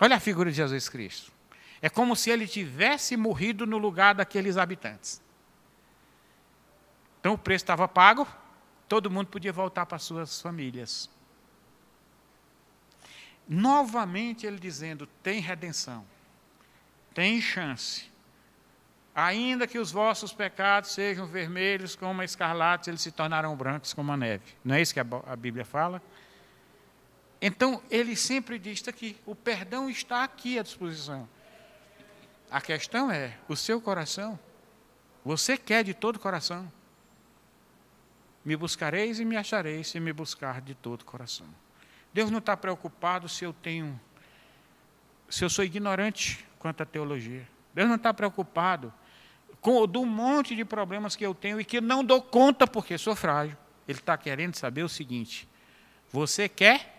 Olha 0.00 0.16
a 0.16 0.20
figura 0.20 0.50
de 0.50 0.56
Jesus 0.56 0.88
Cristo. 0.88 1.32
É 1.80 1.88
como 1.88 2.14
se 2.16 2.30
ele 2.30 2.46
tivesse 2.46 3.16
morrido 3.16 3.66
no 3.66 3.78
lugar 3.78 4.14
daqueles 4.14 4.56
habitantes. 4.56 5.22
Então 7.20 7.34
o 7.34 7.38
preço 7.38 7.64
estava 7.64 7.86
pago, 7.88 8.26
todo 8.88 9.10
mundo 9.10 9.28
podia 9.28 9.52
voltar 9.52 9.86
para 9.86 9.98
suas 9.98 10.40
famílias. 10.40 11.10
Novamente 13.48 14.46
ele 14.46 14.58
dizendo: 14.58 15.06
tem 15.22 15.40
redenção, 15.40 16.04
tem 17.14 17.40
chance. 17.40 18.08
Ainda 19.14 19.66
que 19.66 19.80
os 19.80 19.90
vossos 19.90 20.32
pecados 20.32 20.92
sejam 20.92 21.26
vermelhos 21.26 21.96
como 21.96 22.20
a 22.20 22.24
escarlate, 22.24 22.88
eles 22.88 23.00
se 23.00 23.10
tornarão 23.10 23.56
brancos 23.56 23.92
como 23.92 24.12
a 24.12 24.16
neve. 24.16 24.44
Não 24.64 24.76
é 24.76 24.80
isso 24.80 24.94
que 24.94 25.00
a 25.00 25.36
Bíblia 25.36 25.64
fala? 25.64 26.00
Então, 27.40 27.82
ele 27.90 28.16
sempre 28.16 28.58
diz 28.58 28.86
aqui: 28.88 29.16
o 29.24 29.34
perdão 29.34 29.88
está 29.88 30.24
aqui 30.24 30.58
à 30.58 30.62
disposição. 30.62 31.28
A 32.50 32.60
questão 32.60 33.10
é: 33.10 33.36
o 33.48 33.54
seu 33.54 33.80
coração, 33.80 34.38
você 35.24 35.56
quer 35.56 35.84
de 35.84 35.94
todo 35.94 36.16
o 36.16 36.20
coração? 36.20 36.70
Me 38.44 38.56
buscareis 38.56 39.20
e 39.20 39.24
me 39.24 39.36
achareis 39.36 39.88
se 39.88 40.00
me 40.00 40.12
buscar 40.12 40.60
de 40.60 40.74
todo 40.74 41.02
o 41.02 41.04
coração. 41.04 41.46
Deus 42.12 42.30
não 42.30 42.38
está 42.38 42.56
preocupado 42.56 43.28
se 43.28 43.44
eu 43.44 43.52
tenho, 43.52 44.00
se 45.28 45.44
eu 45.44 45.50
sou 45.50 45.64
ignorante 45.64 46.44
quanto 46.58 46.82
à 46.82 46.86
teologia. 46.86 47.46
Deus 47.74 47.88
não 47.88 47.96
está 47.96 48.12
preocupado 48.14 48.92
com 49.60 49.86
do 49.86 50.04
monte 50.06 50.56
de 50.56 50.64
problemas 50.64 51.14
que 51.14 51.24
eu 51.24 51.34
tenho 51.34 51.60
e 51.60 51.64
que 51.64 51.80
não 51.80 52.02
dou 52.02 52.22
conta 52.22 52.66
porque 52.66 52.96
sou 52.96 53.14
frágil. 53.14 53.56
Ele 53.86 53.98
está 53.98 54.16
querendo 54.16 54.54
saber 54.54 54.82
o 54.82 54.88
seguinte: 54.88 55.48
você 56.10 56.48
quer 56.48 56.97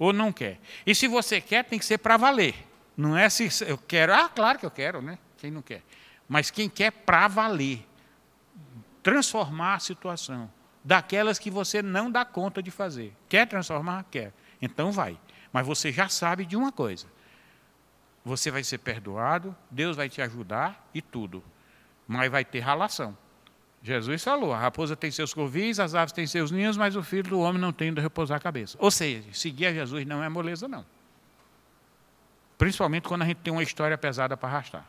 ou 0.00 0.14
não 0.14 0.32
quer. 0.32 0.58
E 0.86 0.94
se 0.94 1.06
você 1.06 1.42
quer, 1.42 1.62
tem 1.62 1.78
que 1.78 1.84
ser 1.84 1.98
para 1.98 2.16
valer. 2.16 2.54
Não 2.96 3.16
é 3.16 3.28
se 3.28 3.48
eu 3.64 3.76
quero, 3.76 4.14
ah, 4.14 4.30
claro 4.30 4.58
que 4.58 4.64
eu 4.64 4.70
quero, 4.70 5.02
né? 5.02 5.18
Quem 5.36 5.50
não 5.50 5.60
quer? 5.60 5.82
Mas 6.26 6.50
quem 6.50 6.70
quer 6.70 6.90
para 6.90 7.28
valer. 7.28 7.86
Transformar 9.02 9.74
a 9.74 9.78
situação 9.78 10.50
daquelas 10.82 11.38
que 11.38 11.50
você 11.50 11.82
não 11.82 12.10
dá 12.10 12.24
conta 12.24 12.62
de 12.62 12.70
fazer. 12.70 13.14
Quer 13.28 13.46
transformar? 13.46 14.04
Quer. 14.10 14.32
Então 14.60 14.90
vai. 14.90 15.18
Mas 15.52 15.66
você 15.66 15.92
já 15.92 16.08
sabe 16.08 16.46
de 16.46 16.56
uma 16.56 16.72
coisa. 16.72 17.06
Você 18.24 18.50
vai 18.50 18.64
ser 18.64 18.78
perdoado, 18.78 19.56
Deus 19.70 19.96
vai 19.96 20.08
te 20.08 20.20
ajudar 20.22 20.88
e 20.94 21.00
tudo. 21.00 21.42
Mas 22.06 22.30
vai 22.30 22.44
ter 22.44 22.60
ralação. 22.60 23.16
Jesus 23.82 24.22
falou: 24.22 24.52
a 24.52 24.58
raposa 24.58 24.94
tem 24.94 25.10
seus 25.10 25.32
covis, 25.32 25.80
as 25.80 25.94
aves 25.94 26.12
têm 26.12 26.26
seus 26.26 26.50
ninhos, 26.50 26.76
mas 26.76 26.96
o 26.96 27.02
filho 27.02 27.30
do 27.30 27.40
homem 27.40 27.60
não 27.60 27.72
tem 27.72 27.92
de 27.92 28.00
repousar 28.00 28.36
a 28.36 28.40
cabeça. 28.40 28.76
Ou 28.78 28.90
seja, 28.90 29.26
seguir 29.32 29.66
a 29.66 29.72
Jesus 29.72 30.06
não 30.06 30.22
é 30.22 30.28
moleza, 30.28 30.68
não. 30.68 30.84
Principalmente 32.58 33.08
quando 33.08 33.22
a 33.22 33.24
gente 33.24 33.38
tem 33.38 33.52
uma 33.52 33.62
história 33.62 33.96
pesada 33.96 34.36
para 34.36 34.48
arrastar. 34.48 34.86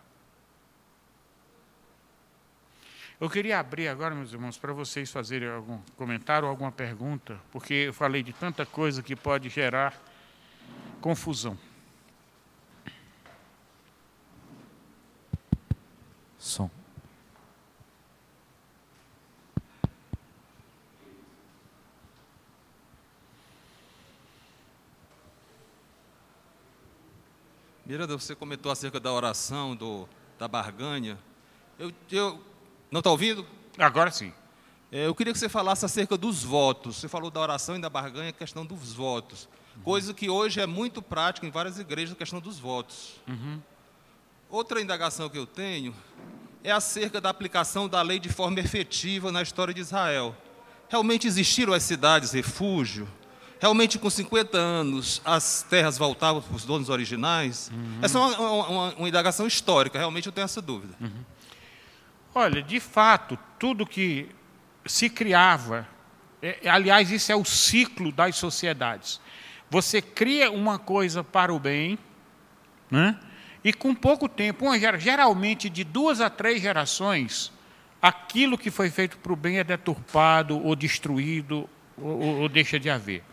Eu 3.19 3.29
queria 3.29 3.59
abrir 3.59 3.87
agora, 3.87 4.15
meus 4.15 4.33
irmãos, 4.33 4.57
para 4.57 4.73
vocês 4.73 5.09
fazerem 5.11 5.47
algum 5.47 5.77
comentário 5.95 6.47
ou 6.47 6.49
alguma 6.49 6.71
pergunta, 6.71 7.39
porque 7.51 7.73
eu 7.73 7.93
falei 7.93 8.23
de 8.23 8.33
tanta 8.33 8.65
coisa 8.65 9.03
que 9.03 9.15
pode 9.15 9.47
gerar 9.47 9.93
confusão. 10.99 11.57
Som. 16.37 16.80
Miranda, 27.91 28.17
você 28.17 28.33
comentou 28.33 28.71
acerca 28.71 29.01
da 29.01 29.11
oração, 29.11 29.75
do, 29.75 30.07
da 30.39 30.47
barganha. 30.47 31.19
Eu, 31.77 31.91
eu 32.09 32.41
não 32.89 32.99
está 32.99 33.11
ouvindo? 33.11 33.45
Agora 33.77 34.09
sim. 34.09 34.31
É, 34.89 35.07
eu 35.07 35.13
queria 35.13 35.33
que 35.33 35.39
você 35.39 35.49
falasse 35.49 35.83
acerca 35.83 36.15
dos 36.17 36.41
votos. 36.41 36.95
Você 36.95 37.09
falou 37.09 37.29
da 37.29 37.41
oração 37.41 37.75
e 37.75 37.81
da 37.81 37.89
barganha, 37.89 38.31
questão 38.31 38.65
dos 38.65 38.93
votos. 38.93 39.49
Uhum. 39.75 39.81
Coisa 39.83 40.13
que 40.13 40.29
hoje 40.29 40.61
é 40.61 40.65
muito 40.65 41.01
prática 41.01 41.45
em 41.45 41.51
várias 41.51 41.79
igrejas, 41.79 42.13
a 42.13 42.17
questão 42.17 42.39
dos 42.39 42.57
votos. 42.57 43.19
Uhum. 43.27 43.59
Outra 44.49 44.81
indagação 44.81 45.27
que 45.27 45.37
eu 45.37 45.45
tenho 45.45 45.93
é 46.63 46.71
acerca 46.71 47.19
da 47.19 47.29
aplicação 47.29 47.89
da 47.89 48.01
lei 48.01 48.19
de 48.19 48.29
forma 48.29 48.57
efetiva 48.61 49.33
na 49.33 49.41
história 49.41 49.73
de 49.73 49.81
Israel. 49.81 50.33
Realmente 50.87 51.27
existiram 51.27 51.73
as 51.73 51.83
cidades 51.83 52.31
refúgio? 52.31 53.05
Realmente, 53.61 53.99
com 53.99 54.09
50 54.09 54.57
anos, 54.57 55.21
as 55.23 55.61
terras 55.61 55.95
voltavam 55.95 56.41
para 56.41 56.55
os 56.55 56.65
donos 56.65 56.89
originais? 56.89 57.69
Uhum. 57.71 57.99
Essa 58.01 58.17
é 58.17 58.21
uma, 58.21 58.39
uma, 58.39 58.93
uma, 58.95 59.07
indagação 59.07 59.45
histórica, 59.45 59.99
realmente 59.99 60.25
eu 60.25 60.31
tenho 60.31 60.45
essa 60.45 60.59
dúvida. 60.59 60.95
Uhum. 60.99 61.23
Olha, 62.33 62.63
de 62.63 62.79
fato, 62.79 63.37
tudo 63.59 63.85
que 63.85 64.29
se 64.83 65.11
criava, 65.11 65.87
é, 66.41 66.67
aliás, 66.67 67.11
isso 67.11 67.31
é 67.31 67.35
o 67.35 67.45
ciclo 67.45 68.11
das 68.11 68.35
sociedades. 68.35 69.21
Você 69.69 70.01
cria 70.01 70.49
uma 70.49 70.79
coisa 70.79 71.23
para 71.23 71.53
o 71.53 71.59
bem, 71.59 71.99
né? 72.89 73.15
e 73.63 73.71
com 73.71 73.93
pouco 73.93 74.27
tempo, 74.27 74.65
uma, 74.65 74.79
geralmente 74.97 75.69
de 75.69 75.83
duas 75.83 76.19
a 76.19 76.31
três 76.31 76.63
gerações, 76.63 77.53
aquilo 78.01 78.57
que 78.57 78.71
foi 78.71 78.89
feito 78.89 79.19
para 79.19 79.31
o 79.31 79.35
bem 79.35 79.59
é 79.59 79.63
deturpado 79.63 80.59
ou 80.59 80.75
destruído 80.75 81.69
ou, 81.95 82.39
ou 82.39 82.49
deixa 82.49 82.79
de 82.79 82.89
haver. 82.89 83.23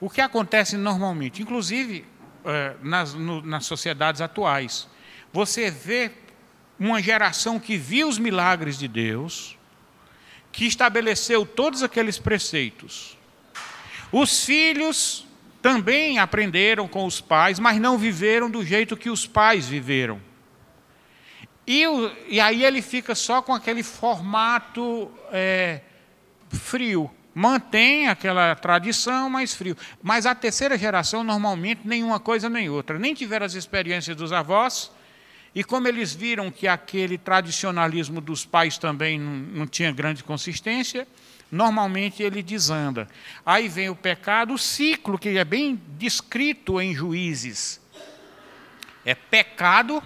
O 0.00 0.08
que 0.08 0.20
acontece 0.22 0.76
normalmente, 0.78 1.42
inclusive 1.42 2.06
é, 2.44 2.74
nas, 2.82 3.12
no, 3.12 3.42
nas 3.42 3.66
sociedades 3.66 4.22
atuais, 4.22 4.88
você 5.30 5.70
vê 5.70 6.10
uma 6.78 7.02
geração 7.02 7.60
que 7.60 7.76
viu 7.76 8.08
os 8.08 8.18
milagres 8.18 8.78
de 8.78 8.88
Deus, 8.88 9.58
que 10.50 10.64
estabeleceu 10.64 11.44
todos 11.44 11.82
aqueles 11.82 12.18
preceitos. 12.18 13.18
Os 14.10 14.44
filhos 14.44 15.26
também 15.60 16.18
aprenderam 16.18 16.88
com 16.88 17.04
os 17.04 17.20
pais, 17.20 17.58
mas 17.58 17.78
não 17.78 17.98
viveram 17.98 18.50
do 18.50 18.64
jeito 18.64 18.96
que 18.96 19.10
os 19.10 19.26
pais 19.26 19.68
viveram. 19.68 20.20
E, 21.66 21.84
e 22.26 22.40
aí 22.40 22.64
ele 22.64 22.80
fica 22.80 23.14
só 23.14 23.42
com 23.42 23.54
aquele 23.54 23.82
formato 23.82 25.10
é, 25.30 25.82
frio 26.48 27.10
mantém 27.34 28.08
aquela 28.08 28.54
tradição 28.54 29.30
mais 29.30 29.54
frio. 29.54 29.76
Mas 30.02 30.26
a 30.26 30.34
terceira 30.34 30.76
geração, 30.76 31.22
normalmente, 31.22 31.82
nenhuma 31.84 32.18
coisa 32.18 32.48
nem 32.48 32.68
outra. 32.68 32.98
Nem 32.98 33.14
tiveram 33.14 33.46
as 33.46 33.54
experiências 33.54 34.16
dos 34.16 34.32
avós, 34.32 34.90
e 35.54 35.64
como 35.64 35.88
eles 35.88 36.14
viram 36.14 36.50
que 36.50 36.68
aquele 36.68 37.18
tradicionalismo 37.18 38.20
dos 38.20 38.44
pais 38.44 38.78
também 38.78 39.18
não, 39.18 39.32
não 39.32 39.66
tinha 39.66 39.90
grande 39.90 40.22
consistência, 40.22 41.06
normalmente 41.50 42.22
ele 42.22 42.42
desanda. 42.42 43.08
Aí 43.44 43.68
vem 43.68 43.88
o 43.88 43.96
pecado, 43.96 44.54
o 44.54 44.58
ciclo 44.58 45.18
que 45.18 45.30
é 45.30 45.44
bem 45.44 45.80
descrito 45.98 46.80
em 46.80 46.94
Juízes. 46.94 47.80
É 49.04 49.14
pecado, 49.14 50.02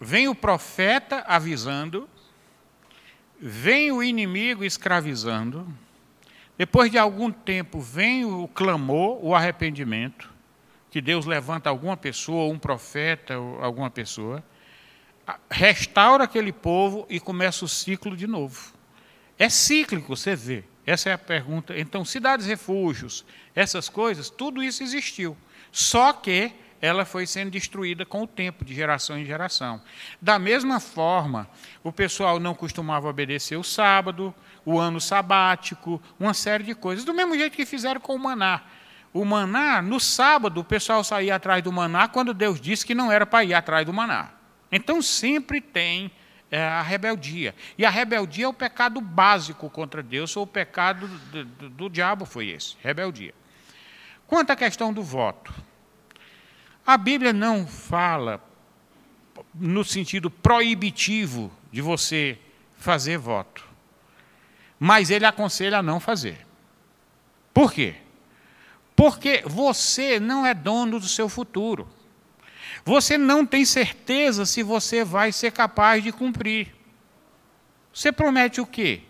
vem 0.00 0.28
o 0.28 0.34
profeta 0.34 1.24
avisando, 1.26 2.08
vem 3.40 3.92
o 3.92 4.02
inimigo 4.02 4.64
escravizando, 4.64 5.66
depois 6.56 6.90
de 6.90 6.98
algum 6.98 7.30
tempo 7.30 7.80
vem 7.80 8.24
o 8.24 8.48
clamor, 8.48 9.24
o 9.24 9.34
arrependimento, 9.34 10.28
que 10.90 11.00
Deus 11.00 11.24
levanta 11.24 11.70
alguma 11.70 11.96
pessoa, 11.96 12.52
um 12.52 12.58
profeta, 12.58 13.34
alguma 13.34 13.90
pessoa. 13.90 14.42
restaura 15.50 16.24
aquele 16.24 16.52
povo 16.52 17.06
e 17.08 17.20
começa 17.20 17.64
o 17.64 17.68
ciclo 17.68 18.16
de 18.16 18.26
novo. 18.26 18.72
É 19.38 19.48
cíclico, 19.48 20.16
você 20.16 20.34
vê. 20.34 20.64
Essa 20.86 21.10
é 21.10 21.12
a 21.12 21.18
pergunta. 21.18 21.78
Então, 21.78 22.04
cidades 22.04 22.46
refúgios, 22.46 23.24
essas 23.54 23.90
coisas, 23.90 24.30
tudo 24.30 24.62
isso 24.62 24.82
existiu. 24.82 25.36
Só 25.70 26.14
que 26.14 26.50
ela 26.80 27.04
foi 27.04 27.26
sendo 27.26 27.50
destruída 27.50 28.06
com 28.06 28.22
o 28.22 28.26
tempo, 28.26 28.64
de 28.64 28.74
geração 28.74 29.18
em 29.18 29.24
geração. 29.24 29.80
Da 30.20 30.38
mesma 30.38 30.78
forma, 30.78 31.48
o 31.82 31.92
pessoal 31.92 32.38
não 32.38 32.54
costumava 32.54 33.08
obedecer 33.08 33.56
o 33.56 33.64
sábado, 33.64 34.34
o 34.64 34.78
ano 34.78 35.00
sabático, 35.00 36.00
uma 36.18 36.34
série 36.34 36.64
de 36.64 36.74
coisas. 36.74 37.04
Do 37.04 37.14
mesmo 37.14 37.36
jeito 37.36 37.56
que 37.56 37.66
fizeram 37.66 38.00
com 38.00 38.14
o 38.14 38.18
maná. 38.18 38.62
O 39.12 39.24
maná, 39.24 39.82
no 39.82 39.98
sábado, 39.98 40.60
o 40.60 40.64
pessoal 40.64 41.02
saía 41.02 41.34
atrás 41.34 41.62
do 41.62 41.72
maná 41.72 42.06
quando 42.06 42.32
Deus 42.34 42.60
disse 42.60 42.86
que 42.86 42.94
não 42.94 43.10
era 43.10 43.26
para 43.26 43.44
ir 43.44 43.54
atrás 43.54 43.84
do 43.84 43.92
maná. 43.92 44.30
Então 44.70 45.00
sempre 45.02 45.60
tem 45.60 46.12
é, 46.50 46.62
a 46.62 46.82
rebeldia. 46.82 47.54
E 47.76 47.84
a 47.84 47.90
rebeldia 47.90 48.44
é 48.44 48.48
o 48.48 48.52
pecado 48.52 49.00
básico 49.00 49.68
contra 49.68 50.02
Deus, 50.02 50.36
ou 50.36 50.44
o 50.44 50.46
pecado 50.46 51.08
do, 51.08 51.44
do, 51.44 51.70
do 51.70 51.90
diabo 51.90 52.24
foi 52.24 52.48
esse, 52.48 52.76
rebeldia. 52.82 53.34
Quanto 54.26 54.50
à 54.50 54.56
questão 54.56 54.92
do 54.92 55.02
voto, 55.02 55.52
a 56.88 56.96
Bíblia 56.96 57.34
não 57.34 57.66
fala 57.66 58.42
no 59.54 59.84
sentido 59.84 60.30
proibitivo 60.30 61.52
de 61.70 61.82
você 61.82 62.38
fazer 62.78 63.18
voto, 63.18 63.62
mas 64.80 65.10
ele 65.10 65.26
aconselha 65.26 65.80
a 65.80 65.82
não 65.82 66.00
fazer. 66.00 66.46
Por 67.52 67.74
quê? 67.74 67.96
Porque 68.96 69.42
você 69.44 70.18
não 70.18 70.46
é 70.46 70.54
dono 70.54 70.98
do 70.98 71.06
seu 71.06 71.28
futuro. 71.28 71.86
Você 72.86 73.18
não 73.18 73.44
tem 73.44 73.66
certeza 73.66 74.46
se 74.46 74.62
você 74.62 75.04
vai 75.04 75.30
ser 75.30 75.52
capaz 75.52 76.02
de 76.02 76.10
cumprir. 76.10 76.74
Você 77.92 78.10
promete 78.10 78.62
o 78.62 78.66
quê? 78.66 79.02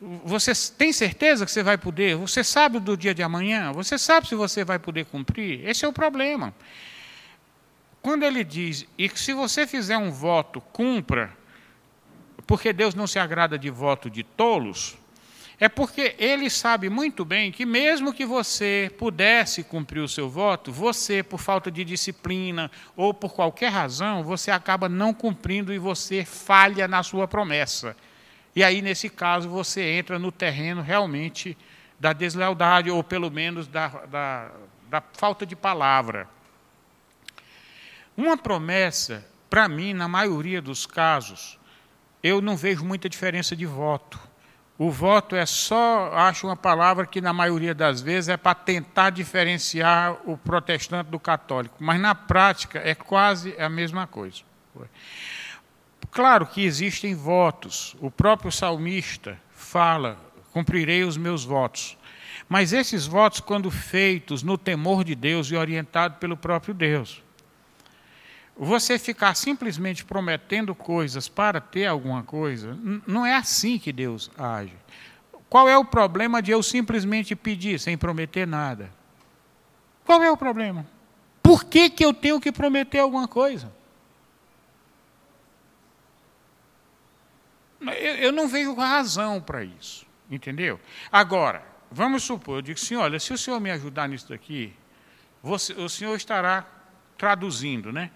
Você 0.00 0.52
tem 0.76 0.92
certeza 0.92 1.44
que 1.44 1.50
você 1.50 1.62
vai 1.62 1.76
poder? 1.76 2.14
Você 2.16 2.44
sabe 2.44 2.78
do 2.78 2.96
dia 2.96 3.12
de 3.12 3.22
amanhã? 3.22 3.72
Você 3.72 3.98
sabe 3.98 4.28
se 4.28 4.34
você 4.34 4.64
vai 4.64 4.78
poder 4.78 5.06
cumprir? 5.06 5.66
Esse 5.68 5.84
é 5.84 5.88
o 5.88 5.92
problema. 5.92 6.54
Quando 8.00 8.22
ele 8.22 8.44
diz, 8.44 8.86
e 8.96 9.08
que 9.08 9.18
se 9.18 9.32
você 9.32 9.66
fizer 9.66 9.98
um 9.98 10.10
voto, 10.10 10.60
cumpra, 10.60 11.36
porque 12.46 12.72
Deus 12.72 12.94
não 12.94 13.08
se 13.08 13.18
agrada 13.18 13.58
de 13.58 13.68
voto 13.70 14.08
de 14.08 14.22
tolos, 14.22 14.96
é 15.60 15.68
porque 15.68 16.14
ele 16.18 16.48
sabe 16.48 16.88
muito 16.88 17.24
bem 17.24 17.50
que, 17.50 17.66
mesmo 17.66 18.12
que 18.12 18.24
você 18.24 18.92
pudesse 18.96 19.64
cumprir 19.64 20.00
o 20.00 20.08
seu 20.08 20.30
voto, 20.30 20.70
você, 20.70 21.20
por 21.20 21.40
falta 21.40 21.68
de 21.68 21.84
disciplina 21.84 22.70
ou 22.94 23.12
por 23.12 23.34
qualquer 23.34 23.72
razão, 23.72 24.22
você 24.22 24.52
acaba 24.52 24.88
não 24.88 25.12
cumprindo 25.12 25.72
e 25.74 25.78
você 25.78 26.24
falha 26.24 26.86
na 26.86 27.02
sua 27.02 27.26
promessa. 27.26 27.96
E 28.54 28.64
aí, 28.64 28.82
nesse 28.82 29.08
caso, 29.08 29.48
você 29.48 29.82
entra 29.82 30.18
no 30.18 30.32
terreno 30.32 30.82
realmente 30.82 31.56
da 31.98 32.12
deslealdade, 32.12 32.90
ou 32.90 33.02
pelo 33.02 33.30
menos 33.30 33.66
da, 33.66 33.88
da, 33.88 34.50
da 34.88 35.02
falta 35.12 35.44
de 35.44 35.56
palavra. 35.56 36.28
Uma 38.16 38.36
promessa, 38.36 39.24
para 39.48 39.68
mim, 39.68 39.92
na 39.92 40.08
maioria 40.08 40.60
dos 40.60 40.86
casos, 40.86 41.58
eu 42.22 42.40
não 42.40 42.56
vejo 42.56 42.84
muita 42.84 43.08
diferença 43.08 43.54
de 43.54 43.66
voto. 43.66 44.18
O 44.78 44.90
voto 44.90 45.34
é 45.34 45.44
só, 45.44 46.12
acho 46.14 46.46
uma 46.46 46.56
palavra 46.56 47.04
que 47.04 47.20
na 47.20 47.32
maioria 47.32 47.74
das 47.74 48.00
vezes 48.00 48.28
é 48.28 48.36
para 48.36 48.54
tentar 48.54 49.10
diferenciar 49.10 50.16
o 50.24 50.36
protestante 50.36 51.10
do 51.10 51.18
católico, 51.18 51.76
mas 51.80 52.00
na 52.00 52.14
prática 52.14 52.80
é 52.84 52.94
quase 52.94 53.60
a 53.60 53.68
mesma 53.68 54.06
coisa. 54.06 54.42
Claro 56.10 56.46
que 56.46 56.64
existem 56.64 57.14
votos. 57.14 57.96
O 58.00 58.10
próprio 58.10 58.50
salmista 58.50 59.38
fala: 59.50 60.18
cumprirei 60.52 61.04
os 61.04 61.16
meus 61.16 61.44
votos. 61.44 61.96
Mas 62.48 62.72
esses 62.72 63.06
votos, 63.06 63.40
quando 63.40 63.70
feitos 63.70 64.42
no 64.42 64.56
temor 64.56 65.04
de 65.04 65.14
Deus 65.14 65.50
e 65.50 65.56
orientados 65.56 66.18
pelo 66.18 66.36
próprio 66.36 66.72
Deus, 66.72 67.22
você 68.56 68.98
ficar 68.98 69.34
simplesmente 69.34 70.04
prometendo 70.04 70.74
coisas 70.74 71.28
para 71.28 71.60
ter 71.60 71.86
alguma 71.86 72.22
coisa, 72.22 72.76
não 73.06 73.24
é 73.24 73.36
assim 73.36 73.78
que 73.78 73.92
Deus 73.92 74.30
age. 74.36 74.74
Qual 75.48 75.68
é 75.68 75.78
o 75.78 75.84
problema 75.84 76.42
de 76.42 76.50
eu 76.50 76.62
simplesmente 76.62 77.36
pedir 77.36 77.78
sem 77.78 77.96
prometer 77.96 78.46
nada? 78.46 78.90
Qual 80.04 80.22
é 80.22 80.30
o 80.30 80.36
problema? 80.36 80.86
Por 81.42 81.64
que, 81.64 81.88
que 81.88 82.04
eu 82.04 82.12
tenho 82.12 82.40
que 82.40 82.50
prometer 82.50 82.98
alguma 82.98 83.28
coisa? 83.28 83.72
Eu, 87.80 87.90
eu 87.90 88.32
não 88.32 88.48
vejo 88.48 88.74
razão 88.74 89.40
para 89.40 89.62
isso, 89.64 90.06
entendeu? 90.30 90.80
Agora, 91.10 91.64
vamos 91.90 92.22
supor, 92.22 92.58
eu 92.58 92.62
digo 92.62 92.78
assim, 92.78 92.96
olha, 92.96 93.18
se 93.20 93.32
o 93.32 93.38
senhor 93.38 93.60
me 93.60 93.70
ajudar 93.70 94.08
nisso 94.08 94.28
daqui, 94.28 94.74
você, 95.42 95.72
o 95.74 95.88
senhor 95.88 96.16
estará 96.16 96.66
traduzindo, 97.16 97.92
né? 97.92 98.10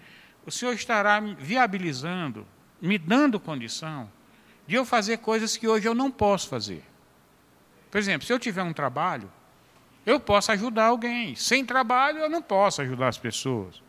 O 0.45 0.51
senhor 0.51 0.73
estará 0.73 1.19
viabilizando, 1.19 2.45
me 2.81 2.97
dando 2.97 3.39
condição 3.39 4.11
de 4.67 4.75
eu 4.75 4.85
fazer 4.85 5.17
coisas 5.17 5.55
que 5.55 5.67
hoje 5.67 5.87
eu 5.87 5.93
não 5.93 6.11
posso 6.11 6.49
fazer. 6.49 6.83
Por 7.89 7.97
exemplo, 7.97 8.25
se 8.25 8.33
eu 8.33 8.39
tiver 8.39 8.63
um 8.63 8.73
trabalho, 8.73 9.31
eu 10.05 10.19
posso 10.19 10.51
ajudar 10.51 10.85
alguém. 10.85 11.35
Sem 11.35 11.65
trabalho, 11.65 12.19
eu 12.19 12.29
não 12.29 12.41
posso 12.41 12.81
ajudar 12.81 13.07
as 13.07 13.17
pessoas. 13.17 13.81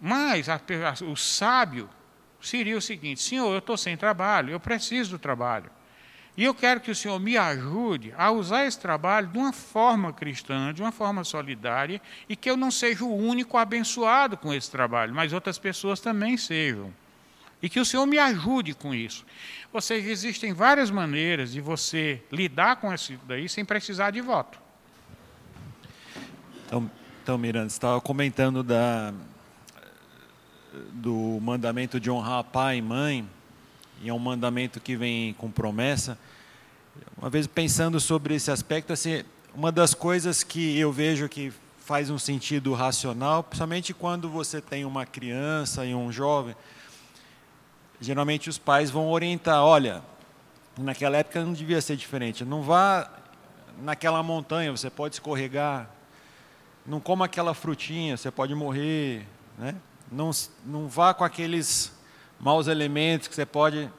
Mas 0.00 0.48
a, 0.48 0.56
a, 0.56 1.04
o 1.04 1.16
sábio 1.16 1.88
seria 2.46 2.76
o 2.76 2.82
seguinte: 2.82 3.20
Senhor, 3.20 3.52
eu 3.52 3.58
estou 3.58 3.76
sem 3.76 3.96
trabalho, 3.96 4.50
eu 4.50 4.60
preciso 4.60 5.12
do 5.12 5.18
trabalho. 5.18 5.70
E 6.36 6.42
eu 6.42 6.54
quero 6.54 6.80
que 6.80 6.90
o 6.90 6.94
Senhor 6.94 7.18
me 7.20 7.36
ajude 7.36 8.12
a 8.16 8.30
usar 8.30 8.66
esse 8.66 8.78
trabalho 8.78 9.28
de 9.28 9.38
uma 9.38 9.52
forma 9.52 10.12
cristã, 10.12 10.74
de 10.74 10.82
uma 10.82 10.90
forma 10.90 11.22
solidária, 11.22 12.00
e 12.28 12.34
que 12.34 12.50
eu 12.50 12.56
não 12.56 12.72
seja 12.72 13.04
o 13.04 13.16
único 13.16 13.56
abençoado 13.56 14.36
com 14.36 14.52
esse 14.52 14.68
trabalho, 14.68 15.14
mas 15.14 15.32
outras 15.32 15.58
pessoas 15.58 16.00
também 16.00 16.36
sejam. 16.36 16.92
E 17.62 17.68
que 17.68 17.78
o 17.78 17.84
Senhor 17.84 18.04
me 18.04 18.18
ajude 18.18 18.74
com 18.74 18.92
isso. 18.92 19.24
Ou 19.72 19.80
seja, 19.80 20.10
existem 20.10 20.52
várias 20.52 20.90
maneiras 20.90 21.52
de 21.52 21.60
você 21.60 22.22
lidar 22.32 22.76
com 22.76 22.92
isso 22.92 23.18
daí 23.26 23.48
sem 23.48 23.64
precisar 23.64 24.10
de 24.10 24.20
voto. 24.20 24.58
Então, 26.66 26.90
então 27.22 27.38
Miranda, 27.38 27.68
você 27.68 27.76
estava 27.76 28.00
comentando 28.00 28.62
da, 28.62 29.14
do 30.92 31.38
mandamento 31.40 31.98
de 32.00 32.10
honrar 32.10 32.44
pai 32.44 32.78
e 32.78 32.82
mãe, 32.82 33.28
e 34.02 34.08
é 34.08 34.12
um 34.12 34.18
mandamento 34.18 34.80
que 34.80 34.96
vem 34.96 35.32
com 35.34 35.50
promessa. 35.50 36.18
Uma 37.16 37.30
vez 37.30 37.46
pensando 37.46 38.00
sobre 38.00 38.34
esse 38.34 38.50
aspecto, 38.50 38.92
assim, 38.92 39.24
uma 39.54 39.70
das 39.70 39.94
coisas 39.94 40.42
que 40.42 40.78
eu 40.78 40.92
vejo 40.92 41.28
que 41.28 41.52
faz 41.78 42.10
um 42.10 42.18
sentido 42.18 42.72
racional, 42.72 43.42
principalmente 43.42 43.92
quando 43.92 44.28
você 44.28 44.60
tem 44.60 44.84
uma 44.84 45.04
criança 45.04 45.84
e 45.84 45.94
um 45.94 46.10
jovem, 46.10 46.56
geralmente 48.00 48.48
os 48.48 48.58
pais 48.58 48.90
vão 48.90 49.08
orientar, 49.08 49.62
olha, 49.62 50.02
naquela 50.78 51.18
época 51.18 51.44
não 51.44 51.52
devia 51.52 51.80
ser 51.80 51.96
diferente, 51.96 52.44
não 52.44 52.62
vá 52.62 53.10
naquela 53.82 54.22
montanha, 54.22 54.70
você 54.70 54.88
pode 54.88 55.16
escorregar, 55.16 55.90
não 56.86 57.00
coma 57.00 57.26
aquela 57.26 57.54
frutinha, 57.54 58.16
você 58.16 58.30
pode 58.30 58.54
morrer, 58.54 59.26
né? 59.58 59.74
Não, 60.10 60.30
não 60.64 60.88
vá 60.88 61.12
com 61.14 61.24
aqueles 61.24 61.92
maus 62.38 62.66
elementos 62.66 63.28
que 63.28 63.34
você 63.34 63.46
pode. 63.46 63.90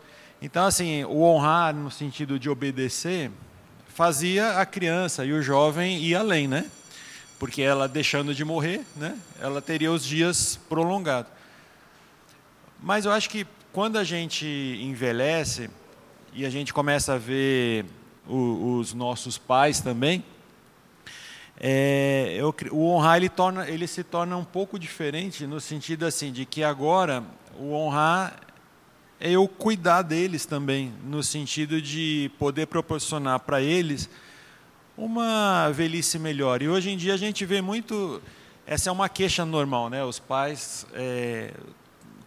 Então, 0.41 0.65
assim, 0.65 1.03
o 1.05 1.23
honrar 1.23 1.73
no 1.73 1.89
sentido 1.89 2.37
de 2.37 2.49
obedecer 2.49 3.31
fazia 3.87 4.59
a 4.59 4.65
criança 4.65 5.25
e 5.25 5.33
o 5.33 5.41
jovem 5.41 5.97
ir 5.99 6.15
além, 6.15 6.47
né? 6.47 6.69
Porque 7.39 7.61
ela 7.61 7.87
deixando 7.87 8.35
de 8.35 8.43
morrer, 8.43 8.85
né? 8.95 9.17
Ela 9.39 9.61
teria 9.61 9.91
os 9.91 10.05
dias 10.05 10.59
prolongados. 10.69 11.31
Mas 12.81 13.05
eu 13.05 13.11
acho 13.11 13.29
que 13.29 13.47
quando 13.71 13.97
a 13.97 14.03
gente 14.03 14.45
envelhece 14.81 15.69
e 16.33 16.45
a 16.45 16.49
gente 16.49 16.73
começa 16.73 17.13
a 17.13 17.17
ver 17.17 17.85
o, 18.27 18.77
os 18.77 18.93
nossos 18.93 19.37
pais 19.37 19.79
também, 19.79 20.23
é, 21.59 22.35
eu, 22.37 22.53
o 22.71 22.89
honrar 22.89 23.17
ele, 23.17 23.29
torna, 23.29 23.69
ele 23.69 23.87
se 23.87 24.03
torna 24.03 24.35
um 24.35 24.43
pouco 24.43 24.77
diferente 24.77 25.47
no 25.47 25.61
sentido 25.61 26.05
assim 26.05 26.31
de 26.31 26.45
que 26.45 26.63
agora 26.63 27.23
o 27.57 27.73
honrar 27.73 28.39
é 29.19 29.31
eu 29.31 29.47
cuidar 29.47 30.01
deles 30.01 30.45
também, 30.45 30.93
no 31.03 31.23
sentido 31.23 31.81
de 31.81 32.29
poder 32.37 32.67
proporcionar 32.67 33.39
para 33.39 33.61
eles 33.61 34.09
uma 34.97 35.69
velhice 35.71 36.19
melhor. 36.19 36.61
E 36.61 36.67
hoje 36.67 36.89
em 36.89 36.97
dia 36.97 37.13
a 37.13 37.17
gente 37.17 37.45
vê 37.45 37.61
muito, 37.61 38.21
essa 38.67 38.89
é 38.89 38.91
uma 38.91 39.07
queixa 39.07 39.45
normal, 39.45 39.89
né? 39.89 40.03
Os 40.03 40.19
pais 40.19 40.85
é, 40.93 41.53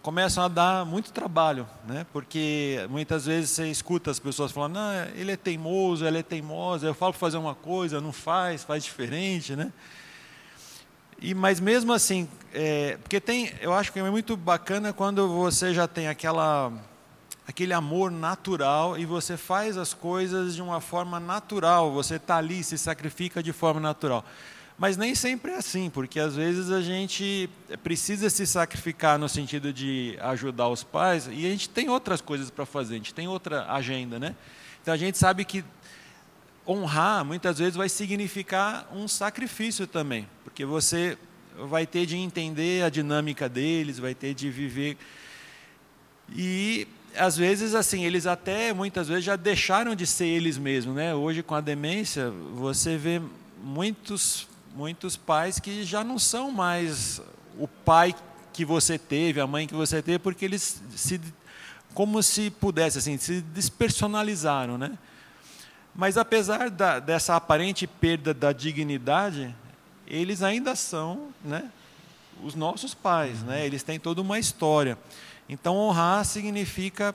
começam 0.09 0.43
a 0.43 0.47
dar 0.47 0.85
muito 0.87 1.11
trabalho, 1.11 1.67
né? 1.87 2.03
Porque 2.11 2.83
muitas 2.89 3.27
vezes 3.27 3.51
você 3.51 3.69
escuta 3.69 4.09
as 4.09 4.17
pessoas 4.17 4.51
falando, 4.51 4.73
não, 4.73 4.91
ele 5.13 5.33
é 5.33 5.37
teimoso, 5.37 6.03
ela 6.03 6.17
é 6.17 6.23
teimosa. 6.23 6.87
Eu 6.87 6.95
falo 6.95 7.13
para 7.13 7.19
fazer 7.19 7.37
uma 7.37 7.53
coisa, 7.53 8.01
não 8.01 8.11
faz, 8.11 8.63
faz 8.63 8.83
diferente, 8.83 9.55
né? 9.55 9.71
E 11.21 11.35
mas 11.35 11.59
mesmo 11.59 11.93
assim, 11.93 12.27
é, 12.51 12.97
porque 12.97 13.19
tem, 13.19 13.53
eu 13.61 13.71
acho 13.71 13.93
que 13.93 13.99
é 13.99 14.09
muito 14.09 14.35
bacana 14.35 14.91
quando 14.91 15.29
você 15.29 15.75
já 15.75 15.87
tem 15.87 16.07
aquela 16.07 16.73
aquele 17.45 17.73
amor 17.73 18.09
natural 18.09 18.97
e 18.97 19.05
você 19.05 19.37
faz 19.37 19.77
as 19.77 19.93
coisas 19.93 20.55
de 20.55 20.61
uma 20.63 20.81
forma 20.81 21.19
natural, 21.19 21.91
você 21.91 22.15
está 22.15 22.37
ali, 22.37 22.63
se 22.63 22.79
sacrifica 22.79 23.43
de 23.43 23.53
forma 23.53 23.79
natural. 23.79 24.25
Mas 24.79 24.95
nem 24.95 25.13
sempre 25.13 25.51
é 25.51 25.57
assim, 25.57 25.89
porque 25.89 26.19
às 26.19 26.37
vezes 26.37 26.71
a 26.71 26.81
gente 26.81 27.49
precisa 27.83 28.29
se 28.29 28.47
sacrificar 28.47 29.19
no 29.19 29.27
sentido 29.27 29.73
de 29.73 30.17
ajudar 30.21 30.69
os 30.69 30.83
pais 30.83 31.27
e 31.27 31.45
a 31.45 31.49
gente 31.49 31.67
tem 31.69 31.89
outras 31.89 32.21
coisas 32.21 32.49
para 32.49 32.65
fazer, 32.65 32.93
a 32.93 32.97
gente 32.97 33.13
tem 33.13 33.27
outra 33.27 33.69
agenda, 33.71 34.17
né? 34.17 34.35
Então 34.81 34.93
a 34.93 34.97
gente 34.97 35.17
sabe 35.17 35.43
que 35.43 35.65
honrar 36.65 37.25
muitas 37.25 37.59
vezes 37.59 37.75
vai 37.75 37.89
significar 37.89 38.87
um 38.93 39.05
sacrifício 39.05 39.85
também, 39.85 40.25
porque 40.45 40.63
você 40.63 41.17
vai 41.67 41.85
ter 41.85 42.05
de 42.05 42.15
entender 42.15 42.83
a 42.83 42.89
dinâmica 42.89 43.49
deles, 43.49 43.99
vai 43.99 44.15
ter 44.15 44.33
de 44.33 44.49
viver 44.49 44.97
e 46.33 46.87
às 47.17 47.35
vezes, 47.35 47.73
assim, 47.73 48.05
eles 48.05 48.25
até 48.25 48.73
muitas 48.73 49.07
vezes 49.07 49.23
já 49.23 49.35
deixaram 49.35 49.95
de 49.95 50.05
ser 50.05 50.27
eles 50.27 50.57
mesmos, 50.57 50.95
né? 50.95 51.13
Hoje, 51.13 51.41
com 51.43 51.55
a 51.55 51.61
demência, 51.61 52.29
você 52.53 52.97
vê 52.97 53.21
muitos, 53.63 54.47
muitos 54.75 55.17
pais 55.17 55.59
que 55.59 55.83
já 55.83 56.03
não 56.03 56.19
são 56.19 56.51
mais 56.51 57.21
o 57.57 57.67
pai 57.67 58.15
que 58.53 58.65
você 58.65 58.97
teve, 58.97 59.39
a 59.39 59.47
mãe 59.47 59.67
que 59.67 59.73
você 59.73 60.01
teve, 60.01 60.19
porque 60.19 60.45
eles 60.45 60.81
se, 60.95 61.19
como 61.93 62.21
se 62.21 62.49
pudesse, 62.49 62.97
assim, 62.97 63.17
se 63.17 63.41
despersonalizaram, 63.41 64.77
né? 64.77 64.97
Mas 65.93 66.17
apesar 66.17 66.69
da, 66.69 66.99
dessa 66.99 67.35
aparente 67.35 67.85
perda 67.85 68.33
da 68.33 68.51
dignidade, 68.51 69.53
eles 70.07 70.41
ainda 70.41 70.75
são, 70.75 71.29
né? 71.43 71.69
Os 72.43 72.55
nossos 72.55 72.93
pais, 72.93 73.43
né? 73.43 73.65
Eles 73.65 73.83
têm 73.83 73.99
toda 73.99 74.21
uma 74.21 74.39
história. 74.39 74.97
Então, 75.47 75.75
honrar 75.75 76.23
significa 76.25 77.13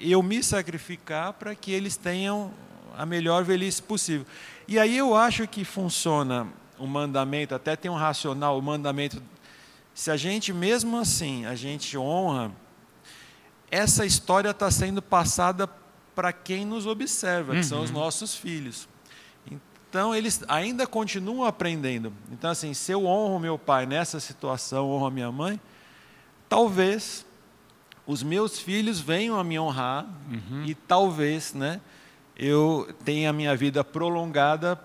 eu 0.00 0.22
me 0.22 0.42
sacrificar 0.42 1.32
para 1.34 1.54
que 1.54 1.72
eles 1.72 1.96
tenham 1.96 2.52
a 2.96 3.04
melhor 3.04 3.44
velhice 3.44 3.82
possível. 3.82 4.26
E 4.66 4.78
aí 4.78 4.96
eu 4.96 5.14
acho 5.14 5.46
que 5.46 5.64
funciona 5.64 6.46
o 6.78 6.86
mandamento, 6.86 7.54
até 7.54 7.76
tem 7.76 7.90
um 7.90 7.94
racional, 7.94 8.58
o 8.58 8.62
mandamento. 8.62 9.22
Se 9.94 10.10
a 10.10 10.16
gente, 10.16 10.52
mesmo 10.52 10.98
assim, 10.98 11.46
a 11.46 11.54
gente 11.54 11.96
honra, 11.96 12.52
essa 13.70 14.04
história 14.04 14.50
está 14.50 14.70
sendo 14.70 15.00
passada 15.00 15.68
para 16.14 16.32
quem 16.32 16.64
nos 16.64 16.86
observa, 16.86 17.52
que 17.52 17.58
uhum. 17.58 17.64
são 17.64 17.82
os 17.82 17.90
uhum. 17.90 17.96
nossos 17.96 18.34
filhos. 18.34 18.88
Então, 19.88 20.14
eles 20.14 20.42
ainda 20.48 20.86
continuam 20.86 21.46
aprendendo. 21.46 22.12
Então, 22.30 22.50
assim, 22.50 22.74
se 22.74 22.92
eu 22.92 23.06
honro 23.06 23.38
meu 23.38 23.58
pai 23.58 23.86
nessa 23.86 24.20
situação, 24.20 24.90
honro 24.90 25.06
a 25.06 25.10
minha 25.10 25.32
mãe, 25.32 25.60
talvez 26.48 27.24
os 28.06 28.22
meus 28.22 28.58
filhos 28.58 29.00
venham 29.00 29.38
a 29.38 29.44
me 29.44 29.58
honrar 29.58 30.06
uhum. 30.30 30.64
e 30.64 30.74
talvez, 30.74 31.54
né, 31.54 31.80
eu 32.36 32.94
tenha 33.04 33.30
a 33.30 33.32
minha 33.32 33.56
vida 33.56 33.82
prolongada 33.82 34.78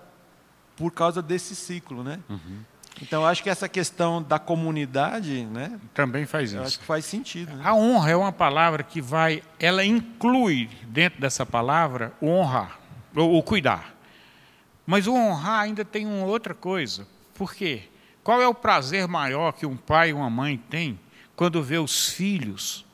por 0.82 0.90
causa 0.90 1.22
desse 1.22 1.54
ciclo, 1.54 2.02
né? 2.02 2.18
Uhum. 2.28 2.58
Então, 3.00 3.24
acho 3.24 3.40
que 3.40 3.48
essa 3.48 3.68
questão 3.68 4.20
da 4.20 4.36
comunidade, 4.36 5.44
né? 5.44 5.78
Também 5.94 6.26
faz 6.26 6.50
isso. 6.50 6.60
Acho 6.60 6.80
que 6.80 6.84
faz 6.84 7.04
sentido. 7.04 7.54
Né? 7.54 7.62
A 7.64 7.72
honra 7.72 8.10
é 8.10 8.16
uma 8.16 8.32
palavra 8.32 8.82
que 8.82 9.00
vai, 9.00 9.44
ela 9.60 9.84
inclui 9.84 10.68
dentro 10.88 11.20
dessa 11.20 11.46
palavra 11.46 12.12
o 12.20 12.26
honrar, 12.26 12.80
o, 13.14 13.38
o 13.38 13.42
cuidar. 13.44 13.94
Mas 14.84 15.06
o 15.06 15.14
honrar 15.14 15.60
ainda 15.60 15.84
tem 15.84 16.04
uma 16.04 16.26
outra 16.26 16.52
coisa. 16.52 17.06
Por 17.32 17.54
quê? 17.54 17.84
Qual 18.24 18.42
é 18.42 18.48
o 18.48 18.54
prazer 18.54 19.06
maior 19.06 19.52
que 19.52 19.64
um 19.64 19.76
pai 19.76 20.10
e 20.10 20.12
uma 20.12 20.28
mãe 20.28 20.56
têm 20.56 20.98
quando 21.36 21.62
vê 21.62 21.78
os 21.78 22.08
filhos 22.08 22.84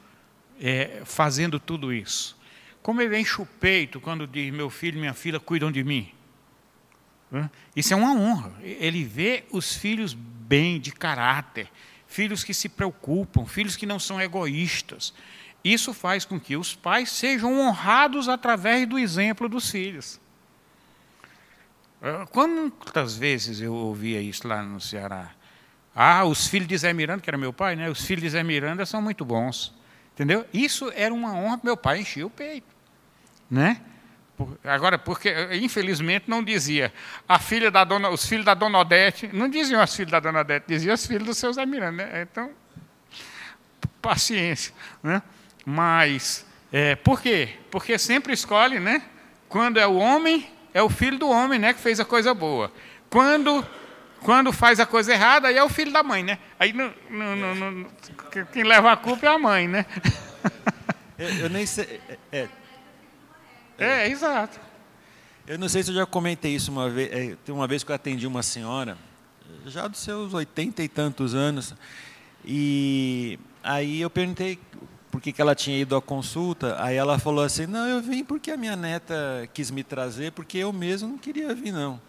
é, 0.60 1.00
fazendo 1.06 1.58
tudo 1.58 1.90
isso. 1.90 2.36
Como 2.82 3.00
ele 3.00 3.18
enche 3.18 3.40
o 3.40 3.46
peito 3.46 3.98
quando 3.98 4.26
diz: 4.26 4.52
Meu 4.52 4.68
filho 4.68 4.98
e 4.98 5.00
minha 5.00 5.14
filha 5.14 5.40
cuidam 5.40 5.72
de 5.72 5.82
mim. 5.82 6.12
Isso 7.76 7.92
é 7.92 7.96
uma 7.96 8.12
honra. 8.12 8.52
Ele 8.62 9.04
vê 9.04 9.44
os 9.50 9.74
filhos 9.74 10.14
bem, 10.14 10.80
de 10.80 10.92
caráter, 10.92 11.70
filhos 12.06 12.42
que 12.42 12.54
se 12.54 12.68
preocupam, 12.68 13.44
filhos 13.44 13.76
que 13.76 13.84
não 13.84 13.98
são 13.98 14.20
egoístas. 14.20 15.12
Isso 15.62 15.92
faz 15.92 16.24
com 16.24 16.40
que 16.40 16.56
os 16.56 16.74
pais 16.74 17.10
sejam 17.10 17.60
honrados 17.60 18.28
através 18.28 18.88
do 18.88 18.98
exemplo 18.98 19.48
dos 19.48 19.70
filhos. 19.70 20.20
Quantas 22.30 23.16
vezes 23.16 23.60
eu 23.60 23.74
ouvia 23.74 24.22
isso 24.22 24.46
lá 24.46 24.62
no 24.62 24.80
Ceará? 24.80 25.32
Ah, 25.94 26.24
os 26.24 26.46
filhos 26.46 26.68
de 26.68 26.78
Zé 26.78 26.92
Miranda, 26.92 27.20
que 27.20 27.28
era 27.28 27.36
meu 27.36 27.52
pai, 27.52 27.74
né? 27.74 27.90
Os 27.90 28.04
filhos 28.04 28.22
de 28.22 28.30
Zé 28.30 28.42
Miranda 28.44 28.86
são 28.86 29.02
muito 29.02 29.24
bons. 29.24 29.74
Entendeu? 30.14 30.46
Isso 30.52 30.92
era 30.94 31.12
uma 31.12 31.34
honra, 31.34 31.60
meu 31.62 31.76
pai 31.76 32.00
enchia 32.00 32.24
o 32.24 32.30
peito. 32.30 32.74
Né? 33.50 33.80
Agora, 34.64 34.98
porque 34.98 35.32
infelizmente 35.52 36.28
não 36.28 36.42
dizia 36.42 36.92
a 37.28 37.38
filha 37.38 37.70
da 37.70 37.82
dona, 37.82 38.08
os 38.08 38.24
filhos 38.24 38.44
da 38.44 38.54
dona 38.54 38.78
Odete, 38.78 39.28
não 39.32 39.48
diziam 39.48 39.80
as 39.80 39.94
filhas 39.94 40.12
da 40.12 40.20
dona 40.20 40.40
Odete, 40.40 40.66
diziam 40.68 40.94
os 40.94 41.06
filhos 41.06 41.24
do 41.24 41.34
seu 41.34 41.52
Zé 41.52 41.66
Miranda. 41.66 42.06
Né? 42.06 42.22
Então, 42.22 42.50
paciência. 44.00 44.72
Né? 45.02 45.20
Mas, 45.64 46.46
é, 46.72 46.94
por 46.94 47.20
quê? 47.20 47.50
Porque 47.70 47.98
sempre 47.98 48.32
escolhe, 48.32 48.78
né? 48.78 49.02
Quando 49.48 49.78
é 49.78 49.86
o 49.86 49.96
homem, 49.96 50.48
é 50.72 50.82
o 50.82 50.88
filho 50.88 51.18
do 51.18 51.28
homem 51.28 51.58
né, 51.58 51.72
que 51.72 51.80
fez 51.80 51.98
a 51.98 52.04
coisa 52.04 52.32
boa. 52.32 52.72
Quando 53.10 53.66
quando 54.20 54.52
faz 54.52 54.80
a 54.80 54.86
coisa 54.86 55.12
errada, 55.12 55.48
aí 55.48 55.56
é 55.56 55.62
o 55.62 55.68
filho 55.68 55.92
da 55.92 56.02
mãe, 56.02 56.22
né? 56.22 56.38
Aí 56.58 56.72
não, 56.72 56.92
não, 57.08 57.86
quem 58.52 58.64
leva 58.64 58.90
a 58.90 58.96
culpa 58.96 59.26
é 59.26 59.28
a 59.28 59.38
mãe, 59.38 59.68
né? 59.68 59.86
Eu, 61.18 61.28
eu 61.28 61.50
nem 61.50 61.66
sei. 61.66 62.00
É, 62.32 62.48
é, 63.78 64.06
é, 64.06 64.08
exato. 64.08 64.58
Eu 65.46 65.58
não 65.58 65.68
sei 65.68 65.82
se 65.82 65.90
eu 65.90 65.94
já 65.94 66.06
comentei 66.06 66.54
isso 66.54 66.70
uma 66.70 66.90
vez. 66.90 67.10
É, 67.12 67.36
tem 67.44 67.54
uma 67.54 67.66
vez 67.66 67.82
que 67.82 67.90
eu 67.90 67.94
atendi 67.94 68.26
uma 68.26 68.42
senhora, 68.42 68.98
já 69.66 69.86
dos 69.88 70.00
seus 70.00 70.34
oitenta 70.34 70.82
e 70.82 70.88
tantos 70.88 71.34
anos, 71.34 71.74
e 72.44 73.38
aí 73.62 74.00
eu 74.00 74.10
perguntei 74.10 74.58
por 75.10 75.20
que, 75.20 75.32
que 75.32 75.40
ela 75.40 75.54
tinha 75.54 75.78
ido 75.78 75.96
à 75.96 76.02
consulta. 76.02 76.76
Aí 76.82 76.96
ela 76.96 77.18
falou 77.18 77.44
assim: 77.44 77.66
Não, 77.66 77.86
eu 77.86 78.02
vim 78.02 78.24
porque 78.24 78.50
a 78.50 78.56
minha 78.56 78.76
neta 78.76 79.48
quis 79.54 79.70
me 79.70 79.82
trazer, 79.82 80.32
porque 80.32 80.58
eu 80.58 80.72
mesmo 80.72 81.08
não 81.08 81.18
queria 81.18 81.54
vir, 81.54 81.72
não 81.72 82.00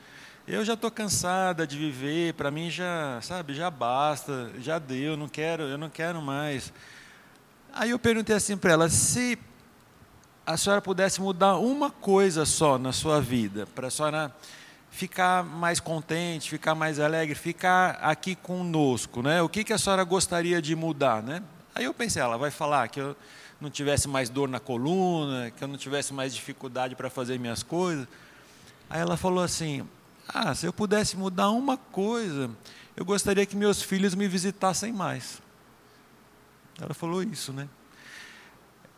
eu 0.49 0.65
já 0.65 0.73
estou 0.73 0.89
cansada 0.89 1.67
de 1.67 1.77
viver, 1.77 2.33
para 2.33 2.49
mim 2.49 2.71
já, 2.71 3.19
sabe, 3.21 3.53
já 3.53 3.69
basta, 3.69 4.49
já 4.59 4.79
deu, 4.79 5.15
não 5.15 5.29
quero, 5.29 5.61
eu 5.61 5.77
não 5.77 5.91
quero 5.91 6.19
mais. 6.23 6.73
Aí 7.71 7.91
eu 7.91 7.99
perguntei 7.99 8.35
assim 8.35 8.57
para 8.57 8.71
ela, 8.71 8.89
se 8.89 9.37
a 10.49 10.57
senhora 10.57 10.81
pudesse 10.81 11.21
mudar 11.21 11.57
uma 11.57 11.91
coisa 11.91 12.43
só 12.43 12.79
na 12.79 12.91
sua 12.91 13.21
vida, 13.21 13.67
para 13.75 13.87
a 13.87 13.91
senhora 13.91 14.35
ficar 14.89 15.43
mais 15.43 15.79
contente, 15.79 16.49
ficar 16.49 16.73
mais 16.73 16.99
alegre, 16.99 17.35
ficar 17.35 17.99
aqui 18.01 18.35
conosco, 18.35 19.21
né? 19.21 19.43
O 19.43 19.47
que, 19.47 19.63
que 19.63 19.71
a 19.71 19.77
senhora 19.77 20.03
gostaria 20.03 20.59
de 20.59 20.75
mudar, 20.75 21.21
né? 21.21 21.43
Aí 21.75 21.85
eu 21.85 21.93
pensei, 21.93 22.19
ela 22.19 22.35
vai 22.35 22.49
falar 22.49 22.87
que 22.87 22.99
eu 22.99 23.15
não 23.61 23.69
tivesse 23.69 24.07
mais 24.07 24.27
dor 24.27 24.49
na 24.49 24.59
coluna, 24.59 25.51
que 25.51 25.63
eu 25.63 25.67
não 25.67 25.77
tivesse 25.77 26.15
mais 26.15 26.33
dificuldade 26.33 26.95
para 26.95 27.11
fazer 27.11 27.37
minhas 27.37 27.61
coisas. 27.61 28.07
Aí 28.89 28.99
ela 28.99 29.15
falou 29.15 29.43
assim: 29.43 29.87
ah, 30.27 30.55
se 30.55 30.65
eu 30.65 30.73
pudesse 30.73 31.15
mudar 31.15 31.51
uma 31.51 31.77
coisa, 31.77 32.49
eu 32.97 33.05
gostaria 33.05 33.45
que 33.45 33.55
meus 33.55 33.83
filhos 33.83 34.15
me 34.15 34.27
visitassem 34.27 34.91
mais. 34.91 35.43
Ela 36.81 36.95
falou 36.95 37.21
isso, 37.21 37.53
né? 37.53 37.69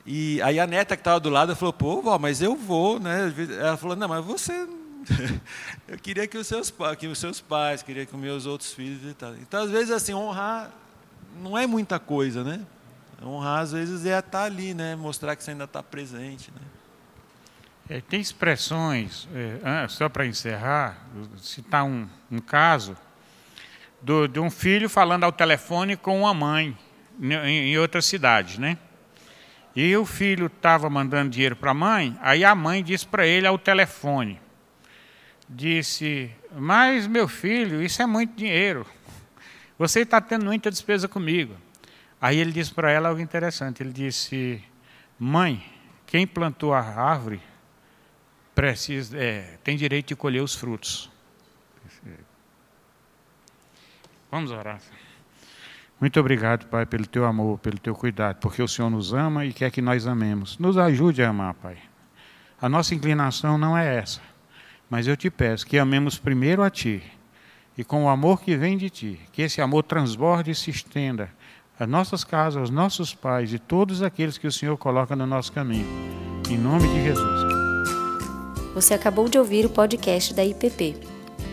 E 0.06 0.42
aí 0.42 0.60
a 0.60 0.66
neta 0.66 0.96
que 0.96 1.02
estava 1.02 1.20
do 1.20 1.30
lado 1.30 1.56
falou, 1.56 1.74
pô, 1.74 2.02
vó, 2.02 2.18
mas 2.18 2.42
eu 2.42 2.56
vou, 2.56 3.00
né? 3.00 3.34
Ela 3.60 3.78
falou, 3.78 3.96
não, 3.96 4.08
mas 4.08 4.26
você. 4.26 4.54
eu 5.88 5.98
queria 5.98 6.28
que 6.28 6.38
os 6.38 6.48
seus, 6.48 6.74
que 6.98 7.08
os 7.08 7.20
seus 7.20 7.40
pais, 7.40 7.84
queria 7.84 8.06
que 8.06 8.16
os 8.16 8.20
meus 8.20 8.46
outros 8.46 8.74
filhos 8.74 9.10
e 9.10 9.14
tal. 9.14 9.36
Então, 9.36 9.64
às 9.64 9.70
vezes, 9.70 9.92
assim, 9.92 10.14
honrar 10.14 10.72
não 11.42 11.58
é 11.58 11.66
muita 11.66 12.00
coisa, 12.00 12.44
né? 12.44 12.62
Honrar, 13.24 13.60
às 13.60 13.72
vezes, 13.72 14.06
é 14.06 14.18
estar 14.18 14.44
ali, 14.44 14.74
né? 14.74 14.96
Mostrar 14.96 15.36
que 15.36 15.44
você 15.44 15.52
ainda 15.52 15.66
está 15.66 15.84
presente, 15.84 16.52
né? 16.52 16.62
É, 17.90 18.02
tem 18.02 18.22
expressões, 18.22 19.28
é, 19.34 19.88
só 19.88 20.08
para 20.08 20.26
encerrar, 20.26 20.98
citar 21.38 21.84
um, 21.84 22.08
um 22.32 22.40
caso 22.40 22.96
do, 24.02 24.28
de 24.28 24.40
um 24.40 24.50
filho 24.50 24.90
falando 24.90 25.26
ao 25.26 25.32
telefone 25.32 25.98
com 25.98 26.22
uma 26.22 26.34
mãe 26.34 26.78
em, 27.20 27.34
em 27.34 27.78
outra 27.78 28.02
cidade, 28.02 28.60
né? 28.60 28.78
E 29.76 29.96
o 29.96 30.06
filho 30.06 30.48
estava 30.48 30.90
mandando 30.90 31.30
dinheiro 31.30 31.56
para 31.56 31.72
a 31.72 31.74
mãe, 31.74 32.18
aí 32.22 32.44
a 32.44 32.54
mãe 32.54 32.84
disse 32.84 33.08
para 33.08 33.26
ele 33.26 33.48
ao 33.48 33.58
telefone, 33.58 34.40
disse, 35.50 36.30
mas 36.56 37.08
meu 37.08 37.28
filho, 37.28 37.82
isso 37.82 38.02
é 38.02 38.06
muito 38.06 38.36
dinheiro, 38.36 38.86
você 39.78 40.02
está 40.02 40.20
tendo 40.20 40.46
muita 40.46 40.70
despesa 40.70 41.08
comigo. 41.08 41.56
Aí 42.20 42.38
ele 42.38 42.52
disse 42.52 42.72
para 42.72 42.92
ela 42.92 43.10
algo 43.10 43.22
interessante, 43.22 43.82
ele 43.82 43.92
disse, 43.92 44.64
mãe, 45.18 45.64
quem 46.06 46.28
plantou 46.28 46.74
a 46.74 46.82
árvore 46.82 47.42
precisa, 48.54 49.18
é, 49.18 49.58
tem 49.64 49.76
direito 49.78 50.10
de 50.10 50.16
colher 50.16 50.44
os 50.44 50.54
frutos. 50.54 51.10
Vamos 54.30 54.52
orar. 54.52 54.80
Muito 56.02 56.20
obrigado, 56.20 56.66
Pai, 56.66 56.84
pelo 56.84 57.06
teu 57.06 57.26
amor, 57.26 57.60
pelo 57.60 57.78
teu 57.78 57.94
cuidado, 57.94 58.38
porque 58.38 58.64
o 58.64 58.68
Senhor 58.68 58.90
nos 58.90 59.14
ama 59.14 59.46
e 59.46 59.54
quer 59.54 59.70
que 59.70 59.84
nós 59.84 60.08
amemos. 60.08 60.58
Nos 60.58 60.76
ajude 60.76 61.22
a 61.22 61.30
amar, 61.30 61.54
Pai. 61.54 61.78
A 62.60 62.68
nossa 62.68 62.96
inclinação 62.96 63.56
não 63.56 63.78
é 63.78 63.98
essa, 63.98 64.20
mas 64.90 65.06
eu 65.06 65.16
te 65.16 65.30
peço 65.30 65.64
que 65.64 65.78
amemos 65.78 66.18
primeiro 66.18 66.64
a 66.64 66.72
Ti 66.72 67.04
e 67.78 67.84
com 67.84 68.06
o 68.06 68.10
amor 68.10 68.42
que 68.42 68.58
vem 68.58 68.80
de 68.80 68.90
Ti, 68.90 69.20
que 69.32 69.44
esse 69.44 69.62
amor 69.62 69.84
transborde 69.84 70.50
e 70.50 70.56
se 70.56 70.72
estenda 70.72 71.30
às 71.80 71.88
nossas 71.88 72.24
casas, 72.24 72.58
aos 72.58 72.70
nossos 72.72 73.14
pais 73.14 73.54
e 73.54 73.60
todos 73.60 74.02
aqueles 74.02 74.40
que 74.40 74.48
o 74.48 74.52
Senhor 74.52 74.78
coloca 74.78 75.16
no 75.16 75.28
nosso 75.28 75.52
caminho. 75.52 75.88
Em 76.50 76.58
nome 76.58 76.88
de 76.88 77.04
Jesus. 77.04 77.52
Você 78.74 78.96
acabou 78.96 79.30
de 79.30 79.38
ouvir 79.38 79.68
o 79.68 79.70
podcast 79.70 80.34
da 80.34 80.44
IPP. 80.44 81.11